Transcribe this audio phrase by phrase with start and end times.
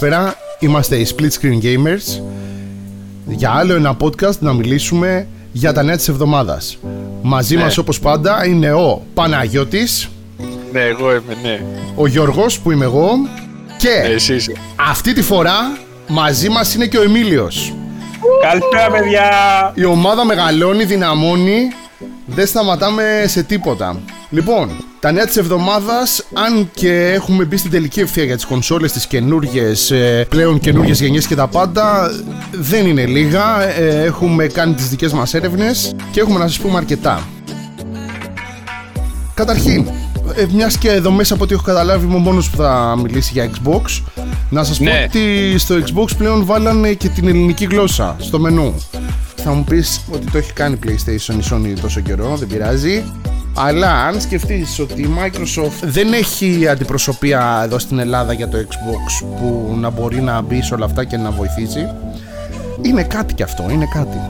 [0.00, 0.34] Καλησπέρα, καλησπέρα.
[0.58, 2.22] Είμαστε οι Split Screen Gamers.
[3.26, 6.78] Για άλλο ένα podcast να μιλήσουμε για τα νέα της εβδομάδας.
[7.22, 7.62] Μαζί Ναι.
[7.62, 10.08] μας όπως πάντα είναι ο Παναγιώτης,
[10.72, 11.60] Ναι, εγώ είμαι, ναι.
[11.94, 13.10] ο Γιώργος που είμαι εγώ
[13.78, 14.52] και Ναι, εσύ είσαι.
[14.90, 15.56] αυτή τη φορά
[16.08, 17.74] μαζί μας είναι και ο Εμίλιος.
[18.42, 19.30] Καλησπέρα, παιδιά!
[19.74, 21.58] Η ομάδα μεγαλώνει, δυναμώνει,
[22.26, 24.00] δεν σταματάμε σε τίποτα.
[24.30, 28.92] Λοιπόν, τα νέα της εβδομάδας, αν και έχουμε μπει στην τελική ευθεία για τις κονσόλες,
[28.92, 32.10] τις καινούργιες, ε, πλέον καινούργιες γενιές και τα πάντα,
[32.52, 33.62] δεν είναι λίγα.
[33.62, 37.28] Ε, έχουμε κάνει τις δικές μας έρευνες και έχουμε να σας πούμε αρκετά.
[39.34, 39.88] Καταρχήν,
[40.36, 43.30] ε, μιας και εδώ μέσα από ό,τι έχω καταλάβει είμαι ο μόνος που θα μιλήσει
[43.32, 44.02] για Xbox,
[44.50, 45.06] να σας πω Ναι.
[45.08, 48.74] ότι στο Xbox πλέον βάλανε και την ελληνική γλώσσα στο μενού.
[49.36, 53.04] Θα μου πεις ότι το έχει κάνει PlayStation η Sony τόσο καιρό, δεν πειράζει.
[53.66, 59.26] Αλλά αν σκεφτείς ότι η Microsoft δεν έχει αντιπροσωπεία εδώ στην Ελλάδα για το Xbox
[59.40, 61.88] που να μπορεί να μπει σε όλα αυτά και να βοηθήσει,
[62.82, 64.20] είναι κάτι κι αυτό, είναι κάτι.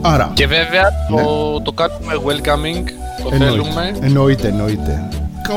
[0.00, 2.84] Άρα, Και βέβαια το, το κάνουμε welcoming,
[3.22, 3.44] το Ναι.
[3.44, 3.94] εννοείται, θέλουμε.
[4.00, 5.08] εννοείται, εννοείται.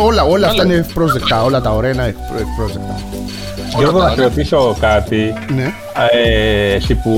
[0.05, 0.73] Όλα, όλα αυτά Καλά.
[0.73, 2.95] είναι ευπρόσδεκτα, όλα τα ωραία είναι ευπρό- ευπρόσδεκτα.
[3.77, 4.27] Γιώργο, τα να σε ωραία.
[4.27, 5.33] ρωτήσω κάτι.
[5.55, 5.73] Ναι,
[6.11, 7.13] Ε, εσύ που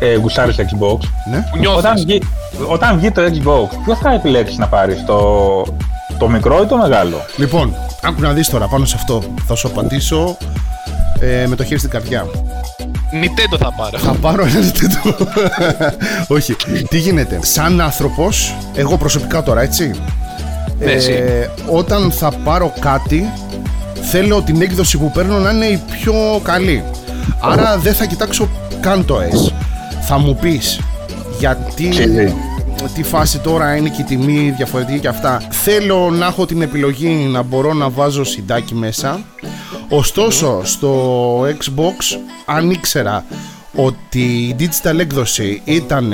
[0.00, 0.98] ε, γουστάρεις Xbox.
[1.30, 1.44] ναι.
[1.52, 1.78] Που νιώθεις.
[1.78, 2.22] Όταν βγει,
[2.66, 5.18] όταν βγει το Xbox, ποιος θα επιλέξεις να πάρεις, το,
[6.18, 9.22] το μικρό ή το μεγάλο; Λοιπόν, άκου να δεις τώρα πάνω σε αυτό.
[9.46, 10.36] Θα σου απαντήσω
[11.20, 12.26] ε, με το χέρι στην καρδιά.
[13.12, 13.98] Nintendo θα πάρω.
[13.98, 15.26] Θα πάρω ένα Nintendo.
[16.36, 16.56] Όχι.
[16.88, 17.38] Τι γίνεται.
[17.42, 19.90] Σαν άνθρωπος, εγώ προσωπικά τώρα, έτσι.
[20.78, 21.12] Ναι, εσύ.
[21.66, 23.30] όταν θα πάρω κάτι,
[24.02, 26.84] θέλω την έκδοση που παίρνω να είναι η πιο καλή.
[27.40, 28.48] Άρα δεν θα κοιτάξω
[28.80, 29.49] καν το S.
[30.12, 30.80] Θα μου πεις
[31.38, 32.34] γιατί Αξίζει.
[32.94, 35.42] τι φάση τώρα είναι και η τιμή διαφορετική και αυτά.
[35.50, 39.20] Θέλω να έχω την επιλογή να μπορώ να βάζω συντάκι μέσα.
[39.88, 43.24] Ωστόσο, στο Xbox, αν ήξερα
[43.74, 46.12] ότι η digital έκδοση ήταν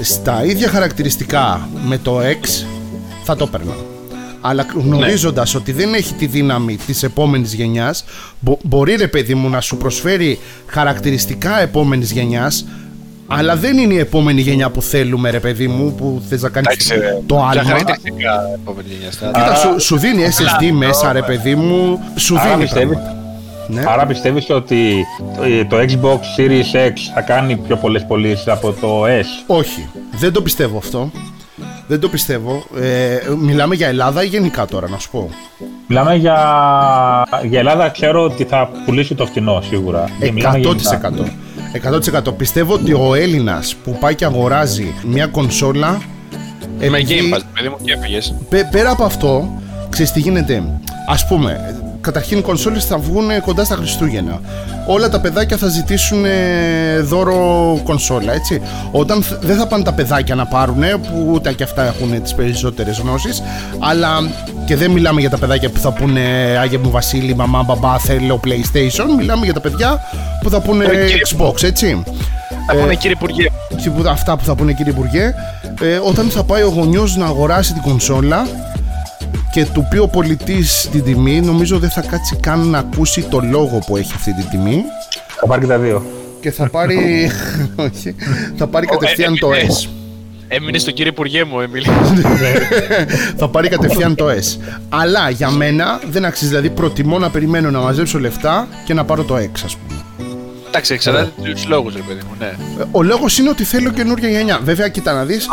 [0.00, 2.64] στα ίδια χαρακτηριστικά με το X,
[3.24, 3.74] θα το έπαιρνα.
[4.40, 8.04] Αλλά γνωρίζοντας ότι δεν έχει τη δύναμη της επόμενης γενιάς,
[8.62, 12.64] μπορεί ρε παιδί μου να σου προσφέρει χαρακτηριστικά επόμενης γενιάς,
[13.38, 16.68] αλλά δεν είναι η επόμενη γενιά που θέλουμε, ρε παιδί μου, που θες να κάνεις
[16.68, 17.18] Εντάξει, ρε.
[17.26, 17.62] το Ποια άλμα.
[17.62, 19.12] χαρακτηριστικά επόμενη γενιά.
[19.12, 22.62] στα- Κοίτα, σου, σου δίνει SSD μέσα, ρε παιδί μου, σου Άρα δίνει.
[22.62, 23.16] πιστεύεις, πράγματα.
[23.68, 23.82] Ναι.
[23.88, 25.04] άρα πιστεύεις ότι
[25.68, 29.88] το, το Xbox Series X θα κάνει πιο πολλές πωλήσεις από το S; Όχι,
[30.18, 31.10] δεν το πιστεύω αυτό.
[31.86, 32.64] Δεν το πιστεύω.
[32.80, 35.30] Ε, μιλάμε για Ελλάδα ή γενικά τώρα, να σου πω.
[35.86, 36.36] Μιλάμε για,
[37.48, 40.08] για Ελλάδα, ξέρω ότι θα πουλήσει το φτηνό σίγουρα.
[40.20, 41.10] Δεν μιλάμε γενικά.
[41.10, 41.24] 100%.
[41.72, 42.32] 100%.
[42.36, 46.02] Πιστεύω ότι ο Έλληνας που πάει και αγοράζει μια κονσόλα
[46.78, 48.34] Με επειδή- Game Pass, παιδί μου, και έφυγες.
[48.48, 50.62] Πε- πέρα από αυτό, ξέρεις τι γίνεται;
[51.08, 54.40] Ας πούμε, καταρχήν οι κονσόλες θα βγουν κοντά στα Χριστούγεννα.
[54.86, 58.60] Όλα τα παιδάκια θα ζητήσουν ε, δώρο κονσόλα, έτσι.
[58.90, 62.34] Όταν θ- δεν θα πάνε τα παιδάκια να πάρουν, που ούτε και αυτά έχουν τις
[62.34, 63.42] περισσότερες γνώσεις,
[63.78, 64.08] αλλά
[64.66, 66.20] και δεν μιλάμε για τα παιδάκια που θα πούνε
[66.60, 69.04] Άγια μου Βασίλη, μαμά, μπαμπά, θέλω PlayStation.
[69.18, 70.00] Μιλάμε για τα παιδιά
[70.42, 71.22] που θα πούνε Ε, κύριε.
[71.36, 72.02] Xbox, έτσι.
[72.66, 73.46] Θα πούνε κύριε Υπουργέ.
[73.82, 75.34] Και που- αυτά που θα πούνε κύριε Υπουργέ,
[75.82, 78.46] ε, όταν θα πάει ο γονιός να αγοράσει την κονσόλα
[79.52, 83.40] και του πει ο πολιτής την τιμή, νομίζω δεν θα κάτσει καν να ακούσει το
[83.40, 84.82] λόγο που έχει αυτή την τιμή
[85.40, 86.06] Θα πάρει και τα δύο.
[86.40, 87.30] και θα πάρει,
[87.86, 88.14] όχι,
[88.56, 89.88] θα πάρει κατευθείαν ε, το ε, S.
[90.48, 91.86] Έμεινε στον κύριο Υπουργέ μου, Εμίλη.
[93.38, 94.74] θα πάρει κατευθείαν το S.
[94.88, 99.22] Αλλά για μένα δεν αξίζει, δηλαδή προτιμώ να περιμένω να μαζέψω λεφτά και να πάρω
[99.22, 100.00] το X ας πούμε.
[100.68, 102.46] Εντάξει, εξαρτάται τους λόγους, ρε παιδί μου, ναι.
[102.46, 104.60] Ε, Ο λόγος είναι ότι θέλω καινούργια γενιά.
[104.62, 105.46] Βέβαια, κοίτα να δεις,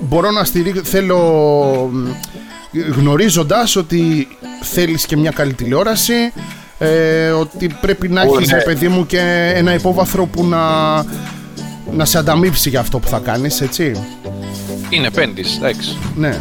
[0.00, 0.84] μπορώ να στηρίξω.
[0.84, 1.90] Θέλω.
[2.96, 4.28] Γνωρίζοντας ότι
[4.62, 6.32] θέλεις και μια καλή τηλεόραση,
[6.78, 8.62] ε, ότι πρέπει να Ω, έχεις, ναι.
[8.62, 10.94] παιδί μου, και ένα υπόβαθρο που να,
[11.92, 14.04] να σε ανταμείψει για αυτό που θα κάνεις, έτσι.
[14.88, 15.96] Είναι επένδυση, εντάξει.
[16.16, 16.40] Ναι.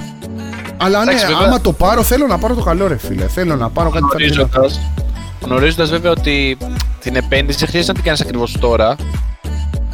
[0.78, 1.48] Αλλά ναι, Εντάξει, βέβαια.
[1.48, 3.28] άμα το πάρω, θέλω να πάρω το καλό, ρε φίλε.
[3.28, 4.80] Θέλω να πάρω κάτι θα Γνωρίζοντας,
[5.42, 6.58] γνωρίζοντας βέβαια ότι
[7.00, 8.96] την επένδυση δεν χρειάζεται να την κάνεις ακριβώς τώρα.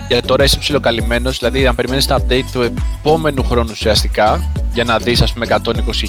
[0.10, 4.98] Γιατί τώρα είσαι ψιλοκαλυμμένος, δηλαδή αν περιμένεις τα update του επόμενου χρόνου ουσιαστικά για να
[4.98, 5.56] δεις ας πούμε 120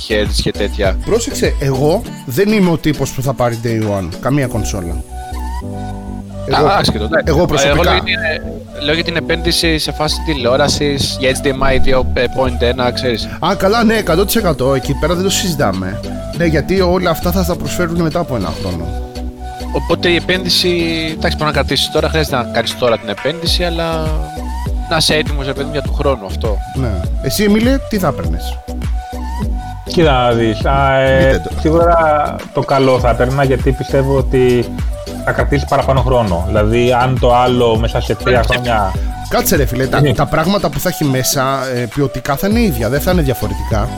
[0.08, 0.97] Hz και τέτοια.
[1.05, 4.08] Πρόσεξε, εγώ δεν είμαι ο τύπος που θα πάρει day one.
[4.20, 5.02] Καμία κονσόλα.
[6.47, 7.25] Εγώ, Α, άσχετο, εντάξει.
[7.26, 7.75] εγώ προσωπικά.
[7.75, 11.88] Εγώ λέω για, την, λέω για την επένδυση σε φάση τηλεόρασης, για HDMI
[12.88, 13.29] 2.1, ξέρεις.
[13.41, 14.75] Α, καλά, ναι, 100%.
[14.75, 16.00] Εκεί πέρα δεν το συζητάμε.
[16.37, 19.10] Ναι, γιατί όλα αυτά θα τα προσφέρουν μετά από ένα χρόνο.
[19.72, 20.69] Οπότε η επένδυση,
[21.17, 24.02] εντάξει, μπορεί να κρατήσεις τώρα, χρειάζεται να κάνεις τώρα την επένδυση, αλλά
[24.90, 26.56] να είσαι έτοιμος για παιδί μου, για του χρόνου αυτό.
[26.75, 26.90] Ναι.
[27.22, 28.38] Εσύ, Εμίλε, τι θα έπαιρνε.
[29.84, 31.61] Κοίτα να δεις, α, ε, Nintendo.
[31.61, 34.64] σίγουρα το καλό θα έπαιρνα γιατί πιστεύω ότι
[35.25, 36.44] θα κρατήσει παραπάνω χρόνο.
[36.46, 38.93] Δηλαδή, αν το άλλο μέσα σε τρία χρόνια.
[39.31, 40.12] Κάτσε ρε φίλε, τα, Ναι.
[40.15, 43.88] τα πράγματα που θα έχει μέσα ε, ποιοτικά θα είναι ίδια, δεν θα είναι διαφορετικά.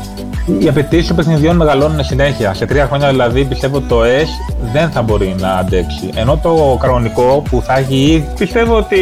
[0.59, 2.55] Οι απαιτήσεις των παιχνιδιών μεγαλώνουν συνέχεια.
[2.55, 6.11] Σε τρία χρόνια δηλαδή πιστεύω το S δεν θα μπορεί να αντέξει.
[6.15, 8.99] Ενώ το κανονικό που θα έχει ήδη, πιστεύω ότι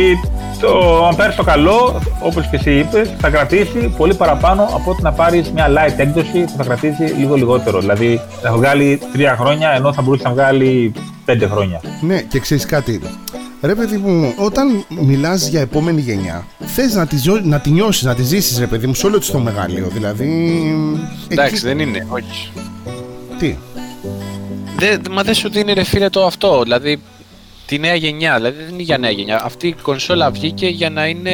[0.61, 5.03] το, αν πάρει το καλό, όπως και εσύ είπες, θα κρατήσει πολύ παραπάνω από ότι
[5.03, 7.81] να πάρεις μια light έκδοση που θα κρατήσει λίγο λιγότερο.
[7.81, 10.93] Δηλαδή θα βγάλει τρία χρόνια ενώ θα μπορούσε να βγάλει
[11.25, 11.81] πέντε χρόνια.
[12.01, 13.01] Ναι, και ξέρεις κάτι.
[13.63, 18.03] Ρε παιδί μου, όταν μιλάς για επόμενη γενιά, θες να, τη ζω- να τη νιώσεις,
[18.03, 19.89] να τη ζήσεις, ρε παιδί μου, σε όλο της το μεγαλείο.
[19.93, 20.61] Δηλαδή.
[21.29, 22.51] Εντάξει, εκεί- δεν είναι, όχι.
[23.39, 23.57] Τι;
[24.79, 26.63] Δεν, μα δεν σου δίνει ρε φίλε το αυτό.
[26.63, 27.01] Δηλαδή
[27.67, 28.37] τη νέα γενιά.
[28.37, 29.41] Δηλαδή δεν είναι για νέα γενιά.
[29.45, 31.31] Αυτή η κονσόλα βγήκε για να είναι.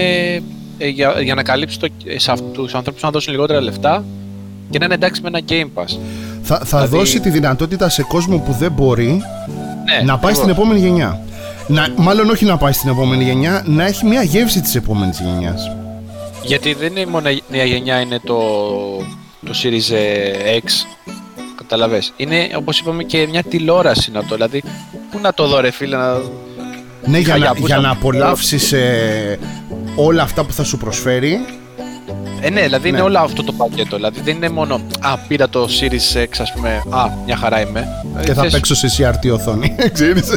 [0.78, 4.04] ε, για, για να καλύψει το, ε, σε αυτού τους ανθρώπους να δώσουν λιγότερα λεφτά
[4.70, 5.96] και να είναι εντάξει με ένα Game Pass.
[6.42, 9.06] Θα, θα Δηλαδή- δώσει τη δυνατότητα σε κόσμο που δεν μπορεί
[9.84, 10.64] Ναι, να πάει στην ακριβώς.
[10.66, 11.20] επόμενη γενιά.
[11.68, 15.70] Να, μάλλον όχι να πάει στην επόμενη γενιά, να έχει μια γεύση της επόμενης γενιάς.
[16.42, 18.38] Γιατί δεν είναι μόνο η νέα γενιά, είναι το,
[19.46, 20.68] το Series ε, X.
[21.56, 22.12] Καταλαβες.
[22.16, 24.34] Είναι όπως είπαμε και μια τηλεόραση να το.
[24.34, 24.62] Δηλαδή,
[25.10, 26.12] πού να το δω, ρε φίλε, να.
[27.06, 28.74] Ναι, για, Χαλιά, να, πού για θα- να απολαύσεις
[29.96, 31.44] όλα αυτά που θα σου προσφέρει.
[32.40, 32.96] Ε, ναι, δηλαδή Ναι.
[32.96, 33.96] είναι όλο αυτό το πακέτο.
[33.96, 34.74] Δηλαδή δεν είναι μόνο.
[35.00, 36.82] Α, πήρα το Series X, ας πούμε.
[36.90, 37.88] Α, μια χαρά είμαι.
[38.24, 39.74] Και Ε, θα θες- παίξω σε CRT οθόνη.
[39.92, 40.32] Ξέρεις.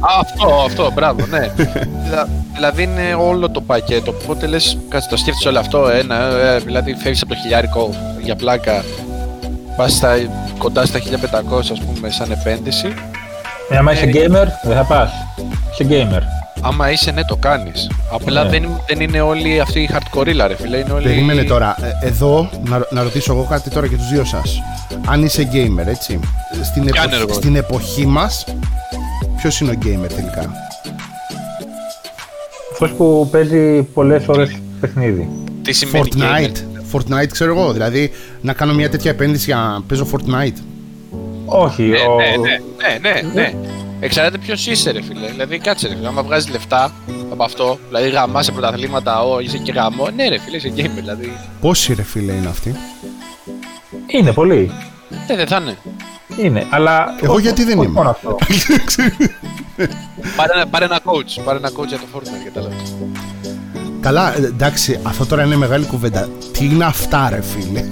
[0.00, 1.50] Α, αυτό, αυτό, μπράβο, ναι.
[2.04, 4.14] Δηλα- δηλαδή είναι όλο το πακέτο.
[4.24, 5.88] Οπότε λες, κάτσε το σκέφτεσαι όλο αυτό.
[5.88, 7.90] Ένα, ε, δηλαδή φεύγεις από το χιλιάρικο
[8.22, 8.84] για πλάκα.
[9.76, 10.00] Πας
[10.58, 12.94] κοντά στα 1500, ας πούμε, σαν επένδυση.
[13.70, 15.10] Ε, άμα είσαι Ε, gamer, δεν θα πας.
[15.72, 16.22] Είσαι gamer.
[16.62, 17.90] Άμα είσαι, ναι, το κάνεις.
[18.12, 18.50] Απλά Ναι.
[18.50, 20.76] δεν, δεν είναι όλοι αυτοί οι hardcore, ρε φίλε.
[20.76, 21.04] Είναι όλοι...
[21.04, 21.76] Περίμενε τώρα.
[22.02, 24.62] Ε, Εδώ να, να ρωτήσω εγώ κάτι τώρα και τους δύο σας.
[25.06, 26.20] Αν είσαι gamer, έτσι.
[26.62, 27.36] Στην, Κι εποχή, άνεργος.
[27.36, 28.44] στην εποχή μας,
[29.36, 30.52] ποιος είναι ο gamer τελικά;
[32.72, 35.28] Αυτός που παίζει πολλές ώρες παιχνίδι.
[35.62, 36.22] Τι σημαίνει Fortnite.
[36.22, 36.96] gamer?
[37.22, 37.72] Fortnite ξέρω εγώ.
[37.72, 38.10] Δηλαδή
[38.40, 40.56] να κάνω μια τέτοια επένδυση για να παίζω Fortnite.
[41.44, 42.16] Όχι, Ναι, ο...
[42.16, 43.52] ναι, ναι, ναι, ναι, ναι.
[44.00, 45.26] Εξαρτάται ποιος είσαι, ρε φίλε.
[45.30, 46.06] Δηλαδή, κάτσε, ρε φίλε.
[46.08, 46.92] Άμα βγάζεις λεφτά
[47.30, 50.08] από αυτό, δηλαδή γαμάς σε πρωταθλήματα, ο, είσαι και γαμό.
[50.14, 50.90] Ναι, ρε φίλε, είσαι gamer.
[50.94, 52.74] Δηλαδή, Πόσοι ρε φίλε είναι αυτοί;
[54.06, 54.70] είναι πολύ.
[55.26, 55.76] δεν, δεν θα είναι.
[56.36, 57.14] Είναι, αλλά.
[57.22, 58.38] Εγώ όχι- γιατί δεν όχι είμαι; μόνο αυτό.
[60.36, 61.42] Πάρε, ένα- πάρε ένα coach.
[61.44, 62.74] Πάρε ένα coach για το Fortnite, κατάλαβε.
[64.00, 66.28] Καλά, ε, εντάξει, αυτό τώρα είναι μεγάλη κουβέντα.
[66.52, 67.86] Τι είναι αυτά ρε φίλε;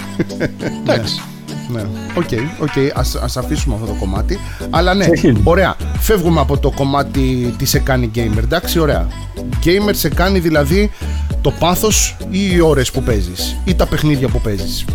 [0.81, 1.21] Εντάξει.
[1.71, 1.81] Ναι,
[2.17, 2.29] OK,
[2.61, 4.39] OK, ας, ας αφήσουμε αυτό το κομμάτι.
[4.69, 5.33] Αλλά ναι, Όχι.
[5.43, 5.75] ωραία.
[5.99, 8.37] Φεύγουμε από το κομμάτι τι σε κάνει gamer.
[8.43, 9.07] Εντάξει, ωραία.
[9.65, 10.91] Gamer σε κάνει δηλαδή
[11.41, 14.85] το πάθος ή οι ώρες που παίζεις ή τα παιχνίδια που παίζεις.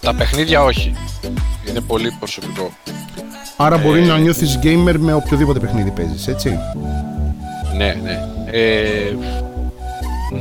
[0.00, 0.94] Τα παιχνίδια όχι.
[1.68, 2.70] Είναι πολύ προσωπικό.
[3.56, 4.04] Άρα μπορεί Ε.
[4.04, 6.58] να νιώθεις gamer με οποιοδήποτε παιχνίδι παίζεις, έτσι;
[7.76, 8.18] Ναι, ναι.
[8.50, 9.16] Ε,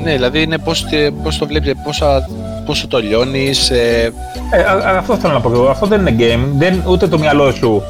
[0.04, 2.28] ναι, δηλαδή είναι πώς, τε- πώς το βλέπεις, πόσα,
[2.66, 3.70] πόσο το λιώνεις.
[3.70, 4.12] Ε,
[4.54, 5.70] Ε, α- α- αυτό θέλω να πω και εγώ.
[5.70, 6.40] Αυτό δεν είναι game.
[6.58, 7.84] Δεν, ούτε το μυαλό σου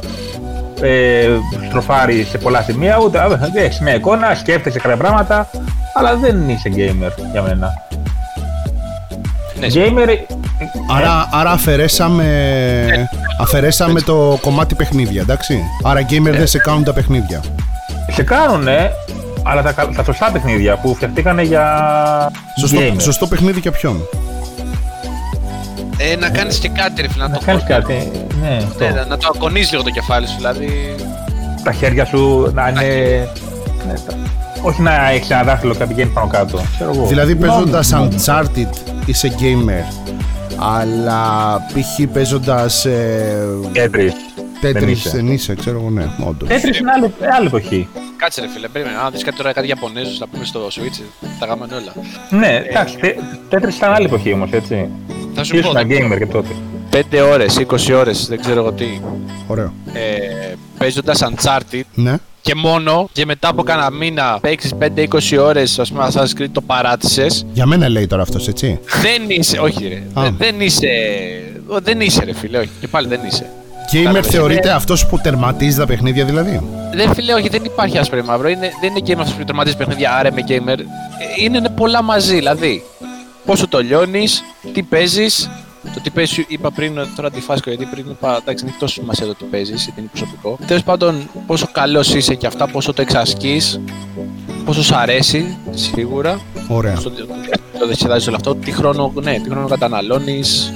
[0.81, 1.27] ε,
[1.67, 3.19] στροφάρει σε πολλά σημεία, ούτε
[3.53, 5.49] έχεις μια εικόνα, σκέφτεσαι κάποια πράγματα,
[5.93, 7.73] αλλά δεν είσαι gamer για μένα.
[9.59, 10.07] ναι, Gamer.
[10.07, 10.15] ε,
[10.97, 12.27] Άρα, άρα αφαιρέσαμε,
[13.39, 15.59] αφαιρέσαμε το κομμάτι παιχνίδια, εντάξει.
[15.83, 17.41] Άρα gamer δεν σε κάνουν τα παιχνίδια.
[18.11, 18.91] σε κάνουνε,
[19.43, 21.65] αλλά τα, κα- τα σωστά παιχνίδια που φτιαχτήκαν για
[22.59, 22.95] Σωστό, gamer.
[23.01, 24.01] σωστό παιχνίδι για ποιον;
[25.97, 27.77] ε, να κάνεις και κάτι, ρε φίλε, να, Να το κάνεις χώσεις.
[27.77, 28.11] κάτι.
[28.41, 28.83] Ναι, αυτό.
[28.85, 30.95] Ναι, να, να το ακονείς λίγο το κεφάλι σου, δηλαδή.
[31.63, 32.81] Τα χέρια σου να είναι.
[33.87, 34.15] ναι, τα-
[34.61, 36.61] όχι να έχεις ένα δάχτυλο και να πηγαίνεις πάνω κάτω.
[36.75, 37.05] Ξέρω εγώ.
[37.05, 38.11] Δηλαδή παίζοντας Νόμιμο.
[38.25, 38.67] Uncharted
[39.05, 39.93] είσαι gamer.
[40.77, 41.21] Αλλά
[41.67, 42.07] π.χ.
[42.13, 43.69] παίζοντας Tetris.
[43.73, 44.11] Δεν Tetris
[44.69, 45.09] είσαι.
[45.09, 46.49] δεν είσαι, ξέρω εγώ, ναι, όντως.
[46.49, 47.87] Tetris είναι άλλη, άλλη εποχή.
[48.17, 48.97] Κάτσε, ρε φίλε, περίμενε.
[49.05, 51.01] Αν δεις κάτι τώρα, κάτι Ιαπωνέζους, να πούμε στο Switch,
[51.39, 51.93] τα γάμανε όλα.
[52.29, 53.17] Ναι, εντάξει, τε-
[53.49, 54.89] Tetris ήταν άλλη εποχή όμως, έτσι.
[55.35, 56.47] Θα σου πω, Ήσουν gamer και τότε.
[56.91, 58.85] 5 ώρες, 20 ώρες, δεν ξέρω εγώ τι.
[59.47, 59.73] Ωραίο.
[59.93, 62.15] Ε, παίζοντας Uncharted Ναι.
[62.41, 66.61] και μόνο και μετά από κάνα μήνα παίξεις 5-20 ώρες, ας πούμε, Assassin's Creed το
[66.61, 68.79] παράτησες, Για μένα λέει τώρα αυτός, έτσι.
[69.01, 70.21] δεν είσαι, όχι ρε, Α.
[70.23, 70.87] δεν, δεν είσαι,
[71.67, 73.45] ο, δεν είσαι ρε φίλε, όχι, και πάλι δεν είσαι.
[73.91, 76.61] Gamer Κατάλαβες, θεωρείται είναι- αυτός που τερματίζει τα παιχνίδια, δηλαδή;
[76.93, 78.49] Δεν φίλε, όχι, δεν υπάρχει άσπρο ή μαύρο.
[78.49, 80.79] Είναι, δεν είναι gamer αυτός που τερματίζει παιχνίδια, άρα είμαι gamer.
[80.79, 80.83] Ε,
[81.43, 82.83] Είναι, είναι πολλά μαζί, δηλαδή.
[83.45, 84.43] Πόσο το λιώνεις,
[84.73, 85.49] τι παίζεις.
[85.93, 88.93] Το τι παίζει, είπα πριν, τώρα τη φάσκω γιατί πριν είπα εντάξει, δεν έχει τόσο
[88.93, 90.57] σημασία το τι παίζεις, γιατί είναι προσωπικό.
[90.67, 93.79] Τέλος πάντων, πόσο καλός είσαι και αυτά, πόσο το εξασκείς,
[94.65, 96.39] πόσο σου αρέσει, σίγουρα.
[96.67, 96.93] Ωραία.
[96.93, 97.25] Πόσο το,
[97.79, 100.73] το διασκεδάζεις όλο αυτό, τι χρόνο, ναι, τι χρόνο καταναλώνεις.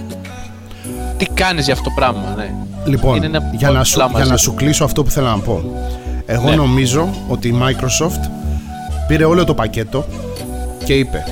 [1.18, 2.54] Τι κάνεις για αυτό το πράγμα, ναι.
[2.86, 4.44] Λοιπόν, Είναι ένα για, να σου, πλάμα για να μαζί.
[4.44, 5.64] σου κλείσω αυτό που θέλω να πω.
[6.26, 6.56] Εγώ Ναι.
[6.56, 8.30] νομίζω ότι η Microsoft
[9.08, 10.06] πήρε όλο το πακέτο
[10.86, 11.24] και είπε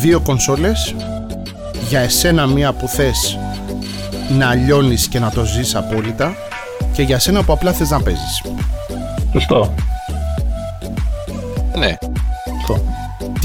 [0.00, 0.94] δύο κονσόλες
[1.88, 3.38] για εσένα μία που θες
[4.38, 6.34] να λιώνεις και να το ζεις απόλυτα
[6.92, 8.42] και για σένα που απλά θες να παίζεις.
[9.32, 9.74] Σωστό.
[11.78, 11.96] Ναι.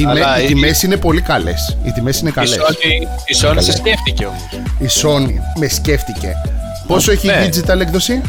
[0.01, 0.13] Σωστό.
[0.13, 1.77] Τιμέ, Αλλά οι η- τιμές είναι πολύ καλές.
[1.83, 2.57] Οι τιμές είναι Η καλές.
[2.57, 4.41] Sony, η Sony σε σκέφτηκε όμως.
[4.79, 6.33] Η Sony με σκέφτηκε.
[6.87, 7.49] Πόσο έχει η ναι.
[7.53, 8.21] digital έκδοση;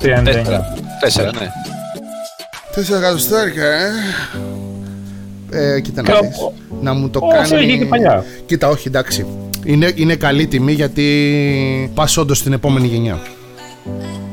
[0.00, 0.22] 39.
[0.24, 0.74] Τέσσερα.
[1.00, 1.50] Τέσσερα, ναι.
[2.74, 3.90] 4 εκατοστάρικα, ε.
[5.74, 6.36] Ε, κοίτα να Κάπου- δεις.
[6.80, 7.66] Να μου το Όσο κάνει...
[7.66, 8.24] είχε και παλιά.
[8.46, 9.26] Κοίτα, όχι, εντάξει.
[9.64, 13.18] Είναι, είναι καλή τιμή γιατί πας όντως στην επόμενη γενιά.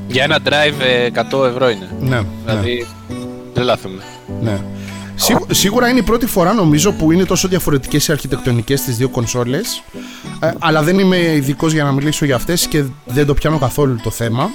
[0.07, 1.87] Για ένα drive ε, 100 ευρώ είναι.
[1.99, 2.87] Ναι, ναι, Δηλαδή,
[3.53, 4.01] δεν λάθουμε.
[4.41, 4.57] ναι.
[5.15, 9.09] Σίγου- σίγουρα είναι η πρώτη φορά νομίζω που είναι τόσο διαφορετικές οι αρχιτεκτονικές στις δύο
[9.09, 9.83] κονσόλες
[10.39, 13.99] ε, αλλά δεν είμαι ειδικός για να μιλήσω για αυτές και δεν το πιάνω καθόλου
[14.03, 14.49] το θέμα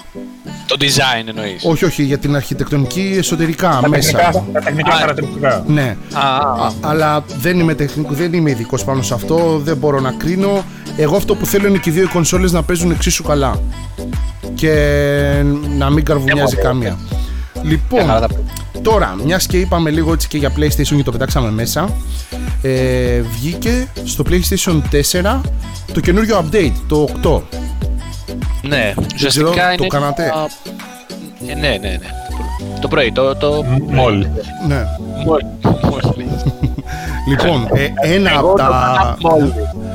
[0.67, 1.65] Το design εννοείς.
[1.65, 5.65] όχι όχι για την αρχιτεκτονική εσωτερικά Τα μέσα τεχνικά, τα τεχνικά Α, χαρακτηριστικά.
[5.67, 6.67] ναι Α, α, α.
[6.67, 10.65] Α, αλλά δεν είμαι τεχνικό, δεν είμαι ειδικός πάνω σε αυτό, δεν μπορώ να κρίνω.
[10.97, 13.61] Εγώ αυτό που θέλω είναι και οι δύο οι κονσόλες να παίζουν εξίσου καλά.
[14.55, 14.73] Και
[15.79, 16.99] να μην καρβουνιάζει Ε, καμία.
[17.11, 17.17] Μια
[17.67, 18.35] Λοιπόν, χαρά τα-
[18.83, 21.89] τώρα, μιας και είπαμε λίγο έτσι και για PlayStation και το πετάξαμε μέσα,
[22.63, 25.41] ε, βγήκε στο PlayStation 4
[25.93, 27.43] το καινούριο update, το 8.
[28.63, 29.87] Ναι, ξέρω, ουσιαστικά το είναι.
[29.87, 30.49] κάνατε; ένα-
[31.53, 31.99] Ε, ναι, ναι, ναι.
[32.81, 33.37] Το πρωί, το.
[33.37, 33.65] το...
[33.91, 34.31] Μόλι.
[34.69, 34.85] Ναι.
[35.25, 35.47] Μόλι.
[35.91, 36.29] Μόλι.
[37.29, 39.53] Λοιπόν, ε, ένα, Εγώ από το τα, έκανα μόλι.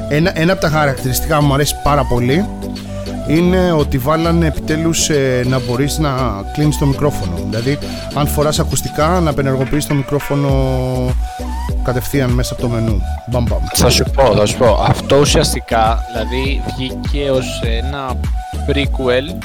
[0.10, 2.46] ένα, ένα από τα χαρακτηριστικά που μου αρέσει πάρα πολύ
[3.36, 7.34] είναι ότι βάλανε επιτέλους ε, να μπορείς να κλείνεις το μικρόφωνο.
[7.50, 7.78] Δηλαδή,
[8.14, 10.50] αν φοράς ακουστικά, να απενεργοποιείς το μικρόφωνο
[11.84, 13.02] κατευθείαν μέσα από το μενού.
[13.28, 13.60] Μπαμ μπαμ.
[13.74, 14.86] Θα σου πω, θα σου πω.
[14.88, 18.14] Αυτό ουσιαστικά δηλαδή βγήκε ως ένα
[18.68, 19.36] prequel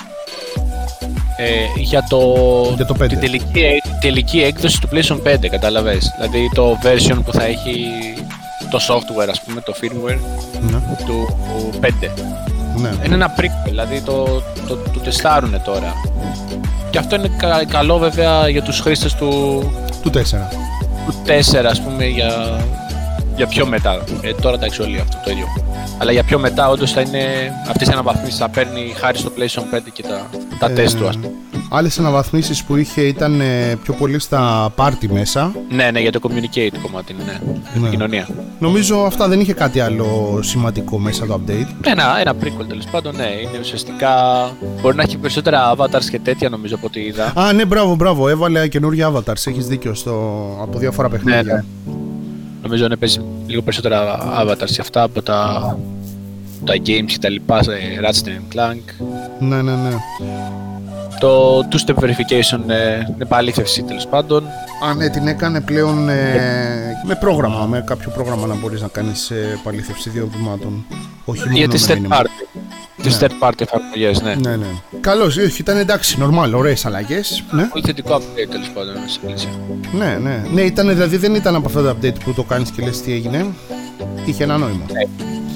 [1.36, 2.18] ε, για, το,
[2.76, 3.08] Για το 5.
[3.08, 6.12] την τελική, τελική έκδοση του PlayStation 5, κατάλαβες.
[6.16, 7.86] Δηλαδή το version που θα έχει
[8.70, 10.18] το software, ας πούμε, το firmware
[10.70, 11.28] Ναι, του
[11.80, 12.55] 5.
[12.80, 12.90] Ναι.
[13.04, 15.92] Είναι ένα prequel, δηλαδή το, το, το τεστάρουνε τώρα.
[16.90, 19.62] Και αυτό είναι κα- καλό βέβαια για τους χρήστες του,
[20.02, 20.12] Του 4.
[21.06, 22.60] του 4 ας πούμε για,
[23.36, 24.04] για πιο μετά.
[24.20, 25.46] Ε, τώρα εντάξει όλοι αυτό το ίδιο.
[25.98, 29.74] Αλλά για πιο μετά όντως θα είναι αυτές οι αναβαθμίσεις θα παίρνει χάρη στο PlayStation
[29.76, 30.26] 5 και τα,
[30.58, 31.30] τα τεστ του ας πούμε.
[31.70, 35.52] Άλλες αναβαθμίσεις που είχε ήταν ε, πιο πολύ στα party μέσα.
[35.70, 37.38] Ναι, ναι, για το communicate κομμάτι, ναι, ναι.
[37.74, 37.80] Ναι.
[37.80, 38.28] Επικοινωνία.
[38.58, 41.66] Νομίζω αυτά δεν είχε κάτι άλλο σημαντικό μέσα το update.
[41.84, 43.24] Ένα, ένα prequel τέλος πάντων, ναι.
[43.42, 44.10] Είναι ουσιαστικά.
[44.80, 47.32] Μπορεί να έχει περισσότερα avatars και τέτοια νομίζω από ό,τι είδα.
[47.36, 48.28] Α, ναι, μπράβο, μπράβο.
[48.28, 49.46] Έβαλε καινούργια avatars.
[49.46, 50.12] Έχεις δίκιο στο...
[50.62, 51.42] από διάφορα παιχνίδια.
[51.42, 51.64] ναι.
[52.62, 55.78] Νομίζω να παίζει λίγο περισσότερα avatars σε αυτά από τα,
[56.64, 59.06] τα games και τα λοιπά, σε Ratchet Clank.
[59.38, 59.72] ναι, ναι.
[59.72, 59.96] ναι.
[61.20, 64.44] Το two-step verification ε, είναι επαλήθευση τέλος πάντων.
[64.88, 69.30] Α, ναι, την έκανε πλέον ε, με πρόγραμμα, με κάποιο πρόγραμμα να μπορείς να κάνεις
[69.30, 70.84] ε, παλήθευση δύο βημάτων.
[71.24, 72.16] Όχι μόνο Για τις με third μήνυμα.
[72.22, 72.58] party.
[73.02, 74.34] Τις third party εφαρμογές, ναι.
[74.34, 74.66] Ναι, ναι.
[75.00, 77.44] Καλώς, όχι, ήταν εντάξει, normal, ωραίες αλλαγές.
[77.50, 79.50] Ναι, Πολύ θετικό update τέλος πάντων σε πλαίσια.
[79.92, 80.42] ναι, ναι.
[80.52, 83.12] Ναι, ήταν, δηλαδή δεν ήταν από αυτά τα update που το κάνεις και λες τι
[83.12, 83.46] έγινε.
[84.24, 84.84] Είχε ένα νόημα.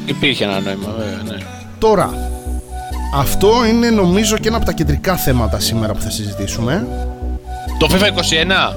[0.07, 1.37] Υπήρχε ένα νόημα, βέβαια, ναι.
[1.79, 2.31] Τώρα,
[3.15, 6.87] αυτό είναι νομίζω και ένα από τα κεντρικά θέματα σήμερα που θα συζητήσουμε.
[7.79, 8.09] Το FIFA
[8.73, 8.75] 21!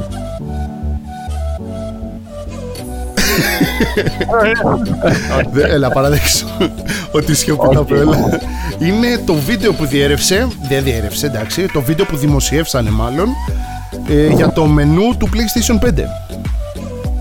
[5.52, 6.46] Δε- Έλα, παραδέξω
[7.12, 8.40] ότι σιωπητά από έλα.
[8.80, 13.28] Είναι το βίντεο που διέρευσε, δεν διέρευσε εντάξει, το βίντεο που δημοσιεύσανε μάλλον
[14.10, 15.94] ε, για το μενού του PlayStation 5.
[15.94, 16.06] Δεν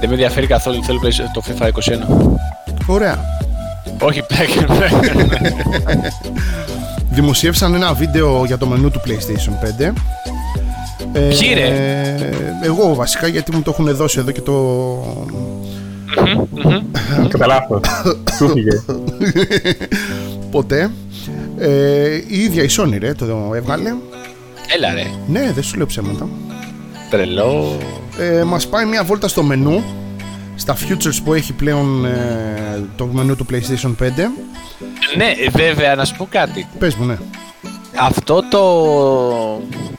[0.00, 2.36] με ενδιαφέρει καθόλου, θέλω PlayStation- το FIFA 21.
[2.86, 3.18] Ωραία.
[4.00, 4.66] Όχι, πλέον.
[7.14, 9.92] Δημοσιεύσαν ένα βίντεο για το μενού του PlayStation 5.
[11.12, 12.30] Ε, Ποιοι, ρε; ε,
[12.62, 14.54] εγώ βασικά γιατί μου το έχουν δώσει εδώ και το...
[17.28, 17.80] Κατά λάθος.
[18.36, 18.82] Σου φύγε.
[20.50, 20.90] ποτέ.
[21.58, 23.94] Ε, η ίδια η Sony ρε το έβγαλε.
[24.76, 26.28] Έλα ρε, Ναι, δεν σου λέω ψέματα.
[27.10, 27.76] τρελό.
[28.18, 29.82] ε, μας πάει μια βόλτα στο μενού
[30.62, 33.94] στα futures που έχει πλέον ε, το μενού του PlayStation 5
[35.16, 36.66] Ναι, βέβαια, να σου πω κάτι.
[36.78, 37.16] πες μου ναι
[37.98, 38.62] Αυτό το...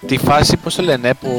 [0.08, 1.30] Τη φάση, πώς το λένε, που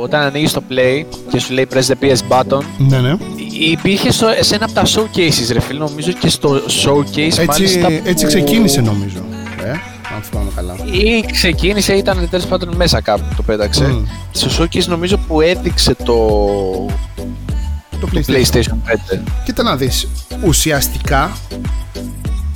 [0.00, 3.16] όταν ανοίγεις το play και σου λέει press the PS button, ναι ναι
[3.58, 7.78] υπήρχε στο, σε ένα από τα showcases, ρε φίλε, νομίζω και στο showcase μάλιστα έτσι,
[7.80, 8.02] που...
[8.04, 9.18] έτσι ξεκίνησε νομίζω
[9.64, 9.70] ε,
[10.14, 13.84] αν θυμάμαι καλά Ή ξεκίνησε, ήταν τέλος πάντων μέσα κάπου το πέταξε.
[13.84, 14.04] Μμ.
[14.30, 16.16] Στο showcase νομίζω που έδειξε το,
[18.04, 18.52] το το PlayStation.
[18.52, 19.20] PlayStation 5.
[19.44, 20.08] Κοίτα να δεις
[20.44, 21.32] ουσιαστικά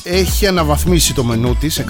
[0.02, 1.84] έχει αναβαθμίσει το μενού της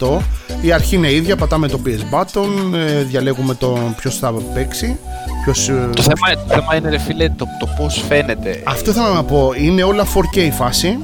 [0.00, 0.18] 100%
[0.60, 4.98] η αρχή είναι ίδια, πατάμε το PS button ε, διαλέγουμε το ποιος θα παίξει
[5.44, 8.62] ποιος, ε, Το θέμα, το θέμα είναι ρε φίλε το, το πώς φαίνεται.
[8.64, 10.98] αυτό θέλω να πω είναι όλα 4K η φάση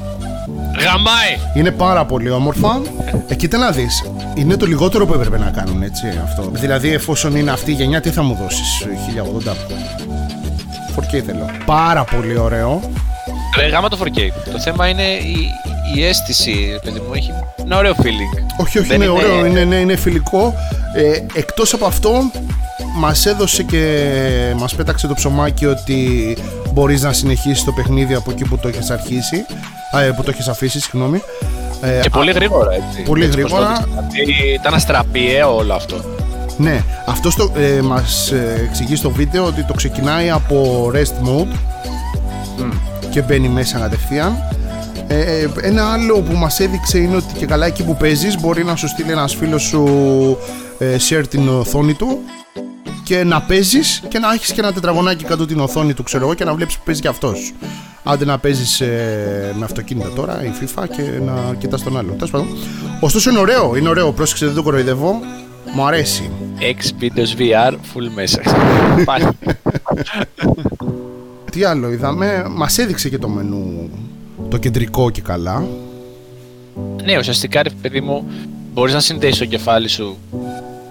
[0.78, 1.36] Γαμάει!
[1.54, 2.80] είναι πάρα πολύ όμορφα
[3.28, 7.36] ε, κοίτα να δεις είναι το λιγότερο που έπρεπε να κάνουν έτσι αυτό δηλαδή εφόσον
[7.36, 8.86] είναι αυτή η γενιά τι θα μου δώσεις
[10.06, 10.07] 1080
[11.00, 12.80] 4K θέλω πάρα πολύ ωραίο
[13.56, 14.18] Ρε γάμα το 4K.
[14.52, 15.36] Το θέμα είναι η,
[15.94, 17.30] η αίσθηση, ρε παιδί μου, έχει
[17.64, 18.44] ένα ωραίο feeling.
[18.60, 20.54] Όχι, όχι, Δεν είναι, είναι- ωραίο, είναι, είναι, είναι φιλικό.
[20.94, 22.30] Ε, εκτός από αυτό,
[22.96, 24.08] μας έδωσε και
[24.56, 26.36] μας πέταξε το ψωμάκι ότι
[26.72, 29.44] μπορείς να συνεχίσεις το παιχνίδι από εκεί που το έχεις αρχίσει,
[29.92, 31.22] α, ε, που το έχεις αφήσει, συγγνώμη.
[31.82, 33.02] Ε, Και πολύ γρήγορα, έτσι.
[33.02, 33.76] πολύ Έτσι πως το γρήγορα.
[33.84, 34.06] δείξαν.
[34.10, 35.96] Δηλαδή, Ήταν αστραπιαίο όλο αυτό.
[36.58, 41.56] Ναι, αυτό στο, ε, μας ε, εξηγεί στο βίντεο ότι το ξεκινάει από rest mode
[43.10, 44.36] και μπαίνει μέσα κατευθείαν.
[45.06, 48.64] Ε, ε, ένα άλλο που μας έδειξε είναι ότι και καλά εκεί που παίζεις μπορεί
[48.64, 49.86] να σου στείλει ένας φίλος σου
[50.78, 52.18] ε, share την οθόνη του
[53.04, 56.34] και να παίζεις και να έχεις και ένα τετραγωνάκι κάτω την οθόνη του ξέρω εγώ
[56.34, 57.52] και να βλέπεις που παίζει και αυτός.
[58.02, 62.12] Άντε να παίζεις ε, με αυτοκίνητα τώρα η FIFA και να κοιτάς τον άλλο.
[62.12, 62.48] Τέλος πάντων.
[63.00, 65.20] Ωστόσο είναι ωραίο, είναι ωραίο, πρόσεξε δεν το κοροϊδεύω.
[65.74, 66.30] Μου αρέσει.
[66.60, 68.40] X videos VR full μέσα.
[69.04, 69.28] Πάλι.
[71.50, 73.90] Τι άλλο είδαμε, μας έδειξε και το μενού
[74.48, 75.66] το κεντρικό και καλά.
[77.04, 78.24] ναι, ουσιαστικά ρε παιδί μου,
[78.72, 80.16] μπορείς να συνδέσεις στο κεφάλι σου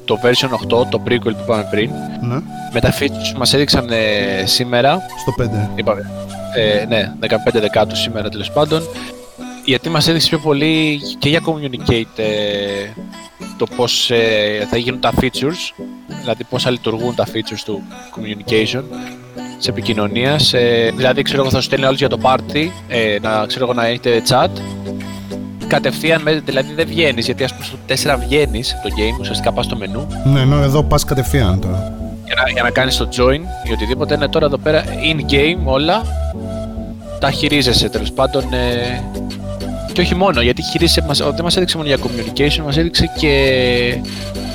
[0.05, 1.89] το version 8, το prequel που είπαμε πριν,
[2.21, 2.39] Ναι,
[2.73, 5.69] με τα features που μας έδειξαν ε, σήμερα, στο 5.
[5.75, 6.11] είπαμε,
[6.55, 8.81] ε, ναι, 15 Δεκάτου σήμερα τέλος πάντων,
[9.67, 12.25] γιατί μας έδειξε πιο πολύ και για communicate ε,
[13.57, 15.83] το πώς ε, θα γίνουν τα features,
[16.21, 17.81] δηλαδή πώς θα λειτουργούν τα features του
[18.15, 18.83] communication
[19.57, 20.43] σε επικοινωνίας.
[20.47, 23.73] σε- δηλαδή, ξέρω εγώ, θα σου στέλνει όλους για το party, ε, να, ξέρω εγώ,
[23.73, 24.47] να έχετε chat.
[25.67, 29.65] Κατευθείαν, με- δηλαδή δεν βγαίνεις, γιατί ας πούμε στο 4 βγαίνεις το game, ουσιαστικά πας
[29.65, 31.93] στο μενού Ναι, ενώ εδώ πας κατευθείαν τώρα.
[32.25, 34.13] για να, για να κάνεις το join ή οτιδήποτε.
[34.15, 36.01] Είναι τώρα εδώ πέρα in-game όλα.
[37.19, 38.53] Τα χειρίζεσαι τέλος πάντων.
[38.53, 39.03] Ε,
[39.97, 43.33] και όχι μόνο, γιατί χειρίζεσαι, μας, δεν μας έδειξε μόνο για communication, μας έδειξε και,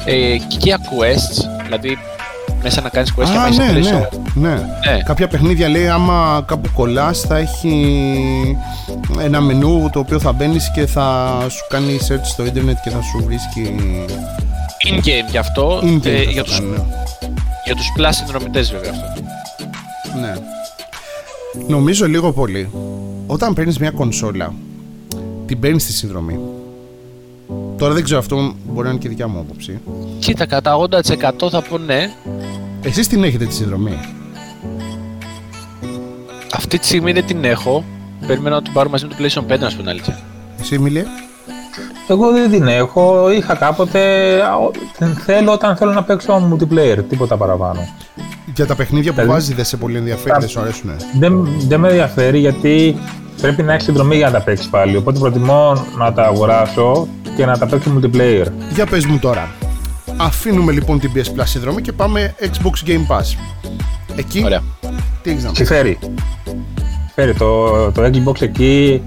[0.05, 1.63] ε, και για quests.
[1.65, 1.99] Δηλαδή,
[2.63, 4.55] μέσα να κάνεις quests και Α, μέσα ναι, στο ναι, ναι.
[4.55, 5.03] Ναι.
[5.05, 8.57] Κάποια παιχνίδια λέει άμα κάπου κολλάς θα έχει
[9.21, 13.01] ένα μενού το οποίο θα μπαίνεις και θα σου κάνεις search στο ίντερνετ και θα
[13.03, 13.75] σου βρίσκει
[14.89, 16.85] In-game γι' αυτό, in-game ε, θα για, το τους, κάνει, ναι.
[17.65, 19.23] για τους plus συνδρομητές βέβαια αυτό.
[20.21, 20.35] Ναι.
[21.69, 22.71] Νομίζω λίγο πολύ.
[23.27, 24.53] Όταν παίρνεις μια κονσόλα,
[25.53, 26.39] την παίρνει στη συνδρομή.
[27.79, 29.81] Τώρα δεν ξέρω αυτό, μπορεί να είναι και δικιά μου άποψη.
[30.19, 32.11] Κοίτα, κατά 80% θα πω ναι.
[32.83, 33.99] Εσείς την έχετε τη συνδρομή;
[36.55, 37.85] Αυτή τη στιγμή δεν την έχω.
[38.27, 40.19] Περιμένω να την πάρω μαζί με το PlayStation 5, να σου πω την αλήθεια.
[40.61, 41.05] Εσύ, Μίλια.
[42.09, 43.31] Εγώ δεν την έχω.
[43.31, 44.01] Είχα κάποτε.
[44.43, 46.99] α, ο- Την θέλω όταν θέλω να παίξω multiplayer.
[47.09, 47.81] Τίποτα παραπάνω.
[48.55, 50.91] Για τα παιχνίδια που Δηλαδή- βάζεις δεν σε πολύ ενδιαφέρει, Τα- δεν σου αρέσουν.
[51.19, 52.97] Δεν, δεν με ενδιαφέρει γιατί
[53.43, 54.97] πρέπει να έχεις συνδρομή για να τα παίξεις πάλι.
[54.97, 58.47] Οπότε προτιμώ να τα αγοράσω και να τα παίξω multiplayer.
[58.75, 59.51] Για πες μου τώρα.
[60.17, 63.37] Αφήνουμε λοιπόν την PS Plus συνδρομή και πάμε Xbox Game Pass.
[64.17, 64.61] Εκεί, Ωραία.
[65.23, 65.99] τι έχεις να πεις; Συμφέρει.
[67.07, 67.35] Συμφέρει.
[67.39, 69.03] Το, το Xbox εκεί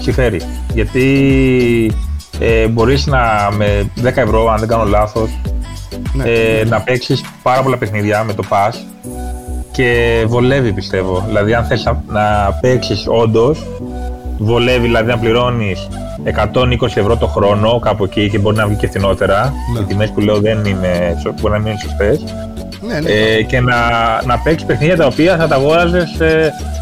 [0.00, 0.40] συμφέρει.
[0.74, 1.92] Γιατί
[2.38, 5.30] ε, μπορείς να με 10 ευρώ, αν δεν κάνω λάθος,
[6.12, 6.24] Ναι.
[6.30, 8.72] ε, να παίξεις πάρα πολλά παιχνίδια με το Pass
[9.82, 11.24] και βολεύει πιστεύω.
[11.26, 13.66] Δηλαδή αν θες να, να παίξεις όντως,
[14.38, 15.88] βολεύει δηλαδή να πληρώνεις
[16.54, 19.52] 120 ευρώ το χρόνο κάπου εκεί και μπορεί να βγει και φθηνότερα.
[19.74, 19.80] Ναι.
[19.80, 22.34] Οι τιμές που λέω δεν είναι, σω- μπορεί να μην είναι σωστές.
[22.86, 23.10] ναι, ναι.
[23.10, 23.76] Ε, και να,
[24.26, 26.08] να παίξεις παιχνίδια τα οποία θα τα αγόραζες.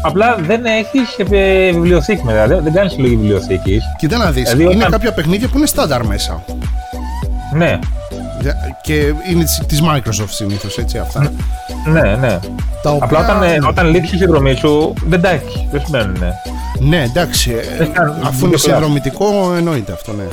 [0.01, 2.47] απλά δεν έχεις βιβλιοθήκη μετά.
[2.47, 3.83] Δεν, δεν κάνεις συλλογή βιβλιοθήκης.
[3.97, 6.43] Κοίτα να δεις, δηλαδή, είναι όταν- κάποια παιχνίδια που είναι στάνταρ μέσα.
[7.53, 7.79] Ναι,
[8.81, 8.93] Και
[9.31, 11.31] είναι της- της Microsoft συνήθως, έτσι αυτά.
[11.91, 12.39] ναι, ναι.
[12.81, 13.05] Τα οποία...
[13.05, 15.65] Απλά όταν, ε, όταν λήξει η συνδρομή σου δεν τα έχεις.
[15.71, 16.17] Δεν σημαίνουν.
[16.19, 16.31] Ναι.
[16.79, 17.51] Ναι, εντάξει.
[17.51, 20.23] ε, Δεν κάνει- Αφού δεν είναι το συνδρομητικό, εννοείται αυτό, ναι.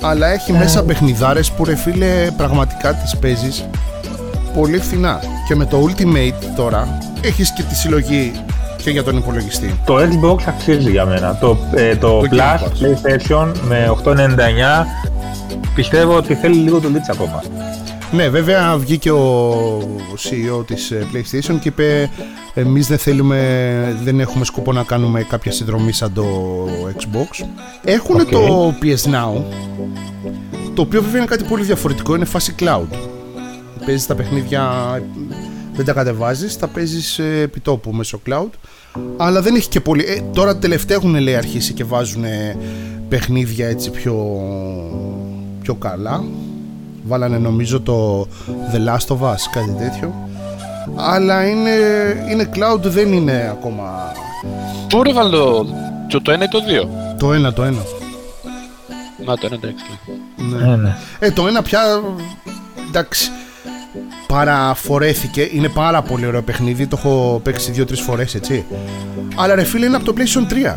[0.00, 0.58] Αλλά έχει Ε.
[0.58, 3.64] μέσα παιχνιδάρες που ρε φίλε πραγματικά τις παίζεις
[4.54, 5.20] πολύ φθηνά.
[5.48, 8.32] Και με το Ultimate τώρα έχεις και τη συλλογή
[8.82, 9.74] και για τον υπολογιστή.
[9.84, 11.36] Το Xbox αξίζει για μένα.
[11.40, 12.82] Το, ε, το, Το Game Plus Pass.
[12.82, 14.86] PlayStation με 899
[15.74, 17.42] πιστεύω ότι θέλει λιγουλίτσα ακόμα.
[18.12, 19.78] Ναι, βέβαια βγήκε ο
[20.22, 22.10] CEO της ε, PlayStation και είπε
[22.54, 26.24] εμείς δεν θέλουμε, δεν έχουμε σκοπό να κάνουμε κάποια συνδρομή σαν το
[26.96, 27.46] Xbox.
[27.84, 28.28] Έχουν Οκ.
[28.28, 29.42] το PS Now,
[30.74, 32.96] το οποίο βέβαια είναι κάτι πολύ διαφορετικό, είναι φάση cloud.
[33.86, 34.70] Παίζεις τα παιχνίδια,
[35.74, 38.50] δεν τα κατεβάζεις, τα παίζεις ε, επιτόπου μέσω cloud.
[39.16, 40.04] Αλλά δεν έχει και πολύ.
[40.04, 42.24] Ε, τώρα τελευταία έχουν λέει αρχίσει και βάζουν
[43.08, 44.14] παιχνίδια έτσι πιο,
[45.62, 46.24] πιο καλά.
[47.04, 48.28] Βάλανε νομίζω το
[48.72, 50.28] The Last of Us, κάτι τέτοιο.
[50.96, 51.70] Αλλά είναι,
[52.30, 54.12] είναι cloud, δεν είναι ακόμα...
[54.88, 55.64] Πού ρε το,
[56.08, 57.78] το, το ένα ή το δύο; Το ένα, το ένα.
[59.26, 59.84] Να, το ένα εντάξει.
[60.36, 60.66] Ναι.
[60.66, 60.96] Ναι, ναι.
[61.18, 61.80] Ε, το ένα πια,
[62.88, 63.30] εντάξει,
[64.26, 65.48] παραφορέθηκε.
[65.52, 66.86] Είναι πάρα πολύ ωραίο παιχνίδι.
[66.86, 68.64] Το έχω παίξει δύο-τρεις φορές, έτσι.
[69.36, 70.76] Αλλά ρε φίλε είναι από το PlayStation 3.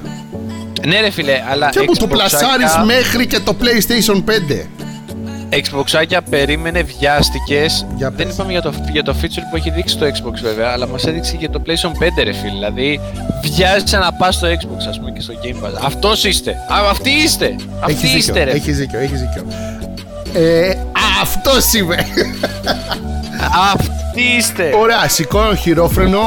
[0.87, 4.65] Ναι ρε φίλε, αλλά Και που το Xboxάκια- πλασάρεις μέχρι και το PlayStation 5.
[5.51, 7.85] Xboxάκια περίμενε, βιάστηκες.
[7.95, 8.33] Για Δεν πες.
[8.35, 11.35] είπαμε για το, για το feature που έχει δείξει το Xbox βέβαια, αλλά μας έδειξε
[11.35, 12.51] και το PlayStation 5 ρε φίλε.
[12.51, 12.99] Δηλαδή,
[13.41, 15.79] βιάζεσαι να πας στο Xbox, ας πούμε, και στο Game Pass.
[15.85, 16.51] Αυτός είστε.
[16.51, 17.55] Α, αυτοί είστε.
[17.79, 18.51] Αυτοί Έχεις είστε, δίκιο, ρε.
[18.51, 19.45] έχεις δίκιο, έχεις δίκιο.
[20.33, 20.75] Ε,
[21.21, 21.95] αυτός είμαι.
[23.73, 24.71] Αυτοί είστε.
[24.81, 26.19] Ωραία, σηκώνω χειρόφρενο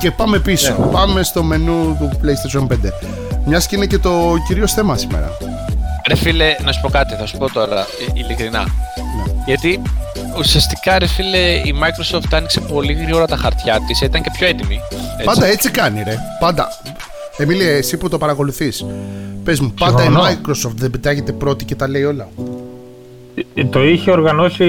[0.00, 0.72] και πάμε πίσω.
[0.92, 2.92] Πάμε στο μενού του PlayStation 5.
[3.44, 5.36] Μιας και είναι και το κυρίως θέμα σήμερα.
[6.08, 8.58] Ρε φίλε, να σου πω κάτι, θα σου πω τώρα, ε, ειλικρινά.
[8.60, 9.32] Ναι.
[9.46, 9.82] Γιατί
[10.38, 14.80] ουσιαστικά, ρε φίλε, η Microsoft άνοιξε πολύ γρήγορα τα χαρτιά της, ήταν και πιο έτοιμη.
[15.12, 15.24] έτσι.
[15.24, 16.18] Πάντα έτσι κάνει, ρε.
[16.40, 16.68] Πάντα.
[17.36, 18.84] Εμίλη, εσύ που το παρακολουθείς
[19.44, 20.24] Πες μου, πάντα η Συμφωνώ.
[20.28, 22.28] Microsoft δεν πετάγεται πρώτη και τα λέει όλα.
[23.54, 24.66] Ε, Το είχε οργανώσει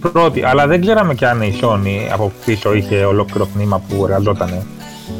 [0.00, 4.66] πρώτη, αλλά δεν ξέραμε κι αν η Sony από πίσω είχε ολόκληρο τμήμα που εργαζόταν.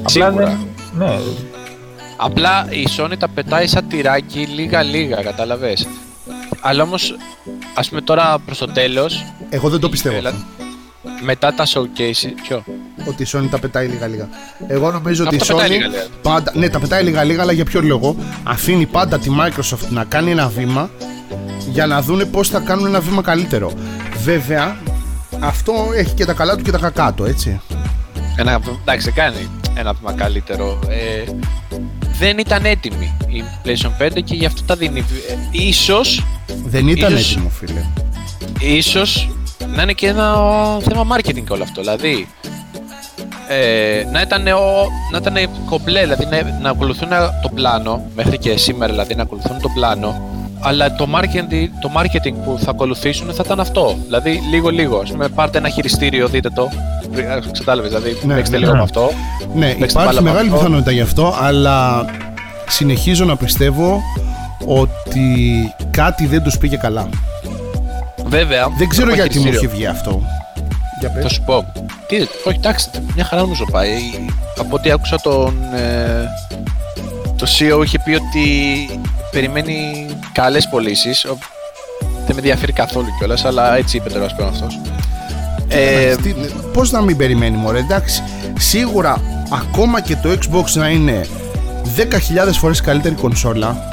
[0.04, 0.30] Σίγουρα.
[0.32, 0.58] δεν.
[0.98, 1.18] Ναι,
[2.16, 5.86] Απλά η Sony τα πετάει σαν τυράκι λίγα-λίγα, κατάλαβες.
[6.60, 7.16] Αλλά όμως,
[7.74, 10.28] ας πούμε τώρα προς το τέλος, Εγώ δεν το πιστεύω Έλα.
[10.28, 10.42] αυτό.
[11.24, 12.64] μετά τα showcase, ποιο;
[13.08, 14.28] Ότι η Sony τα πετάει λίγα-λίγα.
[14.66, 15.80] Εγώ νομίζω ότι η Αυτό τα πετάει Sony.
[15.82, 16.06] λίγα-λίγα.
[16.22, 20.30] Πάντα, ναι, τα πετάει λίγα-λίγα, αλλά για ποιο λόγο; Αφήνει πάντα τη Microsoft να κάνει
[20.30, 20.90] ένα βήμα
[21.70, 23.72] για να δούνε πώς θα κάνουν ένα βήμα καλύτερο.
[24.22, 24.76] Βέβαια,
[25.40, 27.60] αυτό έχει και τα καλά του και τα κακά του, έτσι.
[28.36, 30.78] Ένα, εντάξει, δεν κάνει ένα βήμα καλύτερο.
[30.88, 31.30] Ε,
[32.18, 34.98] δεν ήταν έτοιμη η PlayStation 5 και γι' αυτό τα δίνει.
[35.00, 35.04] Ε,
[35.50, 36.24] ίσως,
[36.64, 37.80] Δεν ήταν Ίσως- έτοιμο, φίλε.
[38.60, 39.28] ίσως
[39.74, 40.34] να είναι και ένα
[40.80, 41.80] θέμα marketing όλο αυτό.
[41.80, 42.28] Δηλαδή,
[43.48, 47.08] ε, να ήταν, ο, να ήταν κομπλέ, δηλαδή να, να ακολουθούν
[47.42, 50.20] το πλάνο, μέχρι και σήμερα δηλαδή να ακολουθούν το πλάνο,
[50.66, 53.96] αλλά το marketing, το marketing που θα ακολουθήσουν θα ήταν αυτό.
[54.04, 54.98] Δηλαδή, λίγο-λίγο.
[54.98, 56.68] Ας πούμε, πάρτε ένα χειριστήριο, δείτε το.
[57.58, 58.76] Κατάλαβες, δηλαδή, Ναι, παίξτε ναι, λίγο ναι.
[58.78, 59.10] με αυτό.
[59.54, 60.58] Ναι, Παίξτε υπάρχει μπάλα με μεγάλη αυτό.
[60.58, 62.04] πιθανότητα γι' αυτό, αλλά
[62.68, 64.00] συνεχίζω να πιστεύω
[64.66, 65.30] ότι
[65.90, 67.08] κάτι δεν τους πήγε καλά.
[68.26, 68.68] Βέβαια.
[68.78, 69.68] Δεν ξέρω το γιατί μου χειριστήριο.
[69.70, 70.22] έχει βγει αυτό.
[71.00, 71.22] Για πες.
[71.22, 71.64] Θα σου πω.
[72.06, 73.90] Τι, όχι, εντάξει, μια χαρά νομίζω πάει.
[74.58, 75.54] Από ό,τι άκουσα τον.
[75.74, 76.28] Ε,
[77.38, 78.40] το CEO είχε πει ότι
[79.30, 81.26] περιμένει καλές πωλήσεις.
[82.26, 84.78] Δεν με ενδιαφέρει καθόλου κιόλας, αλλά έτσι είπε τώρα πούμε αυτός.
[85.68, 86.34] Ε, Τι-
[86.72, 88.22] Πώς να μην περιμένει μωρέ, εντάξει.
[88.58, 89.20] Σίγουρα
[89.52, 91.26] ακόμα και το Xbox να είναι
[91.96, 93.88] 10.000 φορές καλύτερη κονσόλα,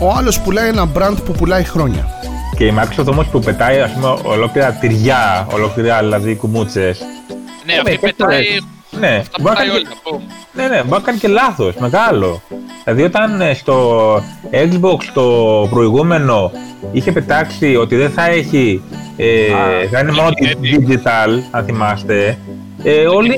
[0.00, 2.08] ο άλλος πουλάει ένα brand που πουλάει χρόνια.
[2.56, 6.98] και η Microsoft όμως που πετάει ας πούμε ολόκληρα τυριά, ολόκληρα δηλαδή κουμούτσες.
[7.66, 8.44] ναι, αυτή και πετάει.
[8.90, 10.18] Ναι, Αυτά μπορεί να πετάει κάνει όλα.
[10.18, 10.22] boom.
[10.52, 12.42] Ναι, ναι, μπορεί να κάνει και λάθος, μεγάλο.
[12.84, 14.16] Δηλαδή, όταν ε, στο
[14.50, 16.52] Xbox το προηγούμενο
[16.92, 18.82] είχε πετάξει ότι δεν θα έχει.
[19.16, 22.38] Ε, Α, θα είναι μόνο είχε digital, αν θυμάστε.
[22.82, 23.34] Ε, όλοι.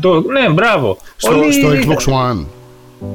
[0.00, 0.98] Το, ναι, μπράβο.
[1.16, 2.44] Στο, όλοι, στο Xbox One.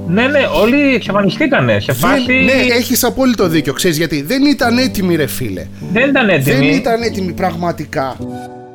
[0.07, 1.79] Ναι, ναι, όλοι εξαφανιστήκανε.
[1.79, 2.25] Σε φάση.
[2.25, 3.73] Δεν, ναι, έχεις απόλυτο δίκιο.
[3.73, 5.67] Ξέρεις γιατί δεν ήταν έτοιμοι ρε φίλε.
[5.93, 6.55] δεν ήταν έτοιμοι.
[6.55, 8.17] Δεν ήταν έτοιμοι πραγματικά.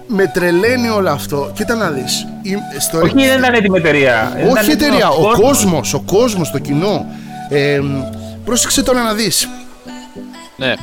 [0.08, 1.50] Με τρελαίνει όλο αυτό.
[1.54, 2.26] Κοίτα να δεις.
[2.42, 4.30] Η- Στο, Όχι, δεν ήταν έτοιμη εταιρεία.
[4.34, 5.38] Δεν ήταν Όχι έτοιμος εταιρεία, ο κόσμος.
[5.40, 7.06] κόσμος, ο κόσμος, το κοινό.
[7.48, 7.80] Ε,
[8.44, 9.48] πρόσεξε τώρα να δεις.
[10.56, 10.74] Ναι.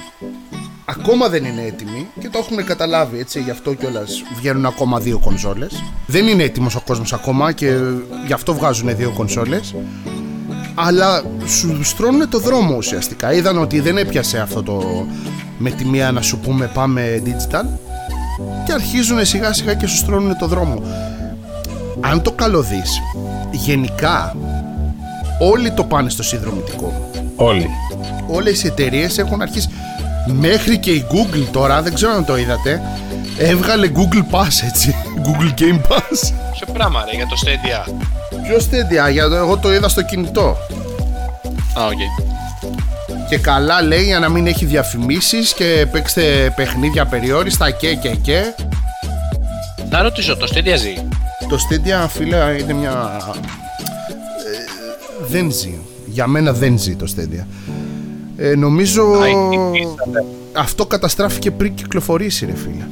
[0.86, 5.20] Ακόμα δεν είναι έτοιμοι και το έχουν καταλάβει έτσι, γι' αυτό κιόλας βγαίνουν ακόμα δύο
[5.24, 5.84] κονσόλες.
[6.06, 7.78] Δεν είναι έτοιμος ο κόσμος ακόμα και
[8.26, 9.76] γι' αυτό βγάζουν δύο κονσόλες.
[10.76, 13.34] Αλλά σου στρώνουν το δρόμο ουσιαστικά.
[13.34, 15.06] Είδαν ότι δεν έπιασε αυτό το
[15.58, 17.66] με τη μία να σου πούμε πάμε digital
[18.66, 20.82] και αρχίζουν σιγά σιγά και σου στρώνουν το δρόμο.
[22.02, 23.00] Αν το καλοδείς,
[23.52, 24.36] γενικά
[25.40, 27.70] όλοι το πάνε στο συνδρομητικό Όλοι.
[28.28, 29.70] όλες οι εταιρείες έχουν αρχίσει
[30.26, 32.82] μέχρι και η Google τώρα, δεν ξέρω αν το είδατε
[33.38, 34.96] έβγαλε Google Pass έτσι
[35.26, 37.94] Google Game Pass Ποιο πράγμα ρε, για το Stadia;
[38.44, 40.58] Ποιο Stadia, για το, εγώ το είδα στο κινητό
[41.80, 42.35] Α, οκ.
[43.30, 48.54] Και καλά λέει για να μην έχει διαφημίσεις και παίξτε παιχνίδια απεριόριστα και και και
[49.90, 50.94] Να ρωτήσω, το Stadia ζει;
[51.50, 53.18] το Stadia φίλε είναι μια
[54.46, 55.74] ε, δεν ζει
[56.06, 57.46] για μένα δεν ζει το Stadia
[58.38, 60.26] ε, νομίζω Α, υπήρξατε.
[60.54, 62.86] αυτό καταστράφηκε πριν κυκλοφορήσει ρε φίλε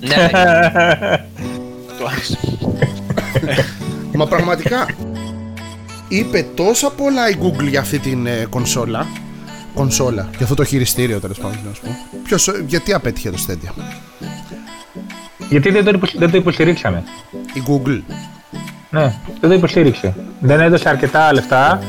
[0.00, 0.30] Ναι, ναι.
[1.98, 2.38] Το άκουσα.
[4.14, 4.86] Μα πραγματικά
[6.08, 9.06] είπε τόσα πολλά η Google για αυτή την ε, κονσόλα.
[9.76, 11.58] Κονσόλα, για αυτό το χειριστήριο τέλος πάντων.
[11.68, 11.88] να σου πω.
[12.24, 13.82] Ποιος, ε, γιατί απέτυχε το Stadia,
[15.50, 17.02] Γιατί δεν το, υποσ- δεν το υποστηρίξανε.
[17.54, 18.00] η Google.
[18.90, 20.14] Ναι, δεν το υποστήριξε.
[20.40, 21.82] Δεν έδωσε αρκετά λεφτά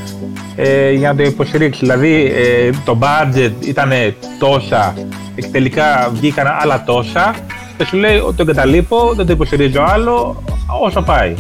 [0.56, 1.80] ε, για να το υποστηρίξει.
[1.80, 3.92] Δηλαδή ε, το budget ήταν
[4.40, 4.94] τόσα
[5.36, 7.36] και τελικά βγήκαν άλλα τόσα
[7.78, 10.44] και σου λέει ότι το εγκαταλείπω, δεν το υποστηρίζω άλλο,
[10.82, 11.36] όσο πάει.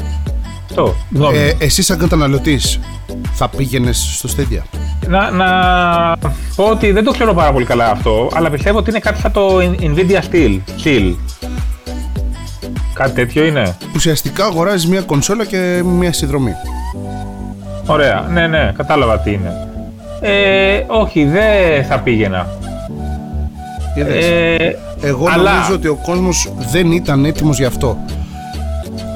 [0.69, 0.95] Αυτό.
[1.13, 1.43] γνώμη μου.
[1.43, 2.79] Ε, εσύ σαν καταναλωτής
[3.33, 4.61] θα πήγαινες στο Stadia;
[5.07, 5.47] Να, να
[6.55, 9.31] πω ότι δεν το ξέρω πάρα πολύ καλά αυτό, αλλά πιστεύω ότι είναι κάτι σαν
[9.31, 10.59] το Nvidia Steel.
[10.83, 11.15] Steel.
[12.93, 13.75] Κάτι τέτοιο είναι.
[13.95, 16.51] Ουσιαστικά αγοράζεις μια κονσόλα και μια συνδρομή.
[17.85, 19.67] Ωραία, ναι, ναι, κατάλαβα τι είναι.
[20.21, 22.47] Ε, όχι, δεν θα πήγαινα.
[23.95, 24.25] Είδες.
[24.25, 27.97] Ε, Εγώ αλλά- νομίζω ότι ο κόσμος δεν ήταν έτοιμος γι' αυτό.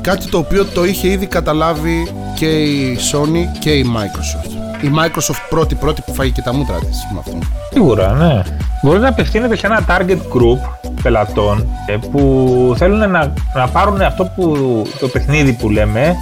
[0.01, 4.51] Κάτι το οποίο το είχε ήδη καταλάβει και η Sony και η Microsoft.
[4.81, 7.37] Η Microsoft πρώτη πρώτη που φάγει και τα μούτρα της με αυτό.
[7.71, 8.41] Σίγουρα, ναι.
[8.81, 14.23] Μπορείς να απευθύνεται σε ένα target group πελατών ε, που θέλουν να, να πάρουν αυτό
[14.35, 14.55] που
[14.99, 16.15] το παιχνίδι που λέμε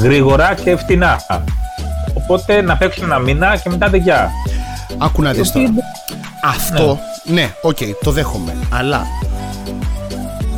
[0.00, 1.20] γρήγορα και φτηνά.
[2.14, 4.02] Οπότε να παίξουν ένα μήνα και μετά δεν
[4.98, 5.68] Άκου να δεις τώρα.
[6.42, 8.56] Αυτό, ναι, οκ, το δέχομαι.
[8.70, 9.02] Αλλά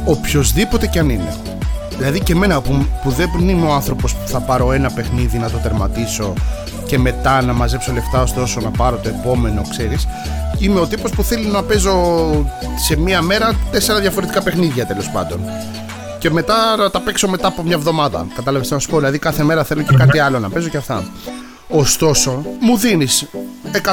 [0.05, 1.33] οποιοδήποτε κι αν είναι.
[1.99, 5.51] Δηλαδή και εμένα που, που δεν είμαι ο άνθρωπος που θα πάρω ένα παιχνίδι να
[5.51, 6.33] το τερματίσω
[6.87, 10.07] και μετά να μαζέψω λεφτά ωστόσο να πάρω το επόμενο, ξέρεις.
[10.59, 11.93] Είμαι ο τύπος που θέλει να παίζω
[12.87, 15.41] σε μία μέρα τέσσερα διαφορετικά παιχνίδια τέλος πάντων.
[16.19, 18.27] Και μετά να τα παίξω μετά από μια εβδομάδα.
[18.35, 18.97] Κατάλαβες τι να σου πω.
[18.97, 21.05] Δηλαδή κάθε μέρα θέλω και κάτι άλλο να παίζω και αυτά.
[21.69, 23.27] Ωστόσο, μου δίνεις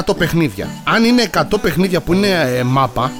[0.06, 0.68] 100 παιχνίδια.
[0.84, 3.12] Αν είναι 100 παιχνίδια που είναι ε, μάπα,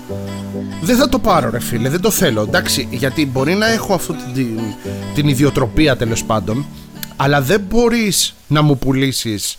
[0.82, 2.42] δεν θα το πάρω ρε φίλε, δεν το θέλω.
[2.42, 4.60] Εντάξει, γιατί μπορεί να έχω αυτή την,
[5.14, 6.66] την ιδιοτροπία τέλος πάντων,
[7.16, 9.56] αλλά δεν μπορείς να μου πουλήσεις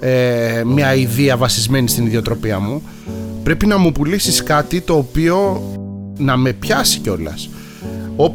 [0.00, 2.82] ε, μια ιδέα βασισμένη στην ιδιοτροπία μου.
[3.42, 5.62] Πρέπει να μου πουλήσεις κάτι το οποίο
[6.18, 7.48] να με πιάσει κιόλας.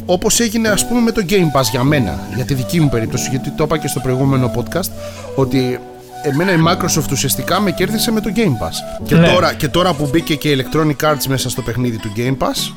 [0.06, 3.30] Όπως έγινε ας πούμε με το Game Pass για μένα, για τη δική μου περίπτωση,
[3.30, 4.90] γιατί το είπα και στο προηγούμενο podcast,
[5.36, 5.80] ότι
[6.24, 9.04] εμένα η Microsoft ουσιαστικά με κέρδισε με το Game Pass.
[9.06, 9.28] Και, Ναι.
[9.34, 12.74] τώρα, και τώρα που μπήκε και η Electronic Arts μέσα στο παιχνίδι του Game Pass,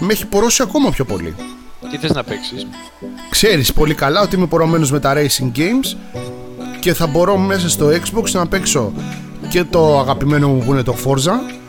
[0.00, 1.34] με έχει πορώσει ακόμα πιο πολύ.
[1.90, 2.66] Τι θες να παίξεις;
[3.30, 5.96] Ξέρεις πολύ καλά ότι είμαι πορωμένος με τα Racing Games
[6.80, 8.92] και θα μπορώ μέσα στο Xbox να παίξω
[9.48, 11.61] και το αγαπημένο μου που είναι το Forza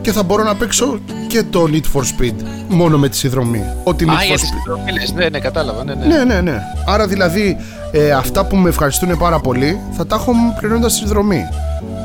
[0.00, 2.34] και θα μπορώ να παίξω και το Need for Speed
[2.68, 3.64] μόνο με τη συνδρομή.
[3.84, 4.54] Ό,τι Need Α, for για τις Speed.
[4.64, 5.12] συνδρομήλες.
[5.12, 5.84] Ναι, ναι, κατάλαβα.
[5.84, 6.06] Ναι, ναι.
[6.06, 6.60] Ναι, ναι, ναι.
[6.86, 7.56] Άρα δηλαδή
[7.92, 11.48] ε, αυτά που με ευχαριστούν πάρα πολύ θα τα έχω πληρώνοντας συνδρομή.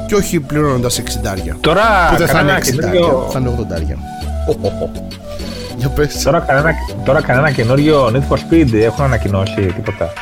[0.08, 1.56] Και όχι πληρώνοντας 60.
[1.60, 3.98] Τώρα Που δεν θα είναι κανένα 60, καινούριο, θα είναι 80.
[5.78, 6.24] Για πες.
[6.24, 6.72] τώρα, κανένα,
[7.06, 10.14] τώρα κανένα καινούριο Need for Speed έχουν ανακοινώσει τίποτα;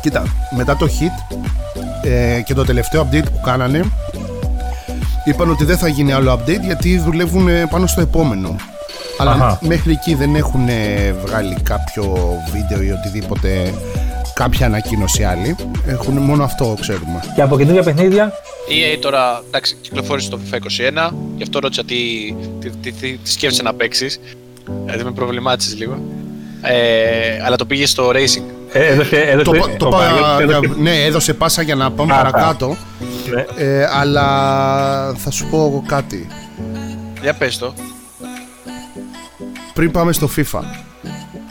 [0.00, 0.22] Κοίτα,
[0.56, 1.36] μετά το hit
[2.02, 3.84] ε, και το τελευταίο update που κάνανε
[5.28, 8.56] είπαν ότι δεν θα γίνει άλλο update γιατί δουλεύουν ε, πάνω στο επόμενο.
[9.18, 9.58] Αλλά Αχα.
[9.62, 12.16] μέχρι εκεί δεν έχουν ε, βγάλει κάποιο
[12.52, 13.74] βίντεο ή οτιδήποτε
[14.34, 15.56] κάποια ανακοίνωση άλλη.
[15.86, 17.22] Έχουν μόνο αυτό ξέρουμε.
[17.34, 18.32] Και από καινούργια παιχνίδια,
[18.68, 20.56] Η EA τώρα, εντάξει, κυκλοφόρησε το FIFA
[21.08, 21.96] 21, γι' αυτό ρώτησα τι,
[22.60, 24.20] τι, τι, τι, τι σκέφτεσαι να παίξεις.
[24.84, 25.98] Δηλαδή με προβλημάτισες λίγο.
[26.62, 28.57] Ε, αλλά το πήγες στο racing.
[28.72, 31.90] Ε, έδωσε, έδωσε, Το, πα- το ο πα- Παναγιώτης έδωσε- ναι, έδωσε πάσα για να
[31.90, 32.22] πάμε Πάσα.
[32.30, 32.76] παρακάτω.
[33.34, 33.64] ναι.
[33.64, 34.24] Ε, αλλά
[35.16, 36.26] θα σου πω εγώ κάτι.
[37.22, 37.72] Για πες το.
[39.74, 40.60] Πριν πάμε στο FIFA,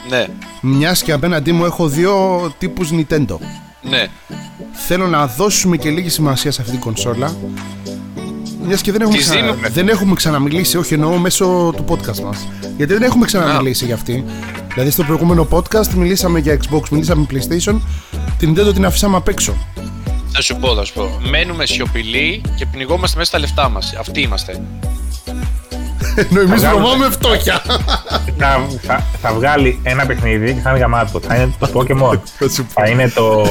[0.10, 0.26] Ναι,
[0.62, 2.16] μιας και απέναντί μου έχω δύο
[2.58, 3.38] τύπους Nintendo.
[3.82, 4.06] ναι.
[4.88, 7.36] Θέλω να δώσουμε και λίγη σημασία σε αυτή την κονσόλα.
[8.68, 9.42] Μιας και δεν έχουμε, Της ξανα...
[9.46, 9.70] δίνουμε.
[9.70, 12.48] δεν έχουμε ξαναμιλήσει, όχι εννοώ μέσω του podcast μας.
[12.78, 14.26] Γιατί δεν έχουμε ξαναμιλήσει για αυτή.
[14.74, 17.80] Δηλαδή στο προηγούμενο podcast μιλήσαμε για Xbox, μιλήσαμε για PlayStation.
[18.38, 19.54] Την Nintendo την αφήσαμε απ' έξω.
[20.32, 21.20] Θα σου πω, θα σου πω.
[21.30, 23.94] Μένουμε σιωπηλοί και πνιγόμαστε μέσα στα λεφτά μας.
[24.00, 24.62] Αυτοί είμαστε.
[26.16, 26.86] Ενώ εμείς βγάλουμε.
[26.86, 27.62] βρωμάμε φτώχεια.
[28.38, 31.20] θα, θα, θα βγάλει ένα παιχνίδι και θα είναι γαμάτο.
[31.20, 32.20] Θα είναι το Pokemon.
[32.40, 32.82] Θα σου πω.
[32.82, 33.42] θα είναι το,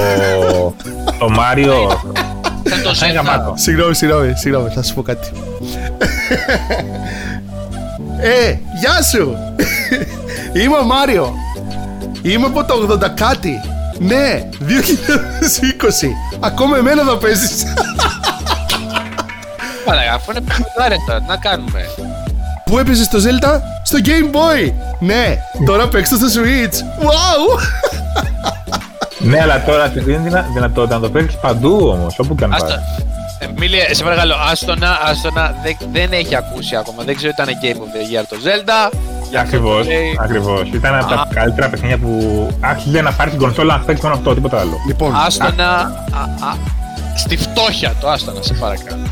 [1.19, 1.97] το Mario.
[2.69, 3.25] Θα το θα είναι Zelda.
[3.25, 3.55] γαμάτο.
[3.57, 5.29] Συγγνώμη, συγγνώμη, συγγνώμη, θα σου πω κάτι.
[8.21, 9.37] ε, γεια σου!
[10.53, 11.35] Είμαι ο Μάριο.
[12.23, 13.61] Είμαι από το 80 κάτι.
[13.99, 14.73] Ναι, 2020.
[16.41, 17.65] Ακόμα εμένα θα παίζεις.
[19.87, 21.81] Μαλάκα, αφού είναι παιχνιδάρες τώρα, τι να κάνουμε;
[22.65, 23.59] Πού έπαιζες το Zelda?
[23.85, 24.73] Στο Game Boy.
[24.99, 27.05] Ναι, τώρα παίξτε στο Switch.
[27.05, 27.61] Wow!
[29.27, 32.53] Ναι, αλλά τώρα τη δίνει δυνα- δυνατότητα να το παίξει παντού όμως, όπου και αν
[32.53, 32.67] Άστα.
[32.67, 32.77] πάει.
[33.39, 37.03] Εμίλια, σε παρακαλώ, άστονα, άστονα, δεν, δεν έχει ακούσει ακόμα.
[37.05, 38.93] Δεν ξέρω ήταν Game of the Year το Zelda.
[39.31, 39.85] γι' αυτό Ακριβώς.
[39.87, 40.19] το λέει.
[40.21, 40.62] Ακριβώς.
[40.73, 41.17] Ήταν από Α.
[41.17, 42.11] τα καλύτερα παιχνίδια που
[42.61, 44.77] άξιζε να πάρει την κονσόλα να παίξει μόνο αυτό, τίποτα άλλο.
[44.87, 46.55] Λοιπόν, Άστονα, α, α,
[47.17, 49.03] στη φτώχεια το άστο να σε παρακαλώ.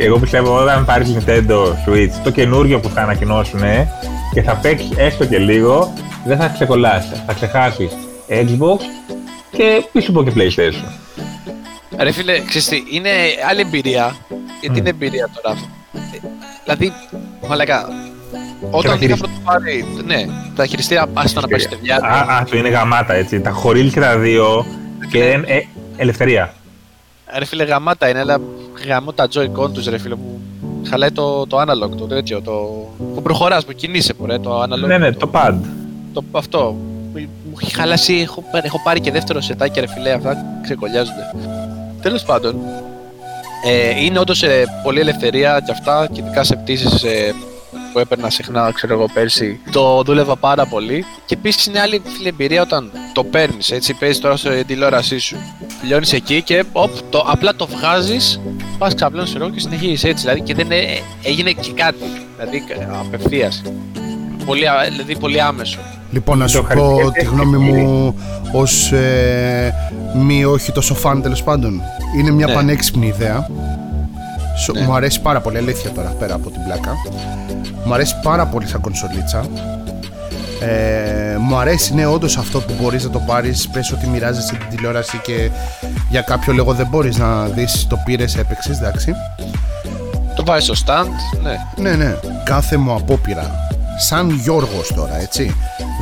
[0.00, 3.60] Ε, Εγώ πιστεύω όταν πάρεις Nintendo Switch, το καινούριο που θα ανακοινώσουν
[4.34, 5.92] και θα παίξεις έστω και λίγο,
[6.24, 7.08] δεν θα ξεκολλάσει.
[7.26, 7.90] Θα ξεχάσεις
[8.28, 8.80] Xbox
[9.50, 10.84] και πίσω από και PlayStation.
[11.98, 13.10] Ρε φίλε, ξέρεις τι, είναι
[13.48, 14.16] άλλη εμπειρία.
[14.60, 15.56] Γιατί είναι εμπειρία τώρα.
[15.94, 16.28] Ε,
[16.64, 16.92] Δηλαδή,
[17.48, 17.88] μαλακά,
[18.70, 19.18] όταν είχα χειριστεί.
[19.18, 21.96] πρώτο πάρει, ναι, τα χειριστήρια άστο να πάει στη παιδιά.
[21.96, 23.40] Α, α, το είναι γαμάτα έτσι.
[23.40, 24.66] Τα χωρίλ και τα δύο
[25.10, 25.60] και ε,
[25.96, 26.54] ελευθερία.
[27.38, 28.40] Ρε φίλε, γαμάτα είναι, αλλά
[28.86, 30.40] γαμώ τα Joy-Con τους ρε φίλε μου.
[30.88, 32.52] Χαλάει το, το analog, το τέτοιο, το...
[33.14, 34.86] που προχωράς, που κινείσαι, μωρέ, το analog.
[34.86, 35.54] Ναι, ναι, το pad.
[36.12, 36.76] το, αυτό.
[37.50, 41.30] Μου έχει χαλάσει, έχω, πάρει- έχω πάρει και δεύτερο σετάκι ρε φίλε, αυτά ξεκολλιάζονται.
[42.02, 42.56] Τέλος πάντων,
[43.66, 47.34] ε, είναι όντως ε, πολλή ελευθερία και αυτά και ειδικά σε πτήσεις ε,
[47.92, 51.04] που έπαιρνα συχνά, ξέρω εγώ πέρσι, το δούλευα πάρα πολύ.
[51.26, 55.36] Και επίσης είναι άλλη φίλε εμπειρία όταν το παίρνεις, έτσι, παίζεις τώρα στην τηλεόρασή σου.
[55.80, 58.40] Πληρώνει εκεί και οπ, το, απλά το βγάζεις,
[58.78, 60.22] πας ξαπλώνεις ρόλο και συνεχίζεις έτσι.
[60.22, 60.84] Δηλαδή και δεν ε,
[61.22, 62.04] έγινε και κάτι.
[62.36, 62.64] Δηλαδή
[63.06, 63.62] απευθείας.
[64.46, 65.78] Πολύ, α- δηλαδή πολύ άμεσο.
[66.10, 67.80] Λοιπόν, να Το σου πω χαρακτήρα τη έχει γνώμη πλήρη.
[67.82, 68.14] μου
[68.52, 69.74] ως ε,
[70.14, 71.82] μη όχι τόσο φαν τέλος πάντων.
[72.18, 72.52] Είναι μια Ναι.
[72.52, 73.46] πανέξυπνη ιδέα.
[74.58, 74.80] Σου- Ναι.
[74.80, 76.92] Μου αρέσει πάρα πολύ, αλήθεια τώρα, πέρα από την πλάκα.
[77.84, 79.44] Μου αρέσει πάρα πολύ σαν κονσολίτσα.
[80.60, 84.76] Ε, μου αρέσει, ναι, όντως αυτό που μπορείς να το πάρεις Πες ότι μοιράζεσαι την
[84.76, 85.50] τηλεόραση και
[86.10, 89.12] για κάποιο λόγο δεν μπορείς να δεις το πήρες, έπαιξες, εντάξει.
[90.36, 91.56] Το βάζεις στο stand, ναι.
[91.90, 92.14] Ναι, ναι.
[92.44, 93.67] Κάθε μου απόπειρα,
[93.98, 95.54] σαν Γιώργος τώρα, έτσι,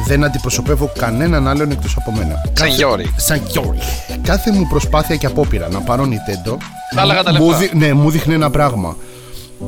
[0.07, 2.35] δεν αντιπροσωπεύω κανέναν άλλον εκτός από μένα.
[2.45, 3.13] Σαν Κάθε- Γιώρη.
[3.17, 3.81] Σαν Γιώργη.
[4.23, 6.57] Κάθε μου προσπάθεια και απόπειρα να πάρω Nintendo,
[6.95, 7.57] Θα έλεγα τα μου, λεφτά.
[7.59, 8.97] δει- ναι, μου δείχνει ένα πράγμα.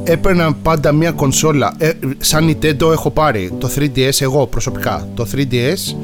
[0.04, 1.74] Έπαιρνα πάντα μια κονσόλα.
[1.78, 5.08] Ε, σαν Nintendo έχω πάρει το 3DS εγώ προσωπικά.
[5.14, 5.96] Το 3DS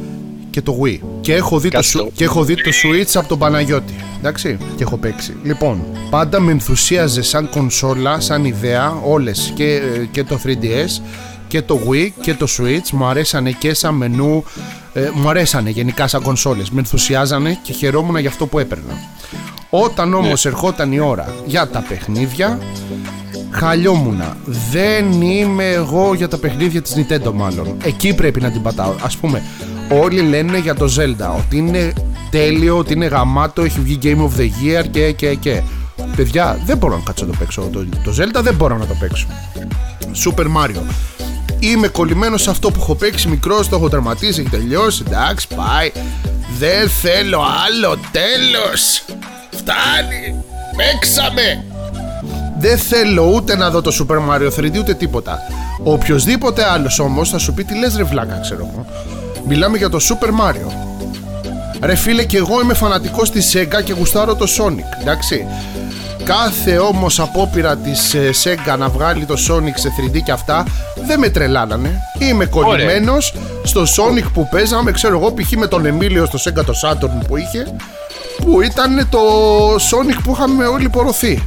[0.50, 0.98] και το Wii.
[1.20, 2.10] Και έχω δει, το, Κάτσε σου- το.
[2.14, 3.92] και έχω δει το Switch από τον Παναγιώτη.
[4.18, 4.58] Εντάξει.
[4.76, 5.37] Και έχω παίξει.
[5.42, 11.00] Λοιπόν, πάντα με ενθουσίαζε σαν κονσόλα, σαν ιδέα, όλες και, ε, και το 3DS
[11.48, 14.44] και το Wii και το Switch μου αρέσανε και σαν μενού
[14.92, 16.70] ε, μου αρέσανε γενικά σαν κονσόλες.
[16.70, 18.92] Με ενθουσιάζανε και χαιρόμουν για αυτό που έπαιρνα.
[19.70, 22.59] Όταν όμως ερχόταν η ώρα για τα παιχνίδια
[23.50, 24.37] χαλιόμουνα.
[24.70, 27.76] Δεν είμαι εγώ για τα παιχνίδια της Nintendo μάλλον.
[27.85, 28.94] Εκεί πρέπει να την πατάω.
[29.02, 29.42] Ας πούμε
[30.02, 31.92] όλοι λένε για το Zelda ότι είναι
[32.30, 35.62] τέλειο, ότι είναι γαμάτο έχει βγει Game of the Year και και και.
[36.16, 37.68] Παιδιά δεν μπορώ να κάτσω να το παίξω.
[37.72, 39.26] Το, το Zelda δεν μπορώ να το παίξω.
[40.24, 40.83] Super Mario.
[41.70, 45.03] Είμαι κολλημένος σε αυτό που έχω παίξει μικρός, το έχω τερματίσει, έχει τελειώσει.
[45.07, 45.92] Εντάξει, πάει.
[46.59, 49.05] Δεν θέλω άλλο, τέλος.
[49.50, 50.44] Φτάνει.
[50.77, 51.64] Παίξαμε.
[52.59, 55.38] Δεν θέλω ούτε να δω το Super Mario 3D ούτε τίποτα.
[55.83, 58.87] Οποιοδήποτε άλλος όμως θα σου πει τι λες, ρε βλάκα, ξέρω εγώ.
[59.46, 60.72] Μιλάμε για το Super Mario.
[61.81, 65.46] Ρε φίλε και εγώ είμαι φανατικός της Sega και γουστάρω το Sonic, εντάξει.
[66.24, 70.64] Κάθε όμως απόπειρα της ε, Sega να βγάλει το Sonic σε 3D και αυτά
[71.07, 72.01] δεν με τρελάνανε.
[72.18, 75.51] Είμαι κολλημένος στο Sonic που παίζαμε, ξέρω εγώ, π.χ.
[75.51, 77.76] με τον Εμίλιο στο Sega το Saturn που είχε,
[78.44, 79.18] που ήταν το
[79.74, 81.42] Sonic που είχαμε όλοι πορωθεί.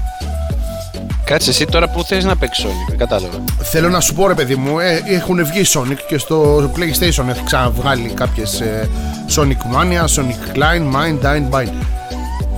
[1.23, 3.43] Κάτσε εσύ τώρα που θες να παίξεις όλοι, δεν κατάλαβα.
[3.61, 7.43] Θέλω να σου πω ρε παιδί μου, ε, έχουν βγει Sonic και στο PlayStation έχει
[7.45, 8.89] ξαναβγάλει κάποιες ε,
[9.35, 11.96] Sonic Mania, Sonic Line, Mine, Dine, Bind.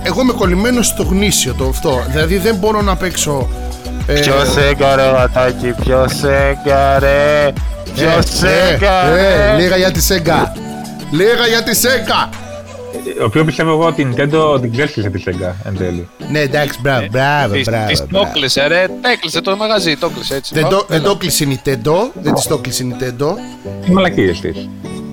[0.02, 3.48] Εγώ είμαι κολλημένος στο γνήσιο το αυτό, δηλαδή δεν μπορώ να παίξω...
[4.06, 4.22] ε,
[4.52, 7.52] Σέγγα ρε γατάκι, ποιος Σέγγα ρε
[7.94, 9.14] Ποιος ε, Σέγγα ε,
[9.54, 10.52] ρε Λίγα για τη Sega
[11.10, 12.28] Λίγα για τη Sega
[13.20, 16.08] Ο οποίο πιστεύω εγώ ότι η Nintendo την ξέσχισε τη Sega εν τέλει.
[16.30, 18.26] Ναι εντάξει μπράβο μπράβο Της- μπράβο, Της το μπράβο.
[18.28, 20.54] έκλεισε ρε, έκλεισε το μαγαζί, το έκλεισε έτσι.
[20.54, 21.08] Δεν Ω, το, δεν έλα.
[21.08, 21.92] το κλείσε η Nintendo,
[22.22, 23.26] δεν της το κλείσε η Nintendo
[23.84, 24.68] Τι μαλακίες της.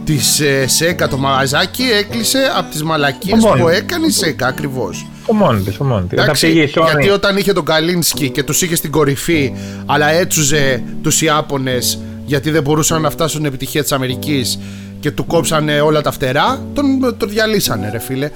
[0.07, 3.57] Της ε, Sega το μαγαζάκι έκλεισε από τις μαλακίες Come on.
[3.59, 6.11] που έκανε η Sega ακριβώς Ο μόνη της, ο μόνη της.
[6.11, 6.83] Όταν Εντάξει, πήγε η Sony.
[6.83, 9.53] γιατί όταν είχε τον Καλίνσκι και τους είχε στην κορυφή
[9.85, 14.59] αλλά έτσουζε τους Ιάπωνες γιατί δεν μπορούσαν να φτάσουν στην επιτυχία της Αμερικής
[14.99, 18.29] και του κόψανε όλα τα φτερά τον, τον διαλύσανε ρε φίλε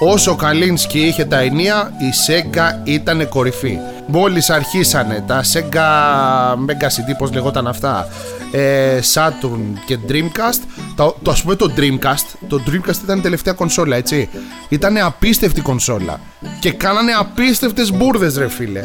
[0.00, 3.78] Όσο ο Καλίνσκι είχε τα ενία, η Sega ήταν κορυφή.
[4.06, 5.86] Μόλις αρχίσανε τα Sega
[6.54, 8.08] Mega CD, πώς λεγόταν αυτά,
[8.52, 10.60] ε, Saturn και Dreamcast,
[10.96, 14.28] το, το ας πούμε το Dreamcast, το Dreamcast ήταν η τελευταία κονσόλα, έτσι.
[14.68, 16.20] Ήταν απίστευτη κονσόλα.
[16.60, 18.80] Και κάνανε απίστευτες μπουρδες, ρε φίλε.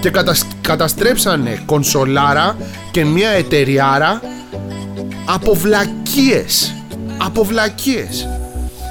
[0.00, 2.56] Και κατασ- καταστρέψανε κονσολάρα
[2.90, 4.20] και μια εταιριάρα
[5.24, 6.74] από βλακίες.
[7.18, 8.28] Από βλακίες.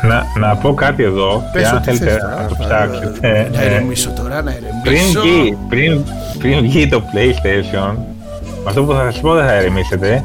[0.07, 3.49] Να, να πω κάτι εδώ, Πες και αν ό,τι θέλετε θες, να το α, ψάξετε.
[3.53, 4.51] Να ε, ηρεμήσω τώρα, να
[4.83, 5.21] πριν, ηρεμήσω.
[5.21, 6.03] βγει, πριν,
[6.39, 8.12] πριν βγει το PlayStation, με
[8.67, 10.23] αυτό που θα σας πω δεν θα ερεμήσετε,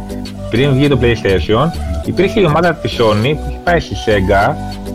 [0.50, 1.66] πριν βγει το PlayStation,
[2.04, 4.54] υπήρχε η ομάδα της Sony που είχε πάει στη Sega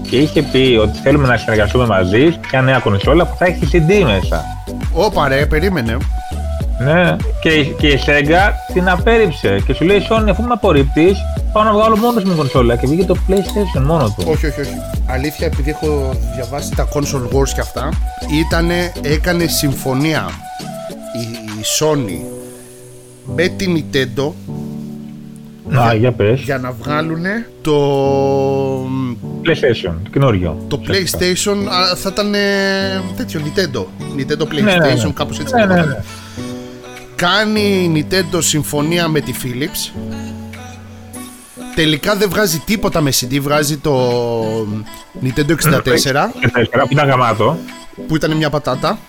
[0.10, 3.68] και είχε πει ότι θέλουμε να συνεργαστούμε μαζί σε μια νέα κονσόλα που θα έχει
[3.74, 4.44] CD μέσα.
[4.94, 5.98] Όπα ρε, περίμενε.
[6.80, 11.18] Ναι, και, η- και η Sega την απέρριψε και σου λέει Sony αφού με απορρίπτεις
[11.54, 14.26] πάω να βγάλω μόνος μου κονσόλα και βγήκε το PlayStation μόνο του.
[14.28, 14.74] Όχι, όχι, όχι.
[15.06, 17.90] Αλήθεια, επειδή έχω διαβάσει τα console wars και αυτά,
[18.46, 20.30] ήτανε, έκανε συμφωνία
[21.20, 21.22] η,
[21.60, 22.20] η Sony
[23.26, 24.32] με την Nintendo
[25.78, 26.42] Α, για πες.
[26.42, 27.24] για να βγάλουν
[27.62, 27.76] το,
[29.46, 30.66] PlayStation, το καινούριο.
[30.68, 32.34] το PlayStation, α, θα ήταν
[33.18, 33.80] τέτοιο Nintendo.
[34.18, 35.12] Nintendo PlayStation, Ναι, ναι, ναι.
[35.14, 35.54] κάπως έτσι.
[35.56, 35.88] Ναι, ναι, λέγονταν.
[35.90, 36.04] ναι.
[37.16, 40.00] Κάνει η Nintendo συμφωνία με τη Philips.
[41.76, 44.12] Τελικά δεν βγάζει τίποτα με CD, βγάζει το
[45.24, 46.32] Nintendo 64 Και τέσσερα,
[46.82, 47.58] που ήταν γαμάτο.
[48.08, 49.00] Που ήταν μια πατάτα.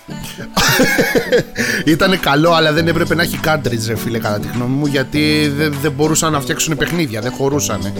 [1.85, 5.53] ήταν καλό, αλλά δεν έπρεπε να έχει cartridge, ρε φίλε, κατά τη γνώμη μου, γιατί
[5.57, 7.93] δεν, δεν μπορούσαν να φτιάξουν παιχνίδια, δεν χωρούσαν.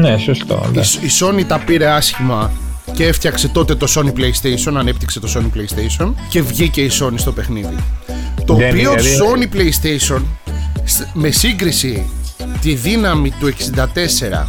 [0.00, 0.70] Ναι, σωστό.
[0.72, 0.80] Η, ναι.
[0.80, 2.50] η Sony τα πήρε άσχημα
[2.92, 7.32] και έφτιαξε τότε το Sony PlayStation, ανέπτυξε το Sony PlayStation και βγήκε η Sony στο
[7.32, 7.76] παιχνίδι.
[8.44, 10.22] Το Δεν οποίο είναι, δηλαδή- Sony PlayStation,
[10.84, 12.10] σ- με σύγκριση
[12.60, 13.52] τη δύναμη του
[14.44, 14.46] 64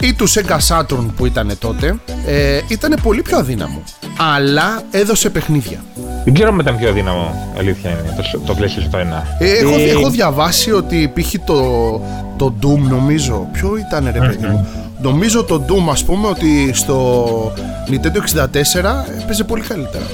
[0.00, 3.82] ή του Sega Saturn που ήταν τότε, ε, ήταν πολύ πιο αδύναμο.
[4.16, 5.78] Αλλά έδωσε παιχνίδια.
[6.24, 9.02] Δεν ξέρω αν ήταν πιο αδύναμο, αλήθεια είναι, το, το PlayStation το 1.
[9.38, 11.62] Ε, έχω, Ε, έχω διαβάσει ότι υπήρχε το,
[12.36, 13.48] το Doom νομίζω.
[13.52, 14.66] Ποιο ήταν ρε παιδί μου;
[15.00, 17.52] Νομίζω το Doom ας πούμε ότι στο
[17.90, 18.46] Nintendo 64
[19.22, 20.04] έπαιζε πολύ καλύτερα.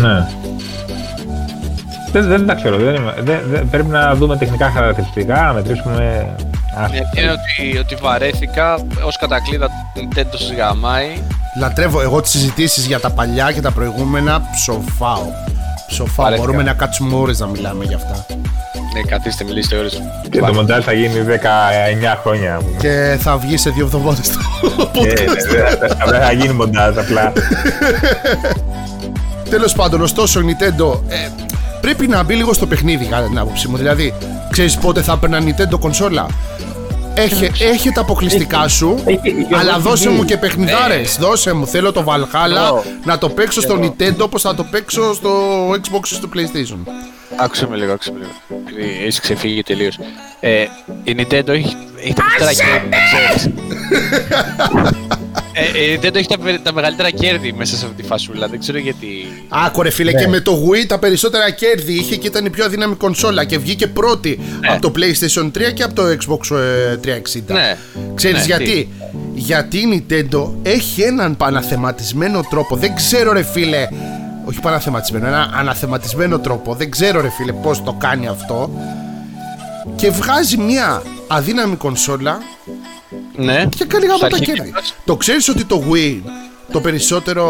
[0.00, 0.26] Ναι.
[2.12, 2.76] Δεν, δεν τα ξέρω.
[2.76, 6.26] Δεν, είμαι- δεν, δεν- πρέπει να δούμε τεχνικά χαρακτηριστικά, να μετρήσουμε.
[6.78, 8.74] Α, Ε, Είναι ότι, ότι βαρέθηκα
[9.06, 11.06] ως κατακλείδα Nintendo σας γαμάει.
[11.58, 15.22] Λατρεύω εγώ τις συζητήσεις για τα παλιά και τα προηγούμενα ψοφάω.
[15.86, 16.24] Ψοφάω.
[16.24, 16.46] Βαρέθηκα.
[16.46, 18.26] Μπορούμε να κάτσουμε ώρες να μιλάμε για αυτά.
[18.94, 20.02] Ναι, καθίστε, μιλήστε ώρες.
[20.30, 22.60] και το μοντάζ θα γίνει 19 χρόνια.
[22.78, 25.26] Και θα βγει σε δύο εβδομάδες το Ε, podcast.
[25.50, 27.32] δεν θα- δεν θα γίνει μοντάζ απλά.
[29.50, 31.28] Τέλος πάντων, ωστόσο η Nintendo ε,
[31.80, 33.76] πρέπει να μπει λίγο στο παιχνίδι, κατά την άποψή μου.
[33.76, 34.14] Δηλαδή,
[34.50, 36.26] ξέρεις πότε θα έπαιρνα Nintendo κονσόλα;
[37.14, 40.16] Έχε, έχει τα αποκλειστικά σου, Έχει- έχει αλλά έχει δώσε βγει.
[40.18, 41.16] μου και παιχνιδάρες.
[41.20, 42.84] Δώσε μου, θέλω το Valhalla Εγώ.
[43.04, 45.30] να το παίξω στο Nintendo όπως θα το παίξω στο
[45.70, 46.78] Xbox ή στο PlayStation.
[47.36, 48.30] Άκουσε με λίγο, άκουσε με λίγο.
[48.68, 49.98] Επειδή Έχεις ξεφύγει τελείως.
[50.40, 50.62] Ε,
[51.04, 52.22] η Nintendo έχει, έχει τα
[55.52, 55.92] μεγαλύτερα κέρδη, να ξέρεις.
[55.92, 58.48] ε, η Nintendo έχει τα, πε- τα μεγαλύτερα κέρδη μέσα σε αυτή τη φασούλα.
[58.48, 59.08] Δεν ξέρω γιατί.
[59.48, 62.64] Άκου ρε φίλε, και με το Wii τα περισσότερα κέρδη είχε και ήταν η πιο
[62.64, 64.38] αδύναμη κονσόλα και βγήκε πρώτη
[64.68, 66.56] από το PlayStation 3 και από το Xbox
[67.04, 67.40] ε, 360.
[67.46, 67.76] Ναι.
[68.14, 68.88] Ξέρεις Ναι, γιατί; τι.
[69.34, 72.76] Γιατί η Nintendo έχει έναν παναθεματισμένο τρόπο.
[72.76, 73.88] Δεν ξέρω ρε φίλε.
[74.44, 76.74] Όχι παναθεματισμένο, ένα αναθεματισμένο τρόπο.
[76.74, 78.70] Δεν ξέρω ρε φίλε πώς το κάνει αυτό.
[79.96, 82.38] Και βγάζει μια αδύναμη κονσόλα
[83.36, 83.64] Ναι.
[83.76, 84.70] και κάνει γάμα Στα τα αρχίδια κέρδη.
[84.72, 84.94] μας.
[85.04, 86.20] Το ξέρεις ότι το Wii,
[86.72, 87.44] το περισσότερο,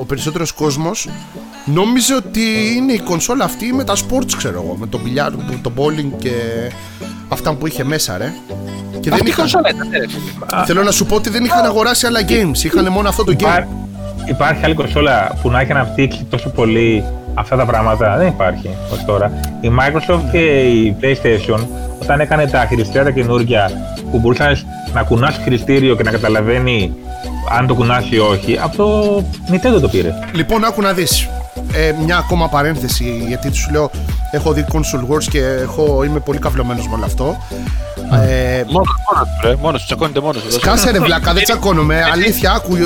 [0.00, 1.08] ο περισσότερος κόσμος
[1.64, 2.40] νόμιζε ότι
[2.76, 6.10] είναι η κονσόλα αυτή με τα sports ξέρω εγώ, με το μπιλιάρ, το, το bowling
[6.18, 6.30] και
[7.28, 8.32] αυτά που είχε μέσα ρε.
[9.00, 10.64] Και δεν Αυτή η είχαν, κονσόλα ήταν, ναι, ρε φίλε.
[10.64, 13.40] θέλω να σου πω ότι δεν είχαν αγοράσει άλλα games, είχαν μόνο αυτό το game.
[13.40, 13.66] Υπά-
[14.28, 17.04] Υπάρχει άλλη κονσόλα που να έχει αναπτύξει τόσο πολύ
[17.34, 19.40] αυτά τα πράγματα; Δεν υπάρχει ως τώρα.
[19.60, 21.66] Η Microsoft και η PlayStation
[22.02, 23.70] όταν έκανε τα χειριστήρια τα καινούργια
[24.10, 24.56] που μπορούσαν
[24.94, 26.92] να κουνάς το χειριστήριο και να καταλαβαίνει
[27.58, 29.16] αν το κουνάς ή όχι, από το
[29.50, 30.14] Nintendo το πήρε.
[30.32, 31.28] Λοιπόν, άκου να δεις.
[31.72, 33.90] Ε, μια ακόμα παρένθεση, γιατί σου λέω,
[34.30, 37.36] έχω δει Console Wars και έχω, είμαι πολύ καυλωμένος με όλο αυτό.
[38.12, 39.56] Ε, Μόνος, μόνος του, ρε.
[39.60, 40.52] Μόνος του, τσακώνεται μόνος του.
[40.52, 42.02] Σκάσε ρε βλάκα, δεν τσακώνομαι.
[42.12, 42.76] Αλήθεια, άκου,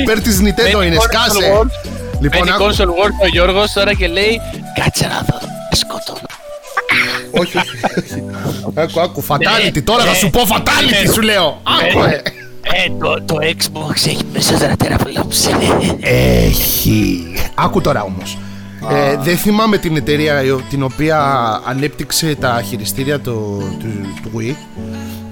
[0.00, 1.38] υπέρ της Nintendo είναι, σκάσε.
[2.20, 4.40] Λοιπόν, Μπαίνει άκου, console wars ο Γιώργος τώρα και λέει
[4.84, 5.38] Κάτσε να δω,
[5.72, 6.16] σκοτώ.
[7.30, 8.22] όχι, όχι, όχι.
[8.74, 11.60] Άκου, άκου, fatality, τώρα θα σου πω fatality, σου λέω.
[11.62, 12.22] Άκου, ε.
[12.66, 15.48] Ε, το, το Xbox έχει περισσότερα τεραφλόψη.
[16.00, 17.24] Έχει.
[17.54, 18.38] Άκου τώρα όμως.
[18.90, 21.18] Ε, δεν θυμάμαι την εταιρεία η- την οποία
[21.66, 23.86] ανέπτυξε τα χειριστήρια του, του,
[24.22, 24.54] του Wii.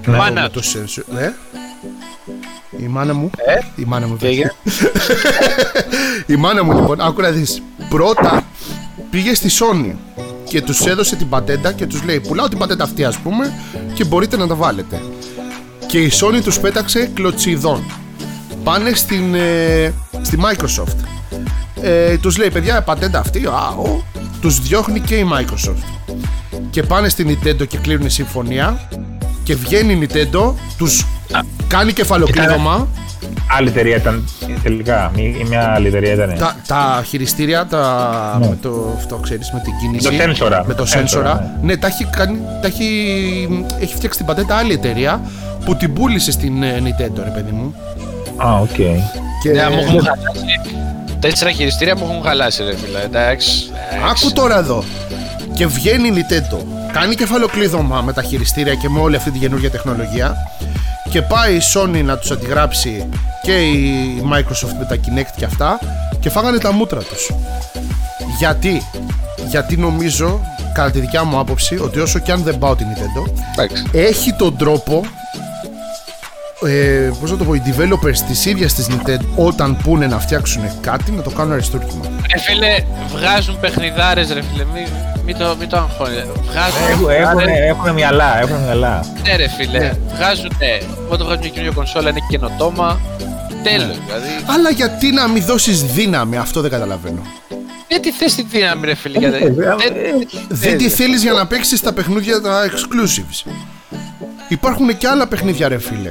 [0.07, 1.17] Μάνα Με το sensor.
[1.19, 1.29] Ε;
[2.83, 3.29] Η μάνα μου.
[3.75, 4.17] Η μάνα μου.
[4.17, 4.53] Τι έγινε;
[6.33, 7.61] Η μάνα μου λοιπόν, άκου να δεις.
[7.89, 8.43] Πρώτα
[9.09, 9.91] πήγε στη Sony
[10.53, 13.53] και τους έδωσε την πατέντα και τους λέει πουλάω την πατέντα αυτή ας πούμε
[13.93, 15.01] και μπορείτε να τα βάλετε.
[15.87, 17.83] Και η Sony τους πέταξε κλωτσιδών.
[18.63, 20.95] Πάνε στην, ε, στη Microsoft.
[21.81, 24.03] Ε, τους λέει παιδιά πατέντα αυτή, α, ο,
[24.41, 26.17] τους διώχνει και η Microsoft.
[26.69, 28.89] Και πάνε στην Nintendo και κλείνουν συμφωνία
[29.43, 31.05] και βγαίνει η Nintendo, τους
[31.67, 32.87] κάνει κεφαλοκλείδωμα.
[33.57, 34.29] Άλλη εταιρεία ήταν
[34.63, 35.11] τελικά.
[35.15, 36.35] Ή ή μια άλλη εταιρεία ήταν.
[36.37, 38.47] Τα, τα χειριστήρια, τα, Ναι.
[38.47, 40.07] με το, αυτό ξέρεις, με την κίνηση.
[40.09, 40.63] το σένσορα.
[40.67, 41.57] Με το Το σένσορα, σένσορα.
[41.61, 45.21] Ναι, τα έχει, κάνει, τα έχει, έχει φτιάξει την πατέντα άλλη εταιρεία
[45.65, 47.75] που την πούλησε στην ε, Nintendo, ρε παιδί μου.
[48.37, 48.67] Α, οκ.
[49.43, 49.51] Και...
[49.51, 50.59] Ναι, μου έχουν χαλάσει.
[51.19, 52.99] Τέσσερα χειριστήρια μου έχουν χαλάσει, ρε φίλε.
[53.03, 53.69] Εντάξει.
[53.95, 54.25] εντάξει.
[54.25, 54.83] Άκου τώρα εδώ.
[55.53, 56.57] Και βγαίνει η Nintendo.
[56.91, 60.35] Κάνει κεφαλοκλείδωμα με τα χειριστήρια και με όλη αυτή τη καινούργια τεχνολογία.
[61.09, 63.09] Και πάει η Sony να τους αντιγράψει
[63.41, 65.79] και η Microsoft με τα Kinect και αυτά.
[66.19, 67.31] Και φάγανε τα μούτρα τους.
[68.37, 68.81] Γιατί.
[69.49, 70.39] Γιατί νομίζω,
[70.73, 73.83] κατά τη δικιά μου άποψη, ότι όσο και αν δεν πάω την Nintendo, Εντάξει.
[73.91, 75.03] έχει τον τρόπο
[76.65, 80.61] ε, πώς να το πω, οι developers της ίδιας της Nintendo όταν πούνε να φτιάξουν
[80.81, 82.05] κάτι να το κάνουν αριστούργημα.
[82.05, 82.75] Ρε φίλε,
[83.15, 84.87] βγάζουν παιχνιδάρες ρε φίλε, μην
[85.25, 86.13] μη το, μη το αγχώνει.
[86.51, 87.59] Βγάζουν Έχουν, παιχνιδάρες.
[87.69, 89.05] έχουν μυαλά, έχουν μυαλά.
[89.23, 89.91] Ναι ρε φίλε, Ναι.
[90.15, 90.51] βγάζουν,
[91.09, 92.99] όταν βγάζουν μια καινούργια κονσόλα είναι καινοτόμα.
[93.63, 93.93] Τέλος, Ναι.
[94.05, 94.27] δηλαδή.
[94.45, 97.21] Αλλά γιατί να μην δώσεις δύναμη, αυτό δεν καταλαβαίνω.
[97.87, 99.45] Γιατί θες τη δύναμη ρε φίλε, Δεν γιατί...
[99.45, 103.51] θες, ε, δεν- ε, Δεν τη θέλεις για να παίξεις τα παιχνίδια τα exclusives.
[104.47, 106.09] Υπάρχουν και άλλα παιχνίδια ρε φίλε.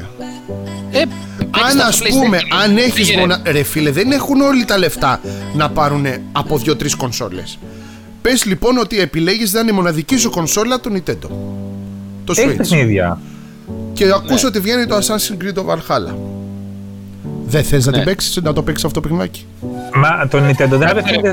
[0.91, 1.03] Ε,
[1.39, 2.63] παίξτε Αν τα ας στο πούμε, PlayStation.
[2.65, 3.21] αν έχεις Πήγαινε.
[3.21, 3.41] μονα...
[3.45, 5.21] Ρε φίλε, δεν έχουν όλοι τα λεφτά
[5.55, 7.59] να πάρουν από δύο-τρεις κονσόλες.
[8.23, 11.29] Πες λοιπόν ότι επιλέγεις να είναι η μοναδική σου κονσόλα το Nintendo.
[12.25, 12.57] Το Έχει Switch.
[12.57, 13.19] παιχνίδια.
[13.93, 16.15] Και ακούς ότι βγαίνει το Assassin's Creed το Valhalla.
[17.47, 17.97] Δεν θες να, Ναι.
[17.97, 19.47] την παίξεις, να το παίξεις αυτό το παιχνιδάκι;
[19.95, 21.33] Μα το Nintendo δεν απευθύνεται,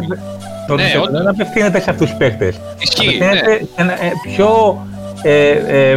[0.67, 1.17] το Ναι, Nintendo όντως.
[1.19, 2.59] δεν απευθύνεται σε αυτούς τους παίχτες.
[2.79, 4.47] Ισχύει, Απευθύνεται σε ένα ε, πιο...
[5.21, 5.95] Ε, ε,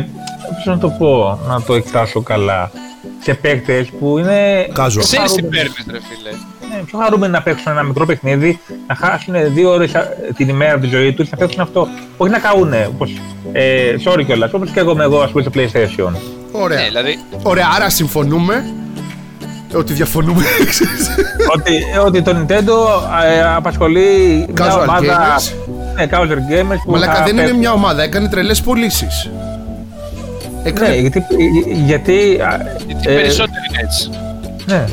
[0.55, 2.71] πώς να το πω, να το εκφράσω καλά.
[3.23, 4.89] Σε παίκτες που είναι Casual.
[4.89, 6.31] πιο Ξέρεις τι χαρούμενοι- παίρνεις ρε φίλε.
[6.83, 10.01] Ναι, πιο χαρούμενοι να παίξουν ένα μικρό παιχνίδι, να χάσουν δύο ώρες α,
[10.37, 11.89] την ημέρα από τη ζωή τους, να παίξουν αυτό.
[12.17, 13.13] Όχι να καούνε, όπως,
[13.53, 16.13] ε, sorry κιόλας, όπως και εγώ είμαι εγώ ας πούμε στο PlayStation.
[16.53, 16.79] Ωραία.
[16.81, 18.65] Ναι, δηλαδή, Ωραία, άρα συμφωνούμε
[19.75, 20.43] ότι διαφωνούμε.
[20.71, 21.09] ξέρεις.
[21.57, 22.73] ότι, ε, ότι το Nintendo
[23.25, 24.09] ε, απασχολεί
[24.57, 25.53] μια Casual ομάδα gamers.
[25.97, 27.59] Ναι, casual gamers που Μαλάκα θα δεν είναι παίξουν.
[27.59, 29.31] μια ομάδα, έκανε τρελές πωλήσεις.
[30.81, 31.25] Ναι, γιατί,
[31.85, 34.11] γιατί α, γιατί ε, περισσότεροι είναι έτσι.
[34.67, 34.85] ναι.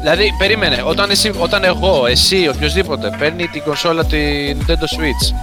[0.00, 4.16] Δηλαδή, περίμενε, όταν, εσύ, όταν εγώ, εσύ, οποιοδήποτε παίρνει την κονσόλα τη
[4.58, 5.34] Nintendo Switch,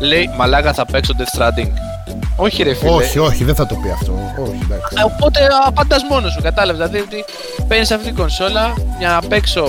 [0.00, 1.70] λέει Μαλάκα θα παίξω Death Stranding.
[2.36, 2.90] Όχι, ρε φίλε.
[2.90, 4.12] Όχι, όχι, δεν θα το πει αυτό.
[4.42, 4.94] Όχι, εντάξει.
[4.98, 6.88] Ε, Οπότε απαντάς μόνος σου, κατάλαβες.
[6.88, 7.24] Δηλαδή ότι
[7.68, 9.64] παίρνεις αυτή την κονσόλα για να παίξω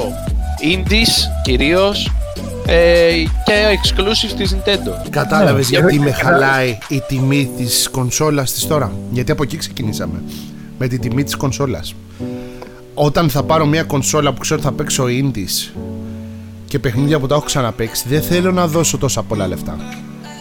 [0.74, 2.12] indies κυρίως
[2.68, 3.10] ε,
[3.46, 5.10] και exclusive της Nintendo.
[5.10, 5.78] Κατάλαβες Ναι.
[5.80, 10.22] γιατί Και- με και- χαλάει η τιμή της κονσόλας της τώρα; Γιατί από εκεί ξεκινήσαμε.
[10.78, 11.94] Με τη τιμή της κονσόλας.
[12.98, 15.72] Όταν θα πάρω μια κονσόλα που ξέρω ότι θα παίξω indies
[16.68, 19.76] και παιχνίδια που τα έχω ξαναπέξει, δεν θέλω να δώσω τόσα πολλά λεφτά.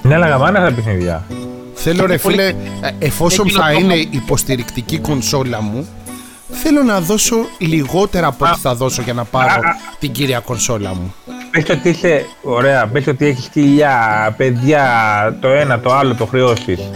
[0.02, 1.26] Ναι, αλλά γαμάνε αυτά τα παιχνίδια.
[1.74, 2.54] Θέλω ρε πολύ- φίλε, ε,
[2.98, 3.94] εφόσον Είναι θα καινοτόμα.
[3.94, 5.86] είναι υποστηρικτική κονσόλα μου,
[6.50, 9.76] θέλω να δώσω λιγότερα από ό,τι θα δώσω για να πάρω α, α.
[9.98, 11.14] την κύρια κονσόλα μου.
[11.54, 14.86] Πες ότι είσαι ωραία, πες ότι έχεις χιλιά, παιδιά,
[15.40, 16.90] το ένα, το άλλο, το χρεώσεις.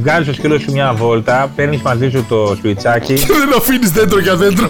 [0.00, 3.14] Βγάλεις το σκύλο σου μια βόλτα, παίρνεις μαζί σου το σουιτσάκι.
[3.14, 4.68] Δεν αφήνεις δέντρο για δέντρο.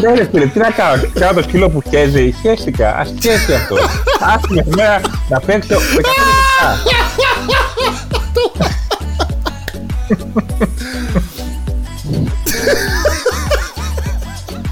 [0.00, 3.76] Ναι ρε φίλε, τι να κάνω, κάνω το σκύλο που χέζει, χέστηκα, ας χέσει αυτό.
[4.20, 6.10] Άσε με μέρα να παίξω 15 λεπτά.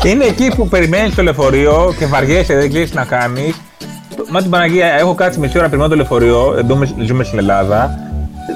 [0.08, 3.54] Είναι εκεί που περιμένεις το λεωφορείο και βαριέσαι, δεν ξέρεις τι να κάνεις.
[4.30, 7.98] Μα την Παναγία, έχω κάτσει μισή ώρα περιμένω το λεωφορείο, εδώ με- ζούμε στην Ελλάδα.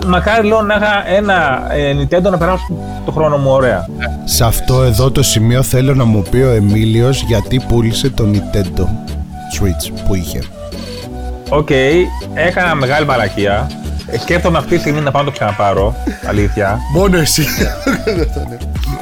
[0.07, 2.63] Μακάρι λέω να είχα ένα ε, Nintendo να περάσω
[3.05, 3.87] το χρόνο μου ωραία.
[4.25, 8.83] Σε αυτό εδώ το σημείο θέλω να μου πει ο Εμίλιος γιατί πούλησε το Nintendo
[9.61, 10.39] Switch που είχε.
[11.49, 11.71] Οκ,
[12.35, 13.71] έκανα μεγάλη μαλακία.
[14.07, 15.95] Ε, Σκέφτομαι αυτή τη στιγμή να πάω να το ξαναπάρω.
[16.29, 16.79] Αλήθεια.
[16.95, 17.43] Μόνο εσύ.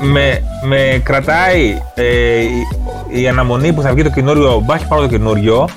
[0.00, 2.04] με, με κρατάει ε,
[2.40, 2.66] η,
[3.22, 4.62] η αναμονή που θα βγει το καινούριο.
[4.64, 5.68] Μπα και πάρω το καινούριο.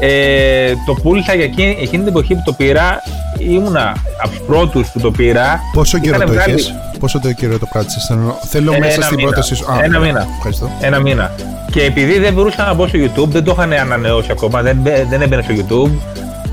[0.00, 3.02] Ε, το πούλησα για εκείνη, εκείνη την εποχή που το πήρα.
[3.38, 5.60] Ήμουνα από τους πρώτους που το πήρα.
[5.72, 8.92] Πόσο καιρό Είχανε το βγάλει είχες, πόσο το καιρό το κράτησες, θέλω- θέλω Ε, μέσα
[8.94, 9.28] ένα στην μήνα.
[9.28, 9.64] πρόταση σου.
[9.82, 10.00] Ένα ωραία.
[10.12, 10.26] μήνα.
[10.36, 10.70] Ευχαριστώ.
[10.80, 11.30] Ένα μήνα.
[11.72, 15.06] Και επειδή δεν μπορούσα να μπω στο YouTube, δεν το είχαν ανανεώσει ακόμα, δεν, μπε-
[15.08, 15.90] δεν έμπαινε στο YouTube.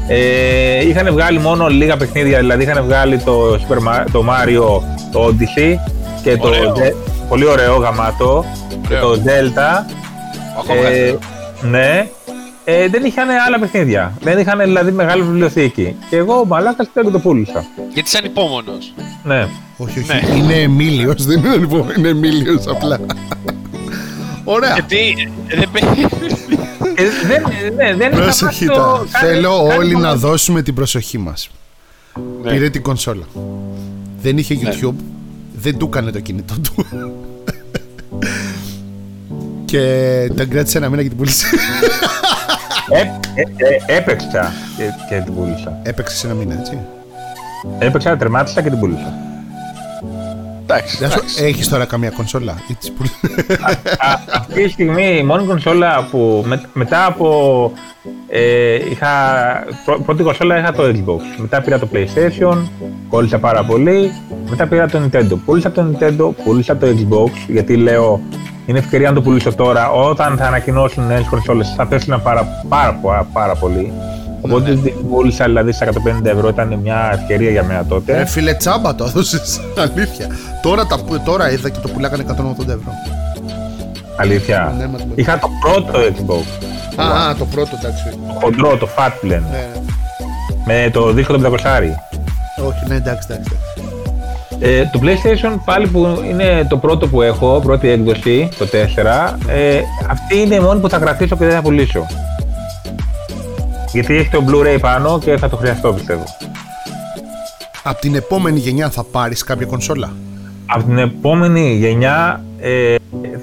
[0.07, 4.81] Ε, είχαν βγάλει μόνο λίγα παιχνίδια, δηλαδή είχαν βγάλει το, Super Ma- το Mario,
[5.11, 5.75] το Odyssey
[6.23, 6.73] και το Ωραίο.
[6.75, 6.93] Ze-
[7.29, 8.45] πολύ ωραίο γαμάτο
[8.87, 9.01] και Ωραίο.
[9.15, 9.85] το Delta.
[10.59, 11.19] Ακόμα Ε, καλύτερο.
[11.61, 12.09] ναι.
[12.69, 14.13] Ε, δεν είχαν άλλα παιχνίδια.
[14.21, 15.95] Δεν είχαν δηλαδή μεγάλη βιβλιοθήκη.
[16.09, 17.65] Και εγώ μαλάκας δεν το πούλησα.
[17.93, 18.71] Γιατί είσαι ανυπόμονο.
[19.23, 19.47] Ναι.
[19.77, 20.11] Όχι, όχι.
[20.31, 20.35] Ναι.
[20.37, 22.99] Είναι Εμίλιος, δεν είναι λοιπόν, είναι Εμίλιος απλά.
[24.43, 24.73] Ωραία.
[24.73, 26.01] Γιατί δεν παίρνει.
[26.95, 27.43] Ε, δεν,
[27.75, 29.03] ναι, δεν είχα Προσοχή πάρει το- τώρα.
[29.11, 31.49] κάνει- Θέλω κάνει όλοι το- να δώσουμε την προσοχή μας.
[32.43, 32.51] Ναι.
[32.51, 33.23] Πήρε την κονσόλα.
[34.21, 34.93] Δεν είχε YouTube.
[35.67, 36.85] Δεν του έκανε το κινητό του.
[39.65, 41.47] και τον κράτησε ένα μήνα και την πούλησε.
[42.89, 43.41] Ε, ε,
[43.85, 45.79] ε, έπαιξα και, και την πούλησα.
[45.83, 46.79] Έπαιξες ένα μήνα, έτσι.
[47.79, 49.26] Έπαιξα, τερμάτισα και την πούλησα.
[50.69, 50.97] Εντάξει.
[50.97, 51.43] Γεια σου, εντάξει.
[51.43, 52.55] έχεις τώρα καμία κονσόλα.
[52.71, 53.03] Έτσι που-
[53.97, 57.71] Α, αυτή τη στιγμή η μόνη κονσόλα που με- μετά από.
[58.29, 59.07] Ε, είχα,
[59.85, 61.21] πρω- πρώτη κονσόλα είχα το Xbox.
[61.37, 62.57] Μετά πήρα το PlayStation,
[63.09, 64.11] κόλλησα πάρα πολύ.
[64.49, 65.37] Μετά πήρα το Nintendo.
[65.45, 68.21] Πούλησα το Nintendo, πούλησα το Xbox, γιατί λέω
[68.65, 69.89] είναι ευκαιρία να το πουλήσω τώρα.
[69.91, 73.91] Όταν θα ανακοινώσουν νέες κονσόλες, θα πέσουν πάρα, πάρα, πάρα, πάρα πολύ.
[74.41, 78.19] Οπότε την πούλησα δηλαδή στα 150 ευρώ, ήταν μια ευκαιρία για μένα τότε.
[78.19, 79.59] Ε, φίλε, τσάμπα το έδωσες.
[79.95, 80.27] Αλήθεια.
[80.61, 82.91] Τώρα, τα, τώρα είδα και το πουλάγανε 180 ευρώ.
[84.17, 84.73] Αλήθεια.
[84.77, 85.21] Ναι, μας μπορεί.
[85.21, 86.67] Είχα το πρώτο Xbox.
[86.95, 88.03] Α, α, το πρώτο, εντάξει.
[88.09, 89.43] Το χοντρό, το fat πλέον.
[89.51, 89.67] Ναι,
[90.65, 91.57] Με το δίσκο το 500.
[92.67, 93.51] όχι, ναι, εντάξει, εντάξει.
[94.59, 99.79] Ε, το PlayStation πάλι που είναι το πρώτο που έχω, πρώτη έκδοση, το 4, ε,
[100.09, 102.05] αυτή είναι η μόνη που θα κρατήσω και δεν θα πουλήσω.
[103.91, 106.23] Γιατί έχει το Blu-ray πάνω και θα το χρειαστώ πιστεύω.
[107.83, 110.11] Από την επόμενη γενιά θα πάρεις κάποια κονσόλα;
[110.65, 112.95] Από την επόμενη γενιά, ε,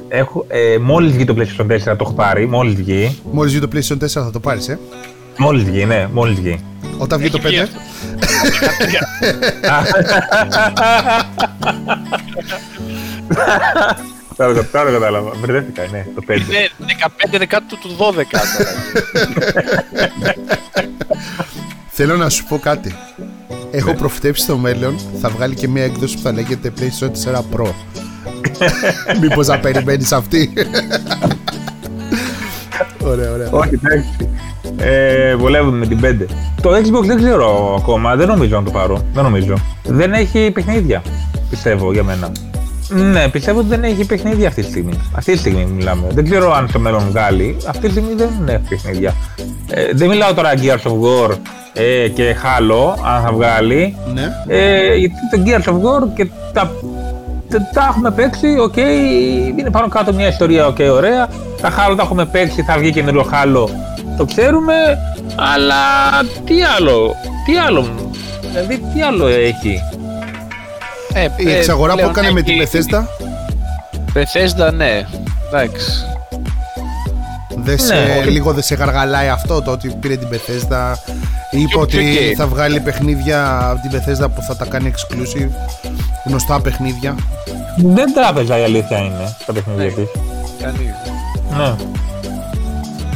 [0.08, 3.18] έχω, ε, μόλις βγει το PlayStation 4 το έχω πάρει, μόλις βγει.
[3.32, 4.78] Μόλις βγει το PlayStation 4 θα το πάρεις, ε;
[5.36, 6.64] Μόλις βγει, ναι, μόλις βγει.
[6.98, 7.68] Όταν βγει το 5.
[14.38, 14.72] Έχει βγει αυτό.
[14.72, 16.30] Τώρα, τώρα κατάλαβα, μπερδεύτηκα, ναι, το 5.
[16.30, 16.68] Είναι
[17.34, 18.70] 15 δεκάτου του 12 τώρα.
[21.88, 22.94] Θέλω να σου πω κάτι.
[23.70, 27.68] Έχω προφητέψει στο μέλλον θα βγάλει και μια έκδοση που θα λέγεται PlayStation 4 Pro.
[29.20, 30.52] Μήπως να περιμένεις αυτή;
[33.04, 33.48] ωραία, ωραία.
[33.50, 34.28] Όχι, εντάξει.
[34.76, 36.26] Ε, βολεύουν με την 5.
[36.62, 39.06] Το Xbox δεν ξέρω ακόμα, δεν νομίζω να το πάρω.
[39.12, 39.54] Δεν νομίζω.
[39.82, 41.02] Δεν έχει παιχνίδια,
[41.50, 42.32] πιστεύω για μένα.
[42.88, 44.92] Ναι, πιστεύω ότι δεν έχει παιχνίδια αυτή τη στιγμή.
[45.16, 46.06] Αυτή τη στιγμή μιλάμε.
[46.10, 47.56] Δεν ξέρω αν στο μέλλον βγάλει.
[47.66, 49.14] Αυτή τη στιγμή δεν έχει παιχνίδια.
[49.70, 51.36] Ε, δεν μιλάω τώρα Gears of War
[51.72, 53.96] ε, και Halo, αν θα βγάλει.
[54.14, 54.32] Ναι.
[54.46, 56.72] Ε, γιατί το Gears of War και τα,
[57.48, 58.76] τα, τα έχουμε παίξει, οκ,
[59.56, 61.28] είναι πάνω κάτω μια ιστορία, οκ, ωραία.
[61.60, 63.68] Τα Halo τα έχουμε παίξει, θα βγει καινούριο Halo,
[64.16, 64.74] το ξέρουμε,
[65.36, 65.74] αλλά
[66.44, 67.14] τι άλλο,
[67.46, 67.86] τι άλλο,
[68.40, 69.80] δηλαδή τι άλλο έχει;
[71.14, 72.98] Ε, Η ε, εξαγορά που πλέον έκανε με την έχει- Bethesda;
[74.14, 75.06] Bethesda, ναι.
[75.48, 75.90] Εντάξει.
[77.56, 78.30] δεν σε, Ναι.
[78.30, 80.94] λίγο δεν σε γαργαλάει αυτό το ότι πήρε την Bethesda
[81.50, 82.34] είπε Ποιο- ότι ποιο game?
[82.36, 85.48] θα βγάλει παιχνίδια από την Bethesda που θα τα κάνει exclusive
[86.24, 87.14] γνωστά παιχνίδια
[87.76, 89.90] Δεν τράπεζα η αλήθεια είναι τα παιχνίδια Ναι.
[89.90, 90.08] της.
[90.62, 90.94] Κανείς.
[91.56, 91.74] Ναι,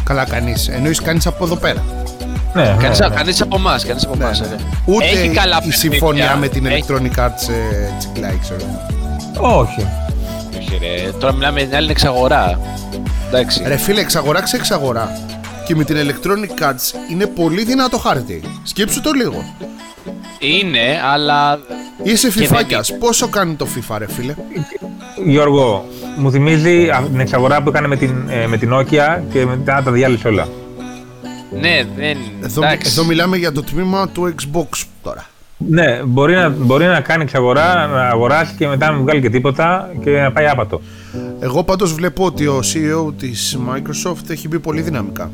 [0.04, 1.84] καλά κάνεις εννοείς κάνεις από εδώ πέρα
[2.54, 3.14] ναι, Κανείς, ναι, ναι.
[3.14, 4.40] κανείς από εμάς, κανείς από εμάς.
[4.40, 4.50] Ναι, ε.
[4.50, 4.56] ναι.
[4.84, 5.76] ούτε Έχει καλά η παιχνίδια.
[5.78, 8.60] συμφωνία με την Έχει- Electronic Arts ε, τσικλάει ξέρω
[9.40, 9.86] Όχι.
[10.58, 12.60] Όχι ρε, τώρα μιλάμε για την άλλη εξαγορά.
[13.28, 13.62] Εντάξει.
[13.66, 15.18] Ρε φίλε, εξαγορά εξαγορά.
[15.66, 18.42] Και με την Electronic Arts είναι πολύ δυνατό χάρτη.
[18.62, 19.44] Σκέψου το λίγο.
[20.38, 21.58] Είναι, αλλά
[22.02, 22.92] Είσαι δεν φιφάκιας.
[22.98, 24.34] Πόσο κάνει το FIFA, ρε φίλε;
[25.26, 25.84] Γιώργο,
[26.16, 29.82] μου θυμίζει α- την εξαγορά που έκανε με την, ε, με την Nokia και μετά
[29.84, 30.48] τα διάλυσε όλα.
[31.50, 32.18] Ναι, δεν.
[32.42, 32.90] Εδώ, εντάξει.
[32.92, 35.26] εδώ μιλάμε για το τμήμα του Xbox τώρα.
[35.58, 39.30] Ναι, μπορεί να, μπορεί να κάνει εξαγορά, να αγοράσει και μετά να μην βγάλει και
[39.30, 40.80] τίποτα και να πάει άπατο.
[41.40, 45.30] Εγώ πάντως βλέπω ότι ο CEO της Microsoft έχει μπει πολύ δυναμικά.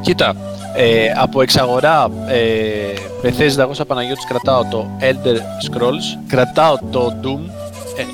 [0.00, 0.36] Κοίτα,
[0.76, 7.50] ε, από εξαγορά ε, Bethesda, εγώ σαν Παναγιώτης κρατάω το Elder Scrolls, κρατάω το Doom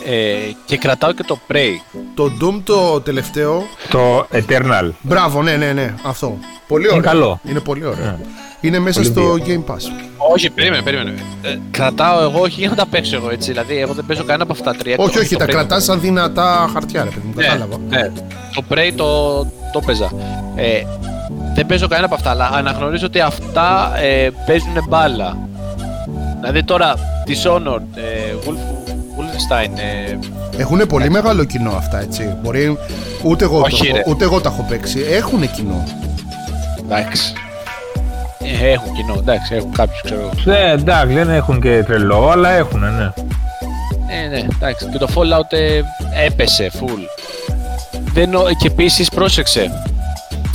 [0.07, 1.71] ε, ε, και κρατάω και το Prey.
[2.15, 3.63] Το Doom το τελευταίο.
[3.91, 4.91] Το Eternal.
[5.01, 5.95] Μπράβο, ναι, ναι, ναι.
[6.03, 6.39] Αυτό.
[6.69, 6.97] Πολύ ωραίο.
[6.99, 7.41] Είναι καλό.
[7.49, 8.05] Είναι πολύ ωραίο.
[8.05, 8.17] Ναι.
[8.61, 9.63] Είναι μέσα Πολύ στο βίαιο.
[9.67, 9.81] Game Pass.
[10.33, 11.15] Όχι, περίμενε, περίμενε.
[11.43, 13.51] Ε, κρατάω εγώ, όχι για να τα παίξω εγώ έτσι.
[13.51, 14.97] Δηλαδή, εγώ δεν παίζω κανένα από αυτά τα τρία.
[14.99, 17.33] όχι, Το- όχι, το τα Prey- κρατάς σαν δυνατά χαρτιά, ρε παιδί μου.
[17.37, 17.77] Ναι, Κατάλαβα.
[17.89, 18.11] ναι.
[18.55, 19.39] Το Prey το,
[19.73, 20.11] το παίζα.
[20.57, 20.83] Ε,
[21.55, 25.49] δεν παίζω κανένα από αυτά, αλλά αναγνωρίζω ότι αυτά ε, παίζουν μπάλα.
[26.41, 26.95] Δηλαδή τώρα
[27.27, 28.82] Dishonored, ε, Wolf,
[29.51, 30.19] Wolfenstein, ε,
[30.57, 32.37] Έχουν πολύ μεγάλο κοινό αυτά, έτσι.
[32.43, 32.79] Μπορεί
[33.23, 34.03] ούτε εγώ, Όχι, το, έχω- ρε.
[34.07, 35.05] ούτε εγώ τα έχω παίξει.
[35.11, 35.85] Έχουν κοινό.
[36.83, 37.33] εντάξει.
[38.63, 40.31] Ε, έχουν κοινό, εντάξει, έχουν κάποιους ξέρω εγώ.
[40.45, 43.13] Ναι, εντάξει, δεν έχουν και τρελό, αλλά έχουν, ναι.
[44.25, 44.87] Ε, ναι, εντάξει.
[44.93, 45.81] Και το Fallout ε,
[46.27, 47.01] έπεσε full.
[48.13, 49.71] Δεν, νο- και επίσης πρόσεξε.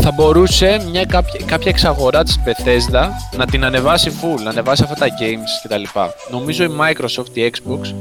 [0.01, 3.07] Θα μπορούσε μια κάποια, κάποια εξαγορά της Bethesda
[3.37, 5.81] να την ανεβάσει full, να ανεβάσει αυτά τα games κτλ.
[6.31, 7.93] Νομίζω η Microsoft, η Xbox,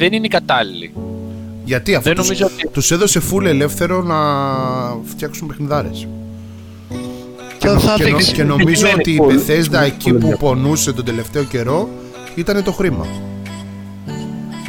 [0.00, 0.92] δεν είναι η κατάλληλη.
[1.64, 4.16] Γιατί αυτό Δεν τους, νομίζω ότι- τους έδωσε full ελεύθερο να
[5.04, 6.08] φτιάξουν παιχνιδάρες.
[7.58, 8.32] Και, Θα- νο- θα και, νο- δείξει.
[8.32, 9.50] και νομίζω Δεν ότι η είναι full.
[9.50, 10.36] Bethesda εκεί full που ελεύθερο.
[10.36, 11.88] πονούσε τον τελευταίο καιρό
[12.34, 13.06] ήταν το χρήμα.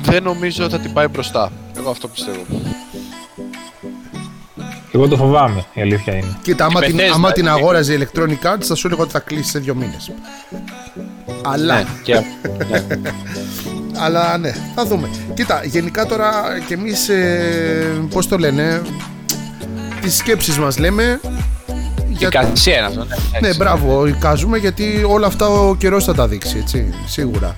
[0.02, 1.52] Δεν νομίζω θα την πάει μπροστά.
[1.78, 2.40] Εγώ αυτό πιστεύω.
[4.94, 6.38] Εγώ το φοβάμαι, η αλήθεια είναι.
[6.42, 7.58] Κοίτα, άμα, Η την, Bethesda, άμα την έτσι.
[7.60, 10.12] αγόραζε η Electronic Arts θα σου έλεγα ότι θα κλείσει σε δύο μήνες.
[11.44, 12.22] Αλλά Ναι, και, ναι.
[13.98, 15.10] Αλλά ναι, θα δούμε.
[15.34, 16.32] Κοίτα, γενικά τώρα
[16.68, 18.82] κι εμείς, ε, πώς το λένε,
[20.02, 21.20] τις σκέψεις μας λέμε.
[22.20, 23.00] Η κασία είναι αυτό.
[23.00, 23.58] Ναι, Ναι, εντάξει.
[23.58, 27.56] μπράβο, εικάζουμε γιατί όλα αυτά ο καιρός θα τα δείξει, έτσι, σίγουρα.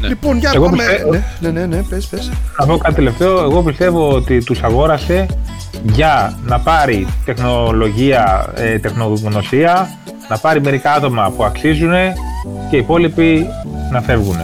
[0.00, 0.08] Ναι.
[0.08, 0.76] Λοιπόν, για Εγώ πάμε.
[0.76, 2.30] πιστεύω- Ναι, ναι, ναι, ναι, πες, πες.
[2.58, 3.38] Να πω κάτι τελευταίο.
[3.42, 5.26] Εγώ πιστεύω ότι τους αγόρασε
[5.82, 9.88] για να πάρει τεχνολογία, ε, τεχνογνωσία,
[10.28, 11.92] να πάρει μερικά άτομα που αξίζουν
[12.70, 13.46] και οι υπόλοιποι
[13.90, 14.36] να φεύγουν.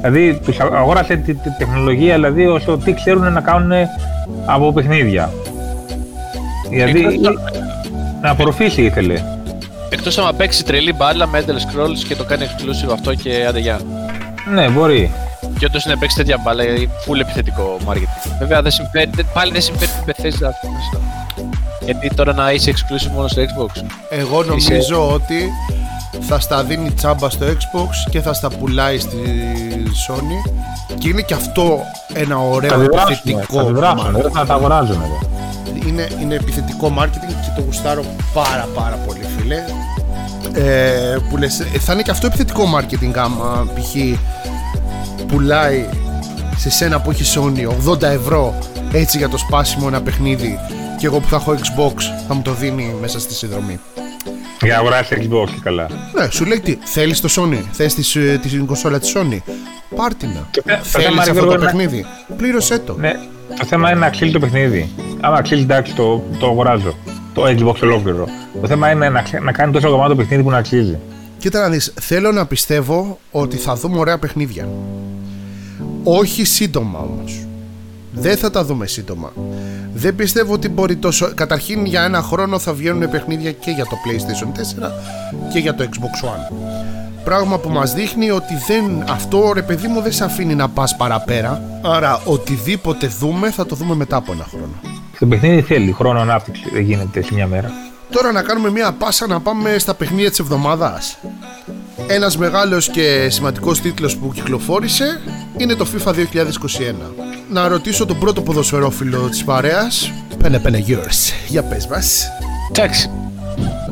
[0.00, 3.72] Δηλαδή τους α- αγόρασε τη, τη τεχνολογία δηλαδή όσο τι ξέρουν να κάνουν
[4.46, 5.30] από παιχνίδια.
[6.70, 7.38] Δηλαδή Εκτός-
[8.22, 9.22] να απορροφήσει ήθελε.
[9.90, 13.58] Εκτός άμα παίξει τρελή μπάλα με Endless Scrolls και το κάνει exclusive αυτό και άντε
[13.58, 13.80] γεια.
[14.52, 15.10] Ναι, μπορεί.
[15.58, 18.30] Και όντως είναι να παίξει τέτοια μπάλα, γιατί full επιθετικό marketing.
[18.38, 20.68] Βέβαια δεν συμφέρει, δεν- πάλι δεν συμφέρει την Bethesda αυτό.
[21.84, 23.82] Γιατί τώρα να είσαι exclusive μόνο στο Xbox.
[24.10, 25.50] Εγώ νομίζω ότι
[26.20, 29.16] θα στα δίνει τσάμπα στο Xbox και θα στα πουλάει στη
[30.08, 30.50] Sony
[30.98, 31.80] και είναι και αυτό
[32.12, 34.22] ένα Θα ωραίο τη δράσουν, επιθετικό θα τη δράσουν, marketing.
[34.22, 35.00] δεν θα τα αγοράζουν.
[35.00, 35.88] ρε.
[35.88, 38.02] είναι, είναι επιθετικό marketing και το γουστάρω
[38.34, 39.64] πάρα πάρα πολύ φίλε
[40.54, 44.18] ε, που λες, ε, θα είναι και αυτό επιθετικό marketing άμα π.χ.
[45.26, 45.88] πουλάει
[46.56, 48.54] σε σένα που έχει Sony 80 ευρώ
[48.92, 50.58] έτσι για το σπάσιμο ένα παιχνίδι
[50.98, 51.94] και εγώ που θα έχω Xbox
[52.28, 53.80] θα μου το δίνει μέσα στη συνδρομή
[54.62, 55.86] Για να αγοράσει Xbox και καλά.
[56.14, 59.38] ναι, σου λέει τι, θέλεις το Sony, θες τη, ε, την κονσόλα της Sony
[59.96, 62.04] πάρτινα, Το θε- το θέλεις θέμα είναι, αυτό το Γιώργο, να- παιχνίδι
[62.36, 63.12] πλήρωσέ το Ναι,
[63.58, 64.90] το θέμα είναι να αξίζει το παιχνίδι.
[65.20, 66.96] Άμα αξίζει, εντάξει, το, το αγοράζω.
[67.34, 68.26] Το Xbox ολόκληρο.
[68.60, 70.98] Το θέμα είναι να, ξε- να κάνει τόσο γαμάτο παιχνίδι που να αξίζει.
[71.38, 74.68] Κοίτα να δεις, θέλω να πιστεύω ότι θα δούμε ωραία παιχνίδια.
[76.04, 77.46] Όχι σύντομα όμως.
[78.12, 79.32] Δεν θα τα δούμε σύντομα.
[80.00, 81.34] Δεν πιστεύω ότι μπορεί τόσο...
[81.34, 84.46] Καταρχήν για ένα χρόνο θα βγαίνουν παιχνίδια και για το PlayStation
[84.86, 84.90] 4
[85.52, 86.56] και για το Xbox One.
[87.24, 90.96] Πράγμα που μας δείχνει ότι δεν, αυτό ρε παιδί μου δεν σε αφήνει να πας
[90.96, 91.62] παραπέρα.
[91.82, 94.80] Άρα οτιδήποτε δούμε θα το δούμε μετά από ένα χρόνο.
[95.18, 97.70] Το παιχνίδι θέλει χρόνο ανάπτυξη, δεν γίνεται σε μια μέρα.
[98.10, 101.18] Τώρα να κάνουμε μια πάσα να πάμε στα παιχνίδια της εβδομάδας.
[102.06, 105.20] Ένας μεγάλος και σημαντικός τίτλος που κυκλοφόρησε
[105.56, 106.14] είναι το FIFA 2021.
[107.52, 110.12] Να ρωτήσω τον πρώτο ποδοσφαιρόφιλο της παρέας.
[110.42, 111.32] Πένε πένε yours.
[111.48, 112.28] Για πες μας.
[112.68, 113.10] Εντάξει.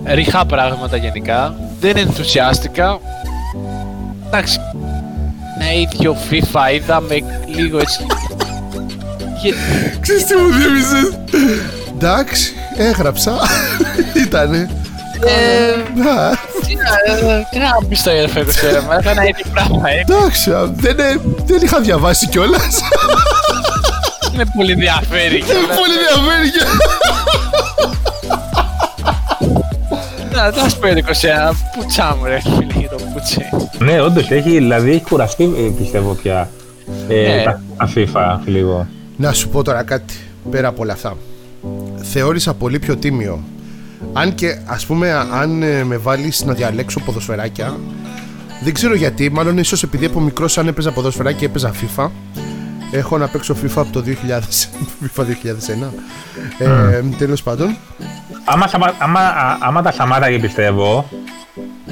[0.04, 1.54] Ριχά πράγματα γενικά.
[1.80, 2.98] Δεν ενθουσιάστηκα.
[4.26, 4.58] Εντάξει.
[5.60, 7.14] Ένα ίδιο FIFA είδαμε
[7.46, 8.06] λίγο έτσι.
[9.42, 9.54] Γε-
[10.00, 11.18] Ξέρεις τι μου θύμισες;
[11.94, 13.38] Εντάξει, έγραψα.
[14.24, 14.70] Ήτανε.
[15.26, 16.30] Ε, Να,
[16.66, 19.88] Τι να- ε, τι να μπει στο NFL 21, μα ένα ίδιο πράγμα.
[19.90, 20.00] ε.
[20.00, 22.80] Εντάξει, α, δεν, ε, δεν είχα διαβάσει κιόλας.
[24.38, 25.42] Δεν με πολύ ενδιαφέρει.
[25.46, 26.66] Δεν πολύ ενδιαφέρει και-
[30.36, 33.48] Να, να σου πω το 21, πουτσά μου ρε φίλε για το πουτσέ.
[33.78, 36.50] Ναι, όντως έχει, δηλαδή έχει κουραστεί ε, πιστεύω πια
[37.08, 37.42] ε, Ναι.
[37.44, 38.86] τα, τα FIFA λίγο.
[39.16, 40.14] Να σου πω τώρα κάτι
[40.50, 41.16] πέρα από όλα αυτά.
[42.02, 43.42] Θεώρησα πολύ πιο τίμιο.
[44.12, 47.76] Αν και ας πούμε αν ε, με βάλεις να διαλέξω ποδοσφαιράκια
[48.62, 52.08] δεν ξέρω γιατί, μάλλον ίσως επειδή από μικρός αν έπαιζα ποδοσφαιράκι έπαιζα FIFA
[52.90, 54.10] Έχω να παίξω FIFA από το 2000,
[55.16, 55.26] FIFA 2001
[56.58, 57.76] ε, Τέλος πάντων
[58.44, 61.08] Άμα, σαμα- άμα, α- άμα τα σταμάταγε πιστεύω,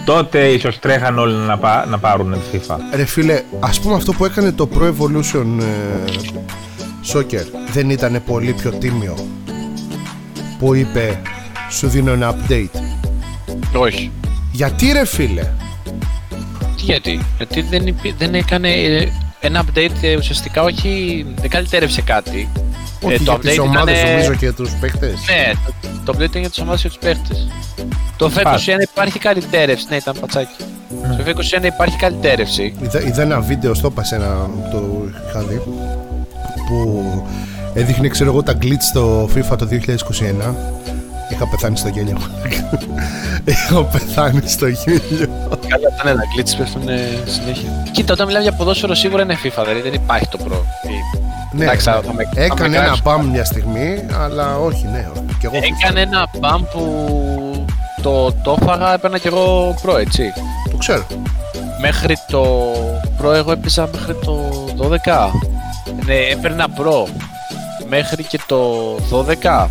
[0.04, 2.76] τότε ίσως τρέχαν όλοι να, πά, να πάρουν τη FIFA.
[2.94, 6.10] Ρε φίλε, ας πούμε αυτό που έκανε το Pro Evolution ε,
[7.12, 9.14] Soccer δεν ήταν πολύ πιο τίμιο
[10.58, 11.20] που είπε
[11.70, 12.78] σου δίνω ένα update
[13.74, 14.10] Όχι.
[14.52, 15.42] Γιατί ρε φίλε;
[16.76, 19.08] Τι γιατί, γιατί δεν, υπή- δεν έκανε ε,
[19.46, 22.48] ένα update ε, ουσιαστικά όχι, δεν καλυτέρευσε κάτι.
[23.02, 26.18] Όχι Ε, το για τις update ομάδες ήτανε- νομίζω και τους παίχτες Ναι, το, το
[26.18, 27.48] update ήταν για τις ομάδες και τους παίχτες.
[28.16, 30.64] Το FIFA 21 υπάρχει καλυτέρευση, ναι ήταν πατσάκι.
[31.12, 32.74] Στο FIFA 21 υπάρχει καλυτέρευση.
[32.82, 35.62] Είδα, είδα ένα βίντεο στο είπα σε ένα το είχα δει
[36.68, 37.04] που
[37.74, 40.54] έδειχνε ξέρω εγώ τα glitch στο FIFA το 2021
[41.36, 42.16] Είχα πεθάνει στο γέλιο
[43.44, 45.28] Είχα πεθάνει στο γέλιο
[45.68, 47.70] Καλά, τα ναι, τα glitches πέφτουν ε, συνέχεια.
[47.92, 50.52] Κοίτα, όταν μιλάμε για ποδόσφαιρο σίγουρα είναι FIFA, δηλαδή δεν υπάρχει το Pro.
[50.52, 50.88] Ε,
[51.56, 52.06] Ναι, Εντάξει, θα- ναι.
[52.06, 53.02] θα με- θα έκανε με ένα κράξω.
[53.04, 55.06] μπαμ μια στιγμή Αλλά όχι ναι
[55.38, 57.64] και εγώ Έκανε ένα μπαμ που
[58.02, 60.32] το, το έφαγα, έπαιρνα κι εγώ Pro, έτσι.
[60.70, 61.06] το ξέρω
[61.80, 62.72] Μέχρι το
[63.22, 65.30] Pro εγώ έπαιζα μέχρι το 12.
[66.04, 67.08] Ναι, έπαιρνα Pro
[67.88, 68.58] μέχρι και το
[69.10, 69.66] 12,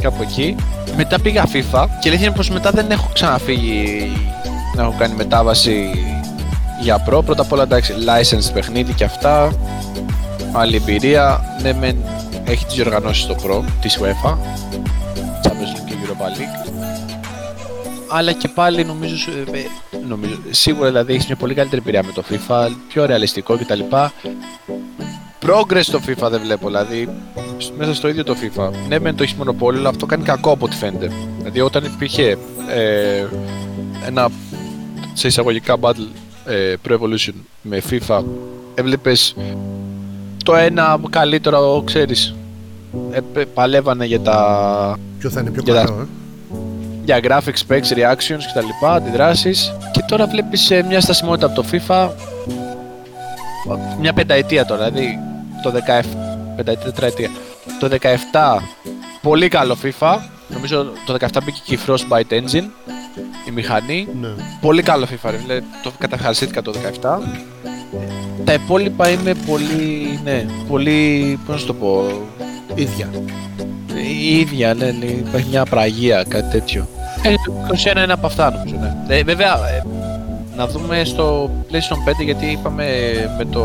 [0.00, 0.56] κάπου εκεί.
[0.96, 4.12] Μετά πήγα FIFA και αλήθεια είναι πως μετά δεν έχω ξαναφύγει
[4.76, 5.90] να έχω κάνει μετάβαση
[6.80, 7.24] για Pro.
[7.24, 9.52] Πρώτα απ' όλα εντάξει, license παιχνίδι και αυτά.
[10.52, 11.40] Άλλη εμπειρία.
[11.62, 11.96] Ναι, μεν
[12.44, 14.30] έχει τις διοργανώσεις στο Pro της UEFA.
[15.42, 16.72] Champions League και Europa League.
[18.08, 19.66] αλλά και πάλι νομίζω, ε, ε,
[20.08, 23.80] νομίζω σίγουρα δηλαδή έχεις μια πολύ καλύτερη εμπειρία με το FIFA, πιο ρεαλιστικό κτλ.
[25.42, 27.08] Progress στο FIFA δεν βλέπω, δηλαδή
[27.58, 28.70] σ- μέσα στο ίδιο το FIFA.
[28.88, 31.10] Ναι, μεν το έχεις μονοπόλιο, αλλά αυτό κάνει κακό από ό,τι φαίνεται.
[31.38, 32.36] Δηλαδή, όταν υπήρχε
[32.74, 33.24] ε,
[34.06, 34.28] ένα
[35.12, 36.08] σε εισαγωγικά battle
[36.46, 37.32] ε, Pro Evolution
[37.62, 38.22] με FIFA,
[38.74, 39.36] έβλεπες
[40.44, 42.34] το ένα καλύτερο, ξέρεις,
[43.10, 46.06] ε, πε- παλεύανε για τα Ποιο θα είναι πιο Και τα- καλό, ε;
[47.04, 48.86] για graphics, specs, reactions κτλ.
[48.86, 52.08] Αντιδράσεις και τώρα βλέπεις ε, μια στασιμότητα από το FIFA
[54.00, 55.18] μια πενταετία τώρα, δηλαδή
[55.62, 56.04] το 17,
[56.56, 57.30] πενταετία, τετραετία.
[57.80, 58.62] Το 17
[59.22, 60.16] πολύ καλό FIFA,
[60.48, 62.68] νομίζω το 17 μπήκε και η Frostbite Engine,
[63.48, 64.08] η μηχανή.
[64.20, 64.28] Ναι.
[64.60, 67.18] Πολύ καλό FIFA, ρε, δηλαδή, το καταχαρίστηκα το 17.
[68.44, 72.04] Τα υπόλοιπα είναι πολύ, ναι, πολύ, πώς να σου το πω,
[72.74, 73.10] Ίδια.
[73.94, 76.88] η ίδια, ναι, ναι, υπάρχει μια πραγία, κάτι τέτοιο.
[77.22, 79.16] Ε, το 21 είναι από αυτά νομίζω, ναι.
[79.16, 79.82] Ε, βέβαια, ε,
[80.56, 82.84] να δούμε στο PlayStation 5 γιατί είπαμε
[83.38, 83.64] με το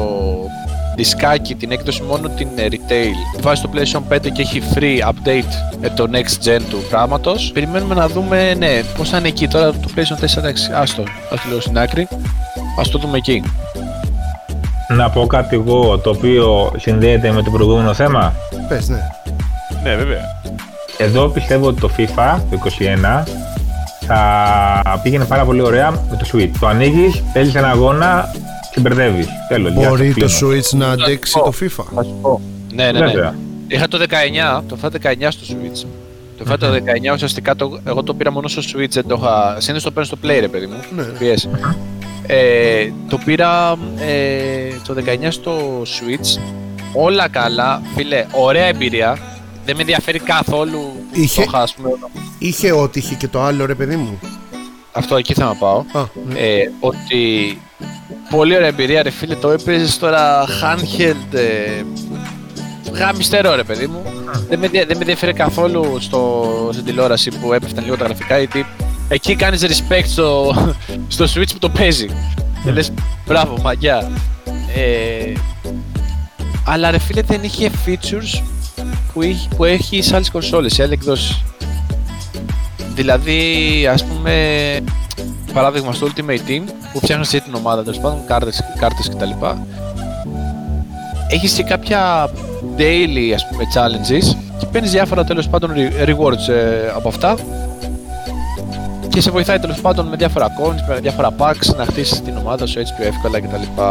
[0.95, 3.41] δισκάκι την έκδοση μόνο την ε, retail.
[3.41, 7.51] Βάζει το PlayStation 5 και έχει free update ε, το next gen του πράγματος.
[7.53, 9.47] Περιμένουμε να δούμε, ναι, πώς θα είναι εκεί.
[9.47, 12.07] Τώρα το PlayStation 4, εντάξει, άστο, ας το λέω στην άκρη.
[12.79, 13.43] Ας το δούμε εκεί.
[14.87, 18.33] Να πω κάτι εγώ το οποίο συνδέεται με το προηγούμενο θέμα;
[18.67, 19.01] Πες, ναι.
[19.83, 20.21] Ναι, βέβαια.
[20.97, 22.59] Εδώ πιστεύω ότι το FIFA το
[23.23, 23.23] 21
[24.13, 26.51] θα πήγαινε πάρα πολύ ωραία με το Switch.
[26.59, 28.31] Το ανοίγεις, παίζεις ένα αγώνα
[28.73, 29.25] και μπερδεύει.
[29.47, 29.71] Τέλο.
[29.71, 31.83] Μπορεί το Switch να αντέξει το FIFA.
[31.95, 32.41] Θα σου πω.
[32.73, 33.05] Ναι, ναι, ναι.
[33.05, 33.35] Βέβαια.
[33.67, 33.97] Είχα το
[34.57, 35.85] 19, το FIFA 19 στο Switch.
[36.37, 39.55] Το FIFA το 19 ουσιαστικά το, εγώ το πήρα μόνο στο Switch, δεν το είχα.
[39.59, 40.75] Συνήθως το παίρνω στο Play, ρε παιδί μου.
[40.95, 41.03] Ναι.
[41.19, 41.69] PS.
[42.27, 46.41] Ε, το πήρα ε, το 19 στο Switch.
[46.93, 49.17] Όλα καλά, φίλε, ωραία εμπειρία.
[49.73, 51.89] Δεν με ενδιαφέρει καθόλου Είχε- το είχα, ας πούμε,
[52.39, 54.19] Είχε ό,τι είχε και το άλλο, ρε παιδί μου.
[54.91, 55.77] Αυτό εκεί θα να πάω.
[55.93, 56.39] Α, ναι.
[56.39, 57.17] Ε, ότι
[58.29, 61.81] πολύ ωραία εμπειρία ρε φίλε, το έπαιζες τώρα handheld ε,
[62.93, 64.01] γαμιστερό ρε παιδί μου.
[64.49, 68.37] δεν, με, δια- δεν με ενδιαφέρει καθόλου στο, στην τηλεόραση που έπεφταν λίγο τα γραφικά
[68.37, 68.65] γιατί
[69.07, 70.55] εκεί κάνεις respect στο,
[71.15, 72.07] στο switch που το παίζει.
[72.63, 72.91] Και λες
[73.27, 74.11] μπράβο μαγιά.
[74.75, 75.33] Ε,
[76.65, 78.41] αλλά ρε φίλε δεν είχε features
[79.13, 81.43] που, είχε, που έχει σε άλλες κονσόλες, σε άλλες εκδόσεις.
[82.93, 83.39] Δηλαδή,
[83.91, 84.33] ας πούμε,
[85.53, 86.61] παράδειγμα στο Ultimate Team
[86.93, 89.29] που φτιάχνεις έτσι την ομάδα τέλος πάντων, κάρτες, κάρτες κτλ.
[91.29, 92.29] Έχεις και κάποια
[92.77, 97.35] daily ας πούμε challenges και παίρνεις διάφορα τέλος πάντων re- rewards ε, από αυτά
[99.09, 102.65] και σε βοηθάει τέλος πάντων με διάφορα coins, με διάφορα packs να χτίσεις την ομάδα
[102.65, 103.81] σου έτσι πιο εύκολα κτλ.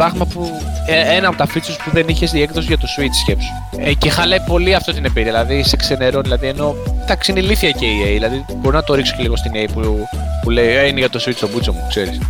[0.00, 3.14] Πράγμα που ε, ένα από τα features που δεν είχες η έκδοση για το Switch
[3.22, 3.48] σκέψου.
[3.78, 7.70] Ε, και χαλάει πολύ αυτό την εμπειρία, δηλαδή σε ξενερώνει, δηλαδή ενώ εντάξει είναι ηλίθια
[7.70, 10.08] και η EA, δηλαδή μπορεί να το ρίξω και λίγο στην EA που,
[10.42, 12.20] που λέει ε, είναι για το Switch το μπούτσο μου, ξέρεις.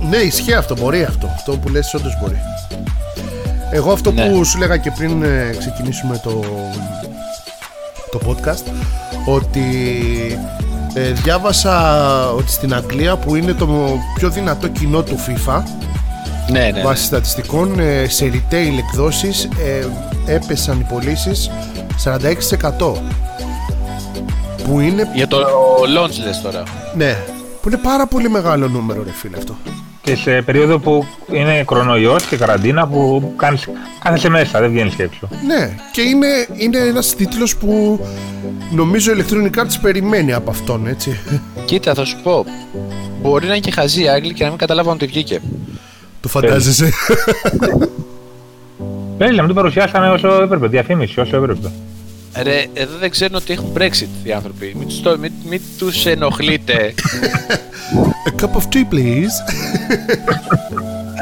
[0.00, 1.30] Ναι, ισχύει αυτό, μπορεί αυτό.
[1.34, 2.36] Αυτό που λες όντως μπορεί.
[3.70, 4.28] Εγώ αυτό Ναι.
[4.28, 6.44] που σου λέγα και πριν ε, ξεκινήσουμε το,
[8.10, 8.72] το podcast
[9.26, 9.62] ότι
[10.94, 15.62] ε, διάβασα ότι στην Αγγλία που είναι το πιο δυνατό κοινό του FIFA
[16.50, 16.82] Ναι, ναι.
[16.82, 19.86] βάσει στατιστικών ε, σε retail εκδόσεις ε,
[20.32, 21.50] έπεσαν οι πωλήσεις
[22.04, 22.92] 46%
[24.64, 25.38] που είναι, Για το
[25.96, 26.62] launch λες τώρα.
[26.96, 27.16] ναι,
[27.62, 29.56] που είναι πάρα πολύ μεγάλο νούμερο ρε φίλε αυτό
[30.02, 33.68] Και σε περίοδο που είναι κορονοϊός και καραντίνα που κάνεις,
[34.02, 35.28] κάθεσαι μέσα, δεν βγαίνεις και έξω.
[35.46, 36.26] Ναι, και είναι,
[36.56, 38.00] είναι ένας τίτλος που
[38.70, 41.18] νομίζω η Electronic Arts περιμένει από αυτόν, έτσι.
[41.64, 42.44] Κοίτα, θα σου πω.
[43.22, 45.40] Μπορεί να είναι και χαζή οι Άγγλοι και να μην καταλάβουν ότι βγήκε.
[46.20, 46.90] Το φαντάζεσαι.
[49.18, 51.70] Πέλη, να μην το παρουσιάσανε όσο έπρεπε, διαφήμιση όσο έπρεπε.
[52.42, 54.72] Ρε, εδώ δεν ξέρουν ότι έχουν Brexit οι άνθρωποι.
[54.78, 56.94] Μην τους, το- μην, μην τους ενοχλείτε.
[58.28, 59.34] A cup of tea, please.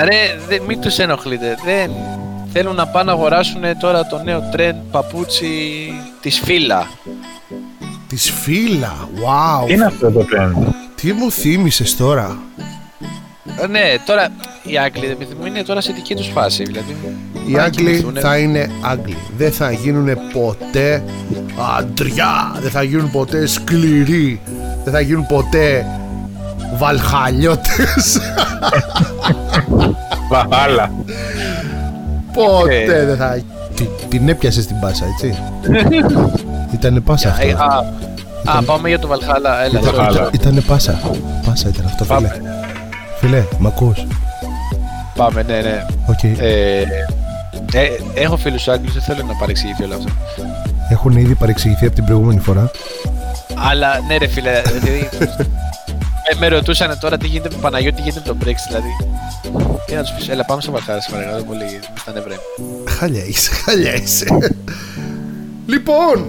[0.05, 1.57] Ρε, δε, μην τους ενοχλείτε.
[1.65, 1.91] Δεν
[2.53, 5.49] θέλουν να πάνε να αγοράσουν τώρα το νέο trend παπούτσι
[6.21, 6.87] της φύλλα.
[8.09, 9.67] Της φύλλα, wow.
[9.67, 12.39] Τι είναι αυτό το trend; Τι μου θύμισες τώρα;
[13.63, 14.29] Ε, Ναι, τώρα
[14.63, 16.63] οι Άγγλοι επιθυμούν είναι τώρα σε δική τους φάση.
[16.63, 16.97] Δηλαδή,
[17.33, 18.21] Οι πάνε να Άγγλοι κοιμηθούνε.
[18.21, 19.17] θα είναι Άγγλοι.
[19.37, 21.05] Δεν θα γίνουν ποτέ
[21.79, 22.53] αντριά.
[22.61, 24.41] Δεν θα γίνουν ποτέ σκληροί.
[24.85, 25.87] Δεν θα γίνουν ποτέ
[26.77, 28.19] βαλχαλιώτες.
[30.29, 30.91] Βαχάλα.
[32.33, 33.05] ποτέ Ε.
[33.05, 33.39] δεν θα...
[33.75, 35.39] Τι- Την έπιασες στην πάσα, έτσι;
[36.75, 37.65] Ήτανε πάσα Ε, αυτό.
[37.65, 39.63] α, α, πάμε για το Βαλχάλα.
[39.65, 40.35] Έλα, Ήταν- sorry, sorry.
[40.35, 41.01] Ήτανε πάσα.
[41.47, 42.31] Πάσα ήταν αυτό, φίλε.
[43.27, 43.39] Πάμε.
[43.39, 44.07] Φίλε, μ' ακούς;
[45.15, 45.87] Πάμε, ναι, ναι.
[46.07, 46.23] Οκ.
[46.23, 46.81] Ε,
[47.73, 50.13] ε, έχω φίλους Άγγλους, δεν θέλω να παρεξηγηθεί όλο αυτό.
[50.91, 52.71] Έχουν ήδη παρεξηγηθεί από την προηγούμενη φορά.
[53.55, 55.09] Αλλά ναι, ρε φίλε, δηλαδή.
[55.19, 58.89] με, με ρωτούσαν τώρα τι γίνεται με Παναγιώτη, τι γίνεται με το Brexit, δηλαδή.
[59.87, 62.35] Τι να τους πεις, έλα πάμε στο Valhalla σε παρακαλώ πολύ, μες στα νεύρα.
[62.89, 64.27] Χάλια είσαι, χάλια είσαι.
[65.67, 66.27] λοιπόν,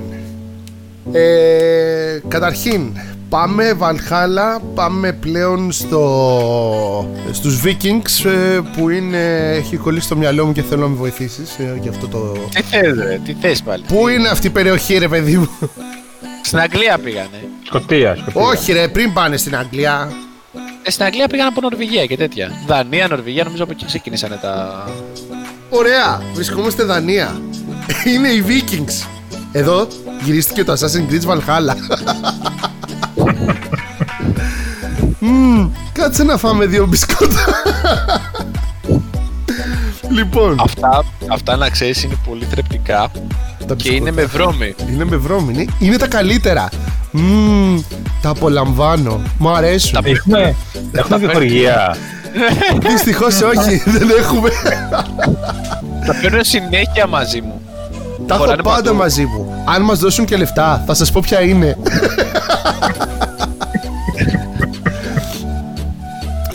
[1.11, 2.91] ε, καταρχήν,
[3.29, 10.51] πάμε Βαλχάλα, πάμε πλέον στο, στους Vikings ε, που είναι, έχει κολλήσει στο μυαλό μου
[10.51, 12.31] και θέλω να με βοηθήσεις ε, για αυτό το...
[12.53, 15.49] Τι θες ρε, τι θες πάλι; Πού είναι αυτή η περιοχή ρε παιδί μου;
[16.43, 17.49] Στην Αγγλία πήγανε.
[17.63, 18.41] Σκοτία, σκοτία.
[18.41, 20.11] Όχι ρε, πριν πάνε στην Αγγλία.
[20.83, 22.51] Ε, στην Αγγλία πήγαν από Νορβηγία και τέτοια.
[22.67, 24.85] Δανία, Νορβηγία, νομίζω από εκεί ξεκίνησαν τα.
[25.69, 27.41] Ωραία, βρισκόμαστε Δανία.
[28.05, 29.07] Είναι οι Vikings.
[29.51, 29.87] Εδώ
[30.23, 31.75] γυρίστηκε το Assassin's Creed Valhalla.
[35.19, 37.45] Μμμ, κάτσε να φάμε δύο μπισκότα.
[40.09, 43.11] λοιπόν, Αυτά, αυτά να ξέρεις είναι πολύ θρεπτικά
[43.67, 44.43] τα και είναι με μπισκότα.
[44.51, 44.75] βρώμη.
[44.93, 46.69] Είναι με βρώμη, είναι, είναι τα καλύτερα.
[47.11, 47.79] Μμμ,
[48.21, 49.21] τα απολαμβάνω.
[49.37, 49.91] Μου αρέσουν.
[49.93, 50.55] Τα Έχουμε,
[50.91, 51.95] έχουμε διχορηγία.
[52.79, 54.49] Δυστυχώς όχι, δεν έχουμε.
[56.05, 57.61] Τα παίρνω συνέχεια μαζί μου.
[58.27, 58.95] Τα έχω Χωράνε πάντα παντού.
[58.95, 59.63] μαζί μου.
[59.75, 61.77] Αν μας δώσουν και λεφτά, θα σας πω ποια είναι.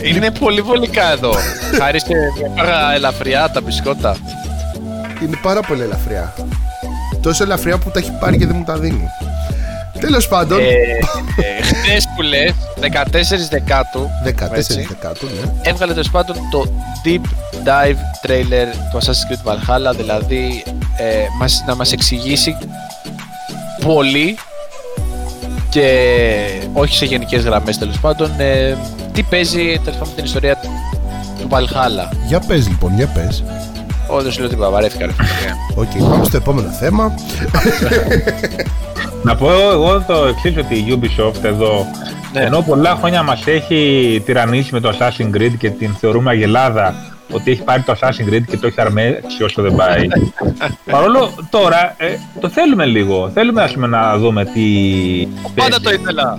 [0.03, 1.33] Είναι πολύ βολικά εδώ.
[1.79, 2.07] Χάρη σε
[2.55, 4.15] έφαγα ελαφριά τα μπισκότα.
[5.23, 6.33] Είναι πάρα πολύ ελαφριά.
[7.21, 9.07] Τόσο ελαφριά που τα έχει πάρει και δεν μου τα δίνει.
[9.99, 15.51] Τέλος πάντων, Ε, ε, Χθες που λες, 14 Δεκάτου, 14 έτσι, δεκάτου, ναι.
[15.61, 16.71] έβγαλε τέλος πάντων το
[17.05, 17.21] Deep
[17.65, 20.63] Dive Trailer του Assassin's Creed Valhalla, δηλαδή
[20.97, 22.57] ε, μας, να μας εξηγήσει
[23.85, 24.37] πολύ
[25.73, 25.87] και
[26.73, 28.77] όχι σε γενικές γραμμές τέλος πάντων ε,
[29.11, 32.15] τι παίζει τέλος πάντων την ιστορία του Valhalla.
[32.27, 33.43] Για πες λοιπόν, για πες.
[34.07, 35.53] Όχι, δεν σου λέω τίποτα, βαρέθηκα ρε φίλε.
[35.75, 37.13] Οκ, πάμε στο επόμενο θέμα.
[39.23, 41.85] Να πω εγώ το εξής ότι η Ubisoft εδώ,
[42.33, 42.41] Ναι.
[42.41, 46.95] ενώ πολλά χρόνια μας έχει τυραννίσει με το Assassin's Creed και την θεωρούμε αγελάδα
[47.33, 50.07] ότι έχει πάρει το Assassin's Creed και το έχει αρμέξει όσο δεν πάει.
[50.91, 53.31] Παρόλο τώρα ε, το θέλουμε λίγο.
[53.33, 54.61] Θέλουμε ας πούμε, να δούμε τι.
[55.55, 55.79] Πάντα παίζει.
[55.79, 56.37] το ήθελα.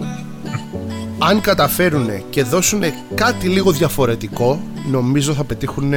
[1.19, 2.83] Αν καταφέρουν και δώσουν
[3.15, 5.93] κάτι λίγο διαφορετικό, νομίζω θα πετύχουν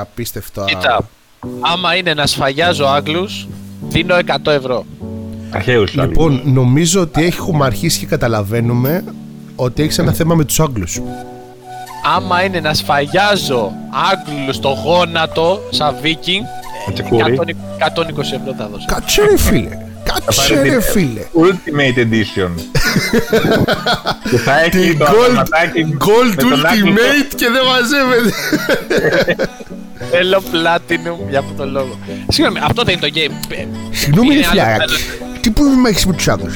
[0.00, 0.64] απίστευτα.
[0.64, 1.08] Κοίτα,
[1.60, 3.48] άμα είναι να σφαγιάζω Άγγλους,
[3.88, 4.14] δίνω
[4.44, 4.84] 100 ευρώ.
[5.50, 6.08] Αρχαίους άλλους.
[6.08, 9.04] Λοιπόν, νομίζω ότι έχουμε αρχίσει και καταλαβαίνουμε
[9.56, 11.00] ότι έχεις ένα θέμα με τους Άγγλους.
[12.16, 13.72] Άμα είναι να σφαγιάζω
[14.10, 16.44] Άγγλους στο γόνατο, σαν Βίκινγκ,
[16.86, 17.38] Με τσεκούρι.
[17.78, 18.84] 120 ευρώ θα δώσω.
[18.86, 19.78] Κάτσε ρε φίλε.
[20.04, 21.20] Κάτσε πάρει ρε την- φίλε.
[21.34, 22.50] Ultimate Edition.
[24.30, 26.92] και θα έχει Την το Gold, αυτοματάκι Gold με τον Άγγλο.
[26.92, 28.34] Ultimate και δεν μαζεύεται.
[30.10, 31.98] Θέλω Platinum για αυτόν τον λόγο.
[32.28, 33.54] Συγγνώμη, αυτό δεν είναι το game.
[33.54, 34.94] Ε, Συγγνώμη Είναι ρε άλλο φιλαράκι.
[35.40, 36.54] Τι πρόβλημα έχεις με τους Άγγλους.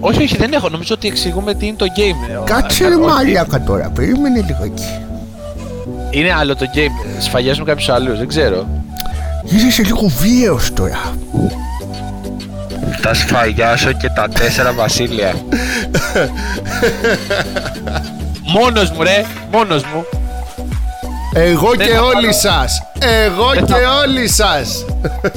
[0.00, 0.68] Όχι, όχι, δεν έχω.
[0.68, 2.30] Νομίζω ότι εξηγούμε τι είναι το game.
[2.30, 3.04] Ε, Κάτσε ε, ρε όχι.
[3.04, 3.90] μαλιάκα τώρα.
[3.94, 4.84] Περίμενε λίγο εκεί.
[6.10, 7.20] Είναι άλλο το game.
[7.20, 8.66] Σφαγιάζουμε κάποιους άλλους, δεν ξέρω.
[9.66, 10.98] Είσαι λίγο βίαιος τώρα.
[13.00, 15.32] Θα σφαγιάσω και τα τέσσερα βασίλεια.
[18.54, 19.24] Μόνος μου, ρε!
[19.52, 20.04] Μόνος μου!
[21.38, 22.62] Εγώ και όλοι σα.
[23.08, 23.74] Εγώ και
[24.04, 24.54] όλοι σα.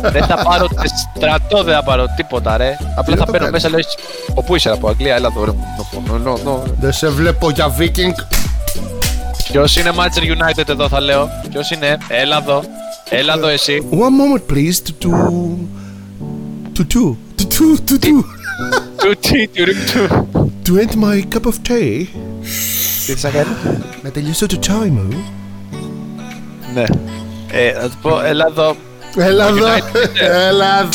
[0.10, 0.68] Δεν θα πάρω
[1.16, 2.78] στρατό, δεν θα πάρω τίποτα, ρε.
[2.96, 3.78] Απλά θα παίρνω μέσα, λε.
[4.46, 5.56] Πού είσαι από Αγγλία, έλα εδώ.
[6.80, 8.14] Δεν σε βλέπω για Viking.
[9.52, 11.30] Ποιο είναι Manchester United εδώ, θα λέω.
[11.50, 12.64] Ποιο είναι, έλα εδώ.
[13.10, 13.84] Έλα εδώ εσύ.
[13.92, 14.78] One moment, please.
[15.02, 15.08] To
[16.76, 17.98] to To to To to
[19.02, 20.02] To to To to
[20.66, 22.08] To end my cup of tea.
[23.08, 23.46] to to to
[24.02, 25.39] Να τελειώσω το to μου.
[26.74, 26.84] Ναι.
[27.52, 28.76] Ε, θα του πω, έλα εδώ.
[29.18, 29.66] Έλα εδώ.
[29.68, 30.10] United.
[30.48, 30.90] Έλα εδώ.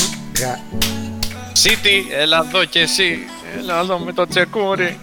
[1.62, 3.18] City, έλα εδώ και εσύ.
[3.59, 4.99] Έλα εδώ με το τσεκούρι.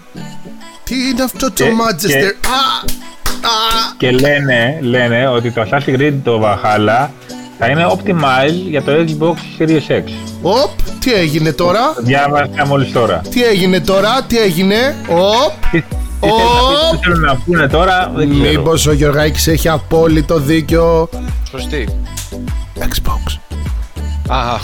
[0.84, 2.61] Τι είναι αυτό το Και- Manchester; και- Α!
[3.47, 3.93] Α!
[3.97, 7.07] Και λένε, λένε ότι το Assassin's Creed το Valhalla
[7.57, 10.03] θα είναι optimized για το Xbox Series X.
[10.41, 10.69] Οπ!
[10.99, 13.22] Τι έγινε τώρα; Διάβασα μόλις τώρα.
[13.30, 14.22] Τι έγινε τώρα.
[14.28, 15.82] Τι έγινε; Οπ!
[16.22, 18.49] Τι, τι θέλουν να πεις, τι θέλουν να πούνε τώρα, δεν ξέρω.
[18.49, 21.09] Μήπως ο Γιωργάκης έχει απόλυτο δίκιο.
[21.51, 21.84] Προς τι.
[22.80, 23.39] Xbox.
[24.28, 24.55] Α,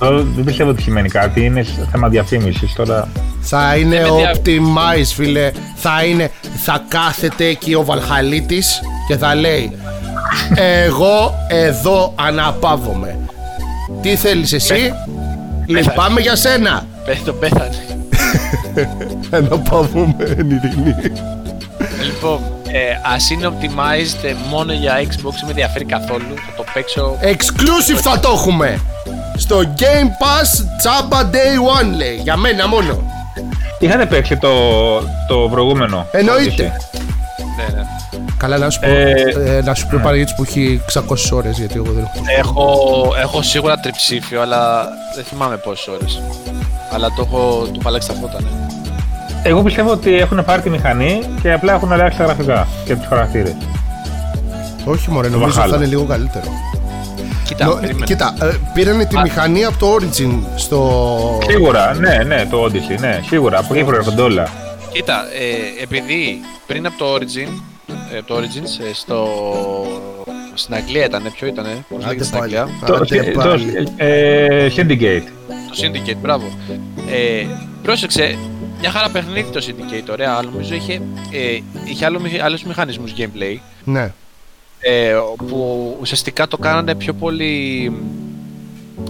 [0.00, 3.08] Αυτό δεν πιστεύω ότι σημαίνει κάτι, είναι θέμα διαφήμισης τώρα.
[3.40, 6.30] Θα είναι με δια- optimize φίλε Θα είναι
[6.64, 9.72] Θα κάθεται εκεί ο Βαλχαλίτης Και θα λέει
[10.84, 13.18] Εγώ εδώ αναπαύομαι
[14.02, 14.92] Τι θέλεις εσύ;
[15.66, 17.76] Λυπάμαι για σένα πέ- το πέθανε.
[19.30, 20.94] Αναπαύομαι εν ειρήνη
[22.04, 22.38] Λοιπόν,
[22.72, 26.34] ε, ας είναι optimized μόνο για Xbox, δεν με ενδιαφέρει καθόλου.
[26.34, 27.16] Θα το παίξω.
[27.22, 28.80] Exclusive θα το έχουμε
[29.36, 32.14] στο Game Pass Chaba Day One λέει.
[32.22, 33.02] Για μένα μόνο.
[33.78, 34.50] Είχατε παίξει το,
[35.28, 36.06] το προηγούμενο.
[36.10, 36.62] Εννοείται.
[37.56, 37.86] Ναι, ναι.
[38.38, 39.12] Καλά, να σου πω, Ε,
[39.56, 41.00] ε, να σου πει ο Παναγιώτης που έχει 600
[41.32, 42.24] ώρες γιατί εγώ δεν έχω.
[42.38, 46.20] Έχω, έχω σίγουρα τριψήφιο, αλλά δεν θυμάμαι πόσες ώρες.
[46.92, 48.48] Αλλά το έχω, το έχω αλλάξει τα φώτα, ναι.
[49.42, 53.06] Εγώ πιστεύω ότι έχουν πάρει τη μηχανή και απλά έχουν αλλάξει τα γραφικά και τους
[53.06, 53.54] χαρακτήρες.
[54.84, 55.70] Όχι μωρέ, νομίζω Βαχάλα.
[55.72, 56.44] θα είναι λίγο καλύτερο.
[57.44, 58.04] Κοίτα, Νο- περίμενε.
[58.04, 59.20] κοίτα, ε, πήρανε τη Α.
[59.22, 61.38] μηχανή από το Origin στο...
[61.48, 63.58] Σίγουρα, ναι, ναι, το Odyssey, ναι, σίγουρα.
[63.58, 64.48] Από εκεί προέρχονται όλα.
[64.92, 67.48] Κοίτα, ε, επειδή πριν από το Origin,
[68.14, 69.26] ε, από το Origins, ε, στο...
[70.56, 72.58] στην Αγγλία ήταν, ποιο ήταν, πώς Άντε λέγεται στην πάλι.
[72.58, 73.88] Αγγλία, Το, Άντε το, πάλι.
[73.96, 75.22] ε, Syndicate.
[75.48, 76.44] το Syndicate, μπράβο.
[77.10, 77.46] Ε,
[77.82, 78.38] πρόσεξε,
[78.80, 80.92] μια χαρά παιχνίδι το Syndicate, ωραία, αλλά νομίζω είχε,
[81.30, 84.12] ε, είχε άλλο, μηχ- άλλους μηχανισμούς gameplay, Ναι.
[84.80, 85.14] ε,
[85.48, 87.92] που ουσιαστικά το κάνανε πιο πολύ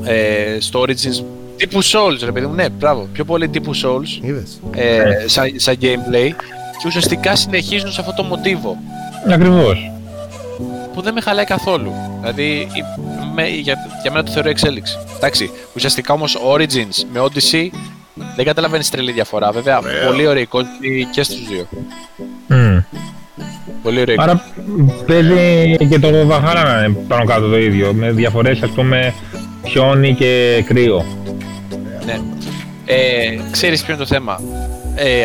[0.05, 1.25] ε, στο Origins
[1.57, 4.61] τύπου Souls, ρε παιδί μου, ναι, μπράβο, πιο πολύ τύπου Souls, Είδες.
[4.75, 6.31] ε, σαν, σαν gameplay
[6.79, 8.77] και ουσιαστικά συνεχίζουν σε αυτό το μοτίβο
[9.31, 9.91] Ακριβώς.
[10.97, 11.93] Που δεν με χαλάει καθόλου.
[12.21, 12.85] Δηλαδή η-
[13.35, 14.99] με, για, για μένα το θεωρώ εξέλιξη.
[15.17, 17.69] Εντάξει, ουσιαστικά όμως Origins με Odyssey
[18.37, 19.53] δεν καταλαβαίνεις τρελή διαφορά.
[19.53, 21.67] Βέβαια, πολύ ωραίοι κόσμοι και στους δύο.
[23.83, 24.43] Πολύ ωραίοι Άρα
[25.07, 27.93] παίζει και το Valhalla να είναι πάνω κάτω το ίδιο.
[27.93, 29.15] Με διαφορές, ας πούμε,
[29.67, 31.05] χιόνι και κρύο.
[32.07, 32.21] Ναι.
[32.87, 34.41] Ε, ξέρεις ποιο είναι το θέμα;
[34.95, 35.23] Ε,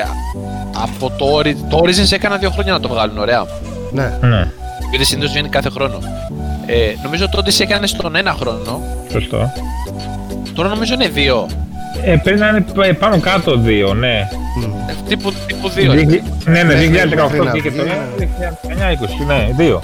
[0.83, 3.45] από το, Ori- το Origins έκανα δύο χρόνια να το βγάλουν, ωραία.
[3.91, 4.17] Ναι.
[4.21, 4.51] Ναι,
[4.91, 5.97] Γιατί συνήθως βγαίνει κάθε χρόνο.
[6.65, 8.81] Ε, νομίζω το Odyssey έκανε στον ένα χρόνο.
[9.11, 9.51] σωστό.
[10.53, 11.47] Τώρα νομίζω είναι δύο.
[12.03, 14.27] Ε, πρέπει να είναι π- πάνω κάτω δύο, ναι.
[14.57, 14.63] Μμ.
[14.89, 15.93] Ε, τύπου, τύπου δύο.
[15.93, 15.99] ρε.
[16.01, 17.97] Δι- Ναι, ναι, Μέχρι- 2018 μέχρι να βγήκε βγει, το ναι.
[19.21, 19.81] 2019-20, ναι, δύο.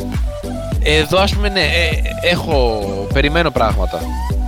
[0.84, 2.80] Εδώ ας πούμε ναι, ε, έχω,
[3.14, 3.99] περιμένω πράγματα.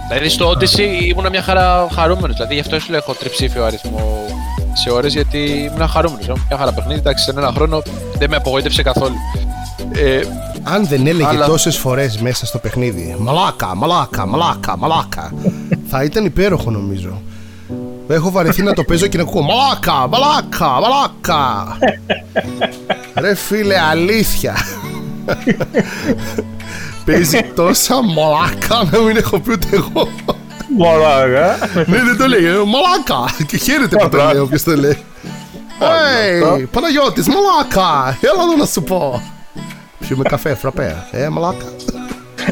[0.07, 4.25] Δηλαδή στο Odyssey ήμουν μια χαρά χαρούμενος, δηλαδή γι' αυτό σου λέω έχω τριψήφιο αριθμό
[4.73, 5.37] σε ώρες γιατί
[5.73, 6.25] ήμουν χαρούμενος.
[6.25, 7.81] Ήμουν Μια χαρά παιχνίδι, εντάξει, σε ένα χρόνο
[8.17, 9.15] δεν με απογοήτευσε καθόλου.
[9.91, 10.19] Ε,
[10.63, 15.33] Αν δεν έλεγε Αλλά- τόσες φορές μέσα στο παιχνίδι Μαλάκα, μαλάκα, μαλάκα, μαλάκα
[15.89, 17.21] Θα ήταν υπέροχο νομίζω.
[18.07, 21.77] Έχω βαρεθεί να το παίζω και να ακούω Μαλάκα, μαλάκα, μαλάκα
[23.15, 24.55] Ρε φίλε αλήθεια.
[27.05, 30.07] Παίζει τόσα μαλάκα να μην έχω πει ούτε εγώ.
[30.77, 31.57] Μωράγα.
[31.75, 33.33] Ναι δεν το λέει, ε, μαλάκα.
[33.47, 34.31] Και χαίρεται που το Μπράβο.
[34.33, 34.97] λέει όποιος το λέει.
[35.79, 38.17] Hey, Παναγιώτης, μαλάκα.
[38.21, 39.21] Έλα εδώ να σου πω
[40.09, 41.65] Πιούμε καφέ, φραπέ Ε, μαλάκα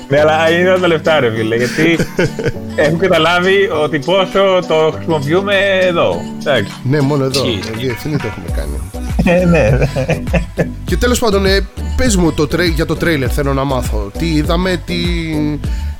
[0.09, 1.55] Ναι, αλλά είναι τα λεφτά, ρε φίλε.
[1.55, 1.97] Γιατί
[2.75, 6.21] έχω καταλάβει ότι πόσο το χρησιμοποιούμε εδώ.
[6.39, 6.71] Εντάξει.
[6.83, 7.47] Ναι, μόνο εδώ.
[7.47, 7.59] Ισχύει.
[7.73, 8.91] Ε, Διευθύνει το έχουμε κάνει.
[9.39, 10.67] Ε, ναι, ναι.
[10.85, 11.67] Και τέλος πάντων, ε,
[11.97, 14.11] πες μου το τρέ, για το τρέιλερ, θέλω να μάθω.
[14.17, 14.95] Τι είδαμε, τι,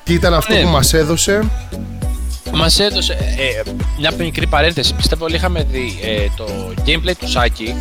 [0.04, 0.62] τι ήταν αυτό Ναι.
[0.62, 1.44] που μας έδωσε;
[2.54, 3.70] μας έδωσε ε,
[4.00, 4.94] μια μικρή παρένθεση.
[4.96, 6.46] Πιστεύω όλοι είχαμε δει ε, το
[6.86, 7.76] gameplay του Σάκη,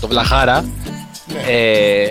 [0.00, 0.64] το Βλαχάρα.
[1.48, 2.06] Ε,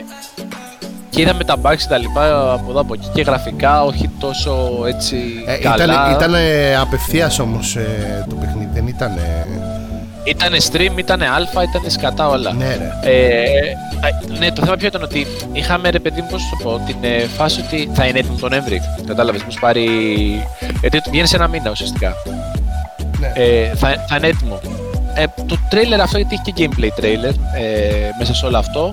[1.15, 4.83] και είδαμε τα bugs και τα λοιπά από εδώ από εκεί και γραφικά όχι τόσο
[4.87, 5.83] έτσι Ε, καλά.
[5.83, 9.11] ήταν ήταν ε, απευθείας όμως ε, το παιχνίδι, δεν ήταν...
[10.23, 12.53] Ήτανε stream, ήτανε alpha, ήτανε σκατά όλα.
[12.53, 13.11] ναι, ρε.
[13.11, 13.71] Ε,
[14.07, 16.81] α, ναι, το θέμα ποιο ήταν ότι είχαμε ρε παιδί μου, πώς σου το πω,
[16.85, 18.81] την ε, φάση ότι θα είναι έτοιμο τον Νοέμβρη.
[19.07, 19.87] Κατάλαβες, μήπως πάρει.
[20.81, 22.13] Γιατί βγαίνει σε ένα μήνα ουσιαστικά.
[23.19, 23.31] Ναι.
[23.35, 24.59] Ε, θα, θα είναι έτοιμο.
[25.15, 28.91] Ε, το τρέιλερ αυτό, γιατί έχει και gameplay trailer ε, μέσα σε όλο αυτό,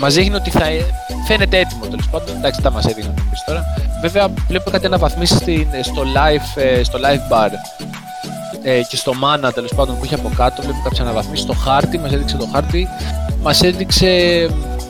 [0.00, 0.84] μας δείχνει ότι θα ε,
[1.26, 2.36] φαίνεται έτοιμο τέλος πάντων.
[2.36, 3.64] Εντάξει, τα μας έδειχνε να πεις τώρα.
[4.00, 7.50] Βέβαια, βλέπω κάτι αναβαθμίσεις στην- στο live, ε, στο live bar
[8.62, 10.62] ε, και στο mana τέλος πάντων που είχε από κάτω.
[10.62, 12.88] Βλέπω κάποιες αναβαθμίσεις στο χάρτη, μας έδειξε το χάρτη.
[13.42, 14.06] Μας έδειξε.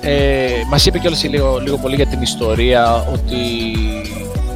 [0.00, 3.36] Ε, μας είπε κιόλας λίγο, λίγο πολύ για την ιστορία ότι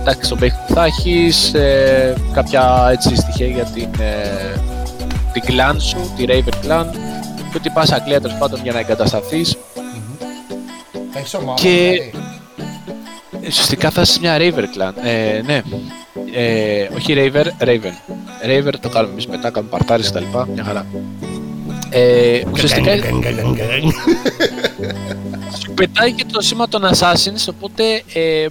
[0.01, 4.60] εντάξει, στον παίχτη που θα έχεις ε, κάποια έτσι στοιχεία για την, ε,
[5.32, 6.85] την clan σου, τη Raven clan
[7.36, 9.56] και ότι πας Αγγλία τέλος πάντων για να εγκατασταθείς
[11.14, 12.10] Έχεις ομάδα, Και- δηλαδή.
[13.48, 14.92] Ουσιαστικά θα είσαι μια Raver clan.
[15.04, 15.62] Ε, ναι.
[16.34, 17.94] Ε, όχι Raver, Raven.
[18.46, 20.48] Raver το κάνουμε εμείς μετά, κάνουμε παρτάρες και τα λοιπά.
[20.54, 20.86] Μια χαρά.
[21.90, 22.90] Ε, ουσιαστικά
[25.58, 28.46] σου πετάει και το σήμα των Assassins, οπότε ε,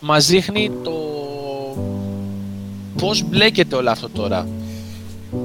[0.00, 0.92] μας δείχνει το
[2.98, 4.48] πώς μπλέκεται όλο αυτό τώρα.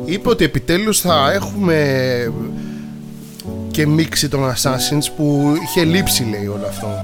[0.06, 1.84] Είπε ότι επιτέλους θα έχουμε
[3.78, 7.02] και μίξη των Assassins που είχε λείψει λέει όλο αυτό.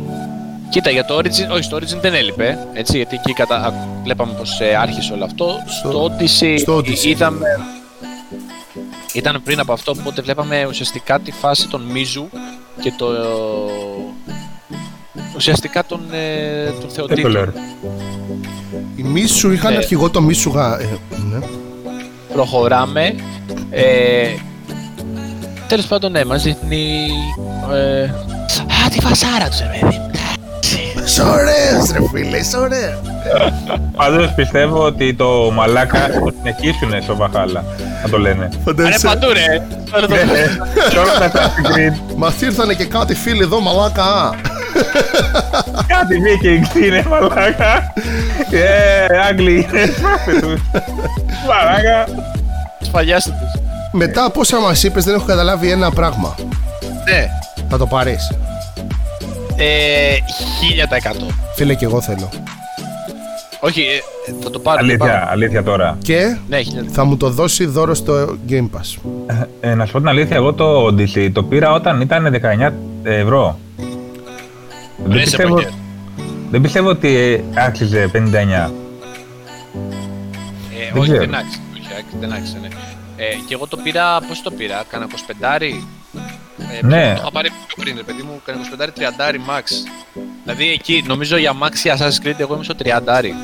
[0.70, 3.56] Κοίτα, για το Origin, όχι, στο Origin δεν έλειπε, έτσι, γιατί εκεί κατα...
[3.56, 3.74] α,
[4.04, 5.56] βλέπαμε πως ε, άρχισε όλο αυτό.
[5.80, 7.04] Στο- Στο, Odyssey, στο Odyssey.
[7.04, 7.46] είδαμε...
[9.14, 12.30] Ήταν πριν από αυτό, οπότε βλέπαμε ουσιαστικά τη φάση των Μίζου
[12.82, 13.08] και το...
[15.36, 17.44] ουσιαστικά τον, ε, τον Τέκολερ.
[17.52, 17.62] Θεοτήτων.
[18.96, 19.78] Η Μίσου είχαν Ναι.
[19.78, 20.50] αρχηγό το Μίσου.
[20.50, 20.88] γα- ε,
[21.32, 21.46] ναι.
[22.34, 23.16] Προχωράμε.
[23.70, 24.28] Ε,
[25.74, 26.98] Τέλος πάντων, ναι, μας δείχνει...
[27.74, 30.02] Ε, α, τη φασάρα τους, ρε παιδί.
[31.06, 33.00] Είσαι ωραίος ρε φίλε, είσαι ωραίος.
[33.96, 37.64] Πάντως πιστεύω ότι το μαλάκα θα το συνεχίσουν στο Βαχάλα.
[38.02, 38.50] Θα το λένε.
[38.52, 39.62] Ρε Φαντάζεσαι, παντού, ρε.
[39.92, 40.16] Τώρα το-
[40.92, 42.14] Σε όλα τα Assassin's Creed.
[42.16, 44.36] μας ήρθανε και κάτι φίλοι εδώ μαλάκα.
[45.88, 47.94] Κάτι Vikings είναι μαλάκα.
[48.52, 49.86] Ε, Άγγλοι είναι.
[49.86, 50.62] Σπάστε τους.
[51.48, 52.06] Μαλάκα.
[52.82, 53.62] Σφαλιάστε τους.
[53.96, 56.36] Μετά από όσα μας είπες δεν έχω καταλάβει ένα πράγμα.
[57.10, 57.28] Ναι.
[57.70, 58.32] Θα το πάρεις.
[59.56, 60.16] Ε,
[61.22, 61.26] 1000%.
[61.56, 62.30] Φίλε και εγώ θέλω.
[63.60, 64.78] Όχι, ε, θα το πάρω.
[64.78, 65.28] θα το Αλήθεια, πάρω.
[65.32, 65.98] αλήθεια τώρα.
[66.02, 66.62] Και Ναι, 1000%.
[66.92, 69.10] θα μου το δώσει δώρο στο Game Pass.
[69.62, 72.72] Ε, να σου πω την αλήθεια, εγώ το Odyssey το πήρα όταν ήταν 19
[73.04, 73.60] ευρώ.
[75.06, 75.70] Δεν Ρε, σε πιστεύω, παγιέ.
[76.52, 78.16] δεν πιστεύω ότι άξιζε 59.
[78.16, 78.32] Ε,
[80.94, 81.20] Δεν όχι, ξέρω.
[81.26, 81.60] δεν άξιζε.
[81.74, 82.68] Όχι, άξιζε, δεν άξιζε, ναι.
[83.32, 85.74] Ε, και εγώ το πήρα, πώς το πήρα, κάνα 25
[86.82, 87.14] ε, Ναι.
[87.16, 89.64] Το είχα πάρει πιο πριν, ρε παιδί μου, κάνα 25 30 max.
[90.44, 92.90] Δηλαδή εκεί, νομίζω για max η Assassin's Creed, εγώ είμαι στο 30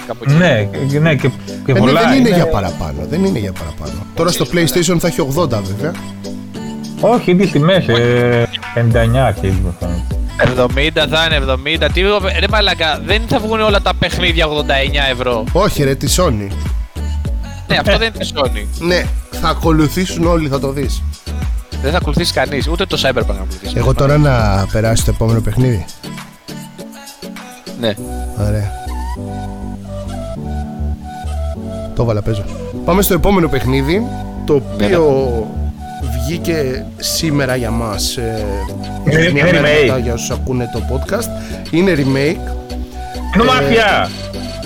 [0.08, 0.34] κάπου εκεί.
[0.34, 1.28] Ναι, και- ναι, και,
[1.66, 2.00] και Ε, ναι, πολλά.
[2.02, 3.06] δεν είναι είναι- για παραπάνω.
[3.10, 4.06] Δεν είναι για παραπάνω.
[4.16, 5.94] Τώρα στο PlayStation θα έχει 80 βέβαια.
[7.02, 10.04] Όχι, ίδιες τιμές, ε, 59 αρχίζει μου φαίνεται.
[10.42, 11.90] 70 θα είναι, 70.
[11.94, 12.02] Τι,
[12.40, 15.44] ρε μαλακα, δεν θα βγουν όλα τα παιχνίδια 89 ευρώ.
[15.52, 16.48] Όχι ρε, τη Sony.
[17.70, 18.66] Ναι, αυτό δεν είναι τη Sony.
[18.80, 21.02] Ναι, θα ακολουθήσουν όλοι, θα το δεις.
[21.82, 23.74] δεν θα ακολουθήσει κανείς, ούτε το Cyberpunk να ακολουθήσει.
[23.76, 25.86] Εγώ τώρα να περάσει το επόμενο παιχνίδι.
[27.80, 27.94] Ναι.
[28.48, 28.72] Ωραία.
[31.96, 32.44] Το έβαλα, παίζω.
[32.86, 34.06] Πάμε στο επόμενο παιχνίδι,
[34.46, 35.48] το Ναι, οποίο
[36.26, 38.18] βγήκε σήμερα για μας.
[38.18, 38.46] ε,
[39.12, 39.82] Είναι- μια είναι μέρα remake.
[39.86, 41.28] μετά για όσους ακούνε το podcast.
[41.72, 42.54] Είναι remake.
[43.36, 44.10] Είναι μαφιά!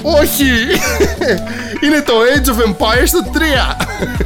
[0.01, 0.43] Όχι!
[1.85, 3.75] Είναι το Age of Empires το 3!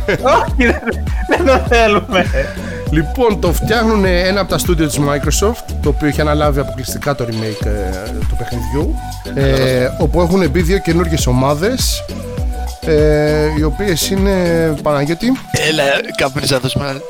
[0.08, 0.82] Όχι, δεν-
[1.28, 2.26] δεν το θέλουμε.
[2.92, 7.26] Λοιπόν, το φτιάχνουν ένα από τα στούντιο της Microsoft, το οποίο έχει αναλάβει αποκλειστικά το
[7.30, 8.96] remake ε, του παιχνιδιού,
[9.36, 12.04] ε, όπου έχουν μπει δύο καινούργιες ομάδες,
[12.86, 14.32] ε, οι οποίες είναι,
[14.84, 15.38] Παναγιώτη,
[15.70, 15.84] Έλα,
[16.18, 17.02] κάπνιζα να δώσουμε ένα-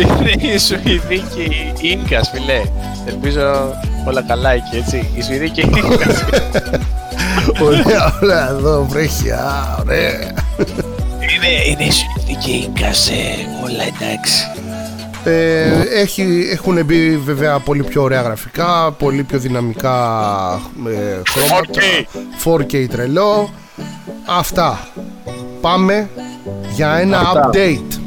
[0.00, 2.60] Είναι η Σουηδή και η Ίνκας, φιλέ.
[3.06, 3.74] Ελπίζω
[4.06, 5.10] όλα καλά εκεί, έτσι.
[5.14, 6.24] Η Σουηδή και η Ίνκας.
[7.64, 10.12] ωραία, ωραία, εδώ βρέχει, α, ωραία.
[11.18, 13.14] είναι, είναι η Σουηδή και η Ίνκας, ε,
[13.64, 14.46] όλα εντάξει.
[15.24, 19.96] Ε, έχει, έχουν μπει βέβαια πολύ πιο ωραία γραφικά, πολύ πιο δυναμικά
[20.86, 21.80] ε, χρώματα,
[22.44, 23.50] 4K τρελό.
[24.26, 24.88] Αυτά.
[25.60, 26.08] Πάμε
[26.74, 27.50] για ένα Αυτά.
[27.52, 28.00] update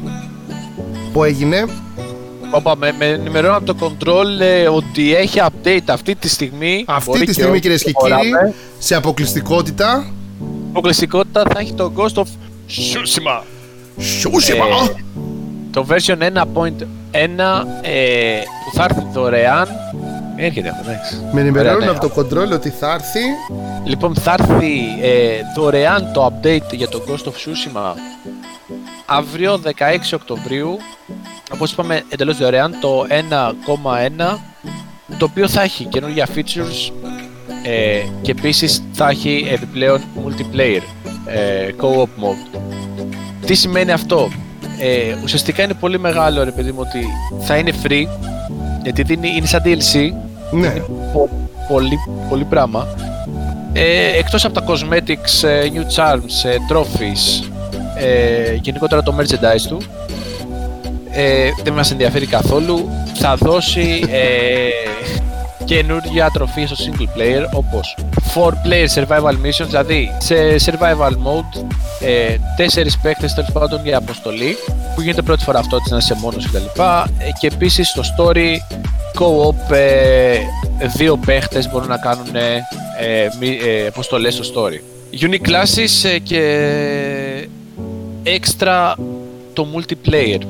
[1.12, 1.64] που έγινε.
[2.50, 6.84] Όπα, με, με ενημερώνω από το control ε, ότι έχει update αυτή τη στιγμή.
[6.88, 8.22] Αυτή Μπορεί τη στιγμή όχι, κυρίες και προχωράμε.
[8.22, 10.10] κύριοι σε αποκλειστικότητα
[10.68, 13.42] Αποκλειστικότητα θα έχει το Ghost of Tsushima.
[13.98, 14.64] Σούσιμα!
[14.64, 15.02] Ε,
[15.70, 16.26] το version 1.1
[17.12, 19.68] ε, που θα έρθει δωρεάν.
[20.36, 21.20] Έρχεται αυτό, εντάξει.
[21.32, 21.96] Με ενημερώνουν Ωραία, ναι.
[21.98, 23.20] από το control ότι θα έρθει
[23.84, 27.92] Λοιπόν, θα έρθει ε, δωρεάν το update για το Ghost of Tsushima
[29.06, 29.70] αύριο 16
[30.14, 30.78] Οκτωβρίου.
[31.52, 34.38] Όπως είπαμε, εντελώς δωρεάν το 1.1
[35.18, 36.92] το οποίο θα έχει καινούργια features
[37.64, 40.80] ε, και επίσης θα έχει επιπλέον multiplayer
[41.26, 42.58] ε, co-op mode.
[43.46, 44.30] Τι σημαίνει αυτό;
[44.80, 47.06] Ε, ουσιαστικά είναι πολύ μεγάλο ρε παιδί μου ότι
[47.40, 48.04] θα είναι free
[48.82, 50.10] γιατί δίνει, είναι σαν DLC
[50.50, 50.68] Ναι,
[51.12, 51.98] πο- πολύ,
[52.28, 52.86] πολύ πράγμα.
[53.72, 57.48] Ε, εκτός από τα cosmetics, ε, new charms, ε, trophies,
[57.98, 59.78] ε, γενικότερα το merchandise του,
[61.16, 62.88] ε, δεν μας ενδιαφέρει καθόλου.
[63.14, 64.68] Θα δώσει ε,
[65.64, 67.96] καινούργια τροφή στο single player όπως
[68.34, 70.34] 4 player survival missions, δηλαδή σε
[70.64, 71.64] survival mode
[72.00, 74.56] ε, τέσσερις παίκτες τέλος πάντων για αποστολή
[74.94, 76.80] που γίνεται πρώτη φορά αυτό της να είσαι μόνος κτλ.
[77.18, 78.56] Ε, και επίσης στο story
[79.18, 80.38] co-op ε,
[80.96, 82.62] δύο παίχτες μπορούν να κάνουν ε,
[83.40, 84.80] μη- ε, αποστολές στο story.
[85.20, 87.48] Unique classes ε, και
[88.24, 88.92] extra
[89.52, 90.40] το multiplayer.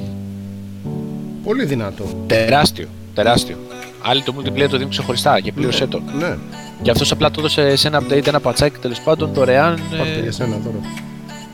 [1.47, 2.05] Πολύ δυνατό.
[2.27, 3.56] Τεράστιο, τεράστιο.
[4.02, 6.02] Άλλοι το multiplayer το δίνουν ξεχωριστά και πλήρωσέ το.
[6.18, 6.36] Ναι,
[6.82, 9.81] Και αυτό απλά το έδωσε σε ένα update, ένα πατσάκι τέλος πάντων δωρεάν.
[9.97, 10.81] πάρτε Ε, για σένα δώρο.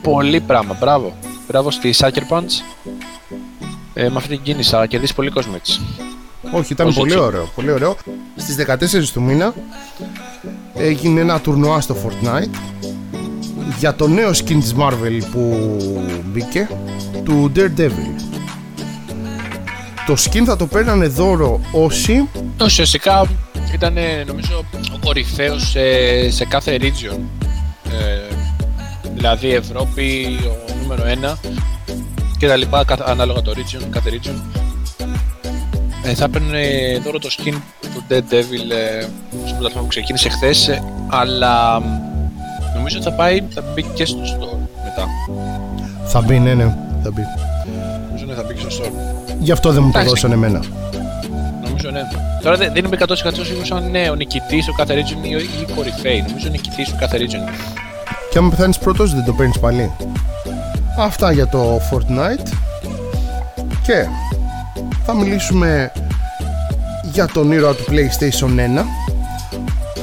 [0.01, 1.13] πολύ πράγμα, μπράβο.
[1.47, 2.61] Μπράβο στη Sucker Punch.
[3.93, 5.81] Ε, με αυτή την κίνηση θα κερδίσει πολύ κόσμο έτσι.
[6.51, 7.95] Όχι, ήταν Όσο πολύ τσι- ωραίο, πολύ ωραίο.
[8.35, 9.53] Στις 14 του μήνα
[10.75, 12.49] έγινε ένα τουρνουά στο Fortnite
[13.79, 15.77] για το νέο skin της Marvel που
[16.25, 16.67] μπήκε,
[17.23, 18.21] του Daredevil.
[20.05, 22.27] Το skin θα το παίρνανε δώρο όσοι;
[22.63, 23.25] Ουσιαστικά
[23.73, 27.19] ήταν ήταν ε, νομίζω ο κορυφαίος σε, σε κάθε region.
[27.91, 28.35] Ε,
[29.15, 30.39] δηλαδή Ευρώπη,
[30.69, 31.37] ο νούμερο ένα
[32.37, 34.41] και τα λοιπά, καθ- ανάλογα το region, κάθε region.
[36.03, 36.61] Ε, θα έπαιρνε
[37.03, 39.01] δώρο το skin του Dead Devil ε,
[39.45, 41.83] στο πρωτάθλημα που ξεκίνησε χθες, ε, αλλά μ,
[42.75, 45.07] νομίζω θα πάει, θα μπει και στο store μετά.
[46.05, 46.63] Θα μπει, ναι, ναι,
[47.03, 47.21] θα μπει.
[48.07, 49.22] Νομίζω ναι, θα μπει και στο store.
[49.43, 50.09] Γι' αυτό δεν μου το Εντάξει.
[50.09, 50.59] δώσαν εμένα.
[51.63, 52.01] Νομίζω ναι.
[52.41, 53.05] Τώρα δεν, δεν είμαι 100%
[53.45, 56.25] σίγουρος αν είναι ο νικητής του κάθε region ή, ο- ή η κορυφαίη.
[56.27, 57.49] Νομίζω ο νικητής του κάθε region.
[58.31, 59.91] Και αν πεθάνεις πρώτος δεν το παίρνεις πάλι.
[60.99, 62.47] Αυτά για το Fortnite.
[63.83, 64.05] Και
[65.05, 65.91] θα μιλήσουμε
[67.11, 68.83] για τον ήρωα του PlayStation 1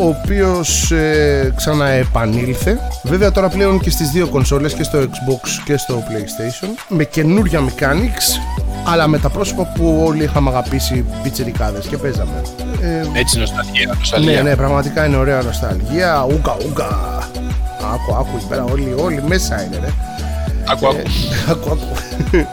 [0.01, 5.77] ο οποίος ε, ξαναεπανήλθε βέβαια τώρα πλέον και στις δύο κονσόλες και στο Xbox και
[5.77, 8.41] στο PlayStation με καινούρια mechanics
[8.87, 12.43] αλλά με τα πρόσωπα που όλοι είχαμε αγαπήσει πιτσιρικάδες και παίζαμε
[12.81, 13.95] ε, Έτσι νοσταλγία.
[13.99, 14.43] νοσταλγία.
[14.43, 16.27] ναι, ναι, πραγματικά είναι ωραία νοσταλγία.
[16.33, 16.89] Ούκα, ούκα.
[17.93, 19.93] Άκου, άκου, εκεί πέρα όλοι, όλοι μέσα είναι, ρε.
[20.69, 21.03] Άκου, άκου.
[21.51, 22.47] Άκου, άκου.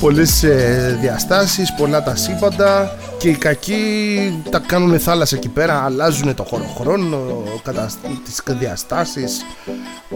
[0.00, 6.34] Πολλές ε, διαστάσεις, πολλά τα σύμπαντα και οι κακοί τα κάνουν θάλασσα εκεί πέρα, αλλάζουν
[6.34, 7.90] το χωροχρόνο, κατα...
[8.24, 9.44] τις διαστάσεις.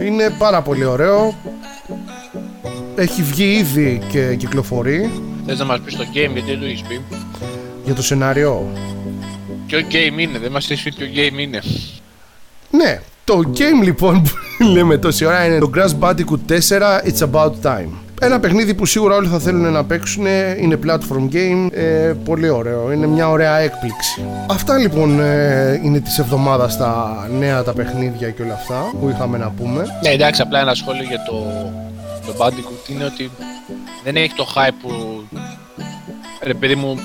[0.01, 1.33] Είναι πάρα πολύ ωραίο.
[2.95, 5.11] Έχει βγει ήδη και κυκλοφορεί
[5.49, 7.01] Θες να μας πεις το game γιατί δεν το έχεις πει;
[7.85, 8.67] για το σενάριο.
[9.67, 11.61] Ποιο game είναι, δεν μας έχεις πεις ποιο game είναι.
[12.69, 16.57] Ναι, το game λοιπόν που λέμε τόση ώρα είναι το Crash Bandicoot 4
[17.09, 17.89] It's About Time.
[18.21, 20.25] Ένα παιχνίδι που σίγουρα όλοι θα θέλουν να παίξουν,
[20.59, 24.25] είναι platform game, ε, πολύ ωραίο, είναι μια ωραία έκπληξη.
[24.49, 29.37] Αυτά λοιπόν ε, είναι της εβδομάδας τα νέα τα παιχνίδια και όλα αυτά που είχαμε
[29.37, 29.85] να πούμε.
[30.03, 31.35] Ναι, εντάξει, απλά ένα σχόλιο για το,
[32.33, 33.31] το Bandicoot είναι ότι
[34.03, 35.23] δεν έχει το hype που
[36.41, 36.99] ρε παιδί μου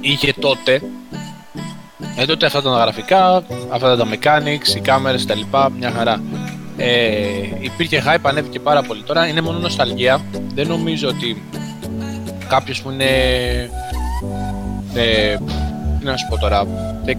[0.00, 0.82] είχε τότε.
[2.18, 5.90] Ε, τότε αυτά ήταν τα γραφικά, αυτά ήταν τα mechanics, οι κάμερες τα λοιπά, μια
[5.90, 6.22] χαρά.
[6.76, 7.18] Ε,
[7.60, 9.02] υπήρχε hype, ανέβηκε πάρα πολύ.
[9.02, 10.24] Τώρα είναι μόνο νοσταλγία.
[10.54, 11.42] Δεν νομίζω ότι
[12.48, 13.04] κάποιος που είναι
[14.94, 15.36] ε,
[15.98, 16.66] τι να σου πω τώρα,
[17.06, 17.12] 18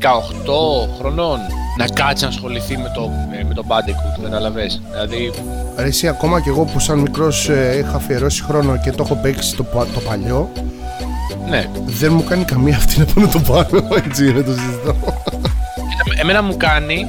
[0.98, 1.40] χρονών
[1.78, 4.82] να κάτσει να ασχοληθεί με το, ε, με το Bandicoot, καταλαβες.
[4.92, 5.32] Δηλαδή,
[5.78, 9.16] Ρε εσύ ακόμα και εγώ που σαν μικρός ε, είχα αφιερώσει χρόνο και το έχω
[9.16, 10.52] παίξει το, πα- το παλιό,
[11.50, 11.66] ναι.
[11.86, 14.94] δεν μου κάνει καμία αυτή να πάνω το πάνω, έτσι είναι το συζητώ.
[14.94, 17.06] Κοίτα, Εμένα μου κάνει,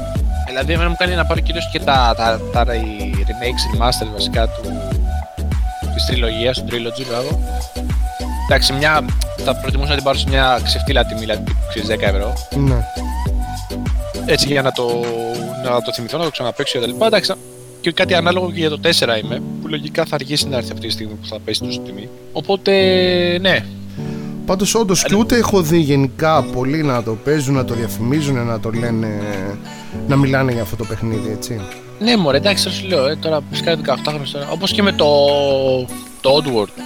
[0.46, 4.08] δηλαδή εμένα μου κάνει να πάρω κυρίως και τα, τα, τα, τα οι remakes, remaster
[4.12, 4.60] βασικά του,
[5.94, 7.40] της τριλογίας, του trilogy, μπράβο.
[8.48, 9.04] Εντάξει, μια,
[9.44, 12.32] θα προτιμούσα να την πάρω σε μια ξεφτύλα τιμή, δηλαδή ξέρεις 10 ευρώ.
[12.56, 12.84] ναι.
[14.30, 15.04] Έτσι για να το,
[15.64, 17.06] να το θυμηθώ, να το ξαναπαίξω και τα λοιπά.
[17.06, 17.32] Εντάξει,
[17.80, 20.86] και κάτι ανάλογο και για το 4 είμαι, που λογικά θα αργήσει να έρθει αυτή
[20.86, 22.08] τη στιγμή που θα πέσει τόσο τιμή.
[22.32, 22.72] Οπότε,
[23.40, 23.64] ναι,
[24.48, 28.60] Πάντως, όντως και ούτε έχω δει γενικά πολλοί να το παίζουν, να το διαφημίζουν, να
[28.60, 29.08] το λένε.
[30.08, 31.60] να μιλάνε για αυτό το παιχνίδι, έτσι.
[31.98, 34.48] Ναι, μωρέ, εντάξει, τώρα σου λέω, ε, τώρα φυσικά 18 χρόνια τώρα.
[34.50, 35.06] Όπως και με το,
[36.20, 36.82] το Oddworld.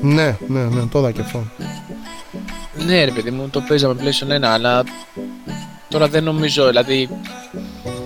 [0.00, 1.44] Ναι, ναι, ναι, το είδα και αυτό.
[2.86, 4.84] Ναι, ρε παιδί μου, το παίζαμε PlayStation 1, αλλά
[5.92, 7.08] τώρα δεν νομίζω, δηλαδή.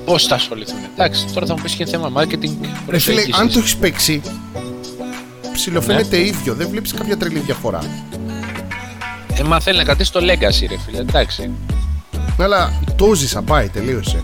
[0.04, 0.78] Πώς θα ασχοληθούν.
[0.94, 2.56] Εντάξει, τώρα θα μου πεις και θέμα marketing.
[2.88, 3.34] Ρε φίλε, προσέγγισης.
[3.34, 4.22] αν το έχεις παίξει,
[5.52, 7.80] ψιλοφαίνεται ίδιο, δεν βλέπεις κάποια τρελή διαφορά.
[9.38, 11.50] Ε, μα θέλει να κρατήσει το legacy, ρε φίλε, εντάξει.
[12.38, 14.22] Αλλά το ζήσα, πάει, τελείωσε.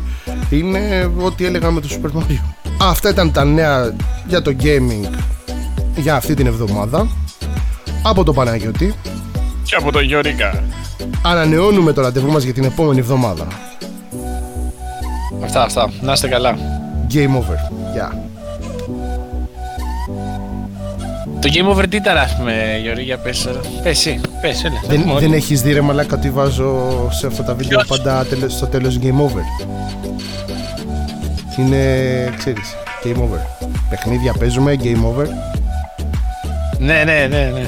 [0.51, 2.41] Είναι ό,τι έλεγα με το Super Mario.
[2.83, 3.95] Α, αυτά ήταν τα νέα
[4.27, 5.09] για το gaming
[5.97, 7.09] για αυτή την εβδομάδα.
[8.03, 8.95] Από το Παναγιώτη.
[9.65, 10.65] Και από το Γιώργα.
[11.25, 13.47] Ανανεώνουμε το ραντεβού μας για την επόμενη εβδομάδα.
[15.45, 15.91] Αυτά, αυτά.
[16.01, 16.57] Να είστε καλά.
[17.13, 17.57] Game over.
[17.93, 18.25] Γεια.
[21.41, 22.53] Το Game Over τι ήταν, ας πούμε,
[22.83, 23.61] Γιώργη, για πες τώρα.
[23.83, 24.81] Πες εσύ, πες, έλα.
[24.89, 25.21] Δεν, Μόλι.
[25.21, 28.67] δεν έχεις δει ρε μαλάκα ότι βάζω σε αυτά τα βίντεο Ποιος; πάντα τέλος- στο
[28.67, 29.43] τέλος game over.
[31.59, 31.77] Είναι,
[32.39, 32.75] ξέρεις,
[33.05, 33.69] game over.
[33.91, 35.27] Παιχνίδια παίζουμε, game over.
[36.79, 37.67] Ναι, ναι, ναι, ναι.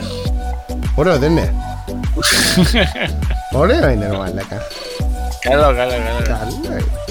[0.95, 1.55] Ωραίο δεν είναι.
[3.55, 4.59] Ωραίο είναι ρε μαλάκα.
[5.41, 6.23] Καλό, καλό, καλό.
[6.25, 7.04] Καλό είναι.